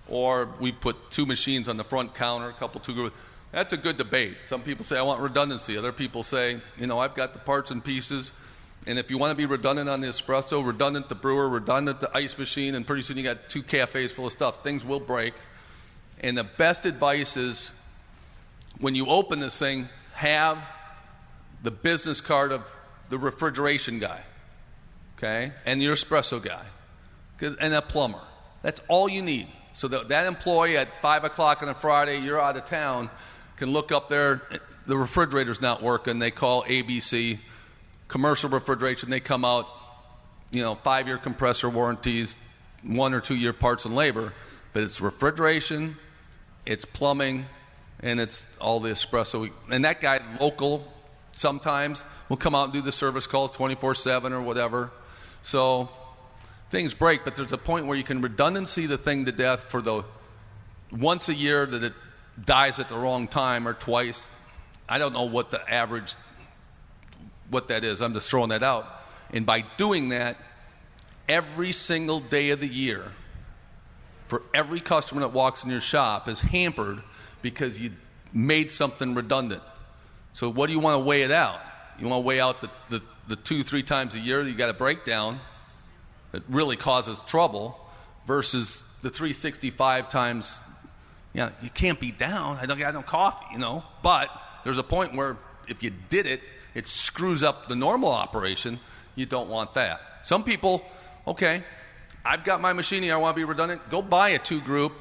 [0.10, 3.12] Or we put two machines on the front counter, a couple two.
[3.52, 4.38] That's a good debate.
[4.46, 5.78] Some people say I want redundancy.
[5.78, 8.32] Other people say, you know, I've got the parts and pieces.
[8.86, 12.16] And if you want to be redundant on the espresso, redundant the brewer, redundant the
[12.16, 14.64] ice machine, and pretty soon you got two cafes full of stuff.
[14.64, 15.34] Things will break.
[16.22, 17.72] And the best advice is
[18.80, 20.58] when you open this thing, have
[21.64, 22.74] the business card of
[23.10, 24.22] the refrigeration guy,
[25.18, 26.66] okay, and your espresso guy,
[27.42, 28.22] and a plumber.
[28.62, 29.48] That's all you need.
[29.78, 33.12] So that, that employee at 5 o'clock on a Friday, you're out of town,
[33.58, 34.42] can look up there,
[34.88, 36.18] the refrigerator's not working.
[36.18, 37.38] They call ABC,
[38.08, 39.12] commercial refrigeration.
[39.12, 39.68] They come out,
[40.50, 42.36] you know, five year compressor warranties,
[42.84, 44.34] one or two year parts and labor.
[44.74, 45.96] But it's refrigeration,
[46.66, 47.46] it's plumbing,
[48.00, 49.52] and it's all the espresso.
[49.70, 50.92] And that guy, local,
[51.34, 54.90] sometimes will come out and do the service calls 24 7 or whatever.
[55.44, 55.90] So
[56.70, 59.82] things break, but there's a point where you can redundancy the thing to death for
[59.82, 60.04] the
[60.92, 61.94] once a year that it
[62.44, 64.28] dies at the wrong time or twice.
[64.88, 66.14] I don't know what the average
[67.50, 68.02] what that is.
[68.02, 68.86] I'm just throwing that out.
[69.32, 70.38] And by doing that,
[71.28, 73.04] every single day of the year,
[74.28, 77.02] for every customer that walks in your shop is hampered
[77.42, 77.92] because you
[78.34, 79.64] made something redundant.
[80.34, 81.60] So what do you want to weigh it out?
[81.98, 84.56] You want to weigh out the, the, the two, three times a year that you
[84.56, 85.40] got a breakdown
[86.32, 87.80] that really causes trouble
[88.26, 90.60] versus the 365 times
[91.34, 92.58] you know, you can't be down.
[92.58, 93.84] I don't got no coffee, you know.
[94.02, 94.30] But
[94.64, 95.38] there's a point where
[95.68, 96.42] if you did it,
[96.74, 98.80] it screws up the normal operation.
[99.16, 100.02] You don't want that.
[100.24, 100.84] Some people,
[101.28, 101.64] okay,
[102.26, 103.88] I've got my machine here, I want to be redundant.
[103.90, 104.94] Go buy a two group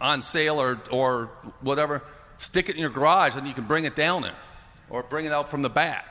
[0.00, 1.30] on sale or, or
[1.60, 2.02] whatever.
[2.38, 4.34] Stick it in your garage and you can bring it down there
[4.90, 6.04] or bring it out from the back.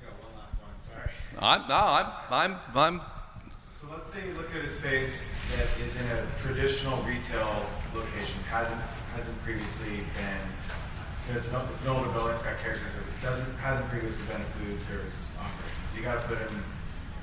[0.00, 1.10] I got one last one, sorry.
[1.38, 3.00] I'm, no, I'm, I'm, I'm
[3.80, 5.24] So let's say you look at a space
[5.56, 8.80] that is in a traditional retail location, hasn't
[9.14, 10.44] hasn't previously been.
[11.36, 12.88] It's an, it's an older building, it's got characters.
[12.88, 15.82] It doesn't hasn't previously been a food service operation.
[15.92, 16.52] So you got to put in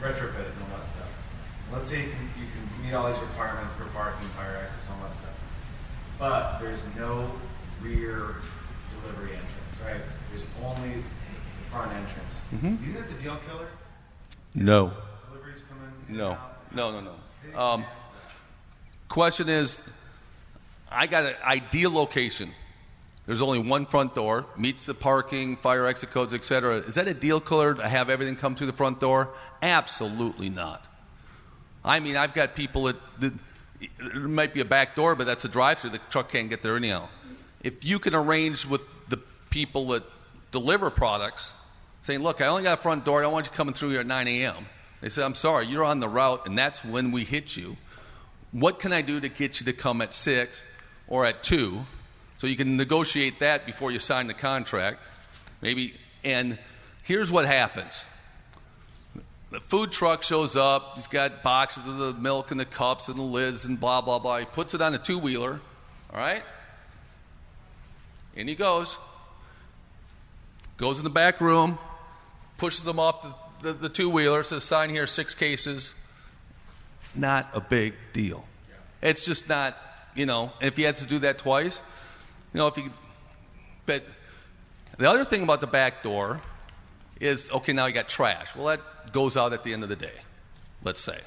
[0.02, 1.10] retrofit and all that stuff.
[1.72, 5.02] let's say you can, you can meet all these requirements for parking, fire access, all
[5.06, 5.34] that stuff,
[6.20, 7.30] but there's no
[7.82, 8.36] rear
[9.02, 10.02] delivery entrance, right?
[10.30, 12.36] There's only the front entrance.
[12.54, 12.78] Mhm.
[12.82, 13.68] You think that's a deal killer?
[14.56, 14.92] No.
[15.32, 16.10] Deliveries come in?
[16.10, 16.38] and No,
[16.74, 17.12] no, no,
[17.52, 17.60] no.
[17.60, 17.86] Um,
[19.08, 19.82] question is,
[20.92, 22.52] I got an ideal location.
[23.26, 26.78] There's only one front door, meets the parking, fire exit codes, etc.
[26.78, 29.30] Is that a deal killer to have everything come through the front door?
[29.62, 30.86] Absolutely not.
[31.86, 33.34] I mean, I've got people that, that
[33.98, 35.92] there might be a back door, but that's a drive-through.
[35.92, 37.08] The truck can't get there anyhow.
[37.62, 39.18] If you can arrange with the
[39.50, 40.04] people that
[40.52, 41.52] deliver products,
[42.04, 43.20] saying, "Look, I only got a front door.
[43.20, 44.68] I don't want you coming through here at 9 a.m."
[45.02, 47.76] They said, "I'm sorry, you're on the route, and that's when we hit you.
[48.52, 50.64] What can I do to get you to come at six
[51.08, 51.86] or at two,
[52.38, 55.00] so you can negotiate that before you sign the contract,
[55.62, 56.60] maybe?" And
[57.02, 58.06] here's what happens:
[59.50, 60.94] the food truck shows up.
[60.96, 64.20] He's got boxes of the milk and the cups and the lids and blah, blah,
[64.20, 64.40] blah.
[64.40, 65.62] He puts it on a two wheeler,
[66.12, 66.44] all right?
[68.36, 68.98] In he goes.
[70.78, 71.78] Goes in the back room,
[72.58, 73.22] pushes them off
[73.62, 75.94] the, the, the two wheeler, says, sign here, six cases.
[77.16, 78.46] Not a big deal.
[79.02, 79.78] It's just not,
[80.16, 81.82] you know, if he had to do that twice,
[82.54, 82.86] you know, if he,
[83.86, 84.04] but
[84.98, 86.42] the other thing about the back door
[87.20, 88.56] is okay, now you got trash.
[88.56, 90.22] Well, that goes out at the end of the day,
[90.84, 91.20] let's say.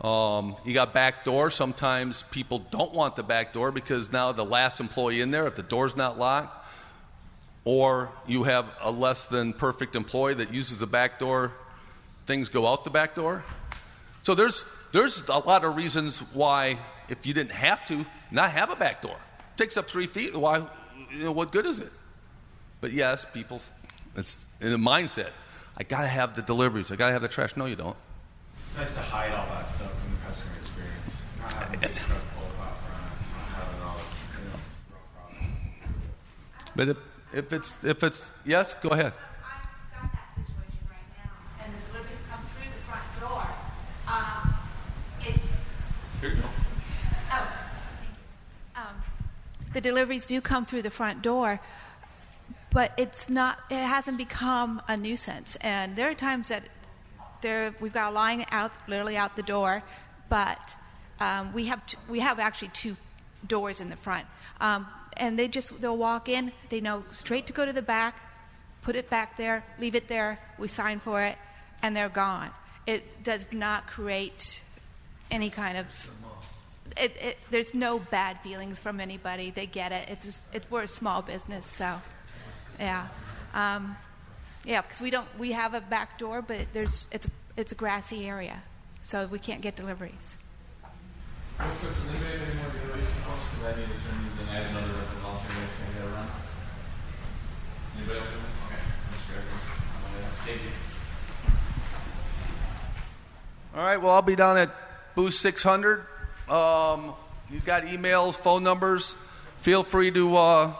[0.00, 1.50] Um, you got back door.
[1.50, 5.56] Sometimes people don't want the back door because now the last employee in there, if
[5.56, 6.63] the door's not locked,
[7.64, 11.52] or you have a less than perfect employee that uses a back door,
[12.26, 13.44] things go out the back door.
[14.22, 16.78] So there's there's a lot of reasons why
[17.08, 20.34] if you didn't have to not have a back door, it takes up three feet.
[20.36, 20.66] Why?
[21.10, 21.92] You know, what good is it?
[22.80, 23.60] But yes, people,
[24.16, 25.30] it's in a mindset.
[25.76, 26.92] I gotta have the deliveries.
[26.92, 27.56] I gotta have the trash.
[27.56, 27.96] No, you don't.
[28.64, 31.22] It's nice to hide all that stuff from the customer experience.
[31.40, 35.50] Not having truck pull out front, not having all the you know.
[36.76, 36.96] But if,
[37.34, 39.12] if it's if it's yes, go ahead.
[39.12, 43.44] I've got that situation right now, and the deliveries come through the front door.
[44.08, 44.54] Um,
[45.20, 45.40] it,
[46.20, 46.48] Here you go.
[47.32, 47.48] oh,
[48.76, 49.02] um,
[49.72, 51.60] the deliveries do come through the front door,
[52.70, 53.58] but it's not.
[53.68, 56.62] It hasn't become a nuisance, and there are times that
[57.40, 59.82] there we've got a line out, literally out the door,
[60.28, 60.76] but
[61.20, 62.96] um, we have t- we have actually two
[63.46, 64.24] doors in the front,
[64.60, 64.86] um,
[65.16, 66.52] and they just they'll walk in.
[66.68, 68.20] They know straight to go to the back,
[68.82, 70.38] put it back there, leave it there.
[70.58, 71.36] We sign for it,
[71.82, 72.50] and they're gone.
[72.86, 74.60] It does not create
[75.30, 75.86] any kind of
[76.96, 79.50] it, it, there's no bad feelings from anybody.
[79.50, 80.08] They get it.
[80.08, 82.00] It's it, we're a small business, so
[82.78, 83.08] yeah,
[83.52, 83.96] um,
[84.64, 84.82] yeah.
[84.82, 88.62] Because we don't we have a back door, but there's it's it's a grassy area,
[89.02, 90.38] so we can't get deliveries.
[91.58, 92.70] Does anybody have any more
[93.64, 94.48] I need to turn these in.
[94.48, 94.74] I have
[100.46, 100.70] you.
[103.74, 103.96] All right.
[103.96, 104.70] Well, I'll be down at
[105.14, 106.04] booth 600.
[106.48, 107.14] Um,
[107.50, 109.14] you've got emails, phone numbers.
[109.60, 110.72] Feel free to uh,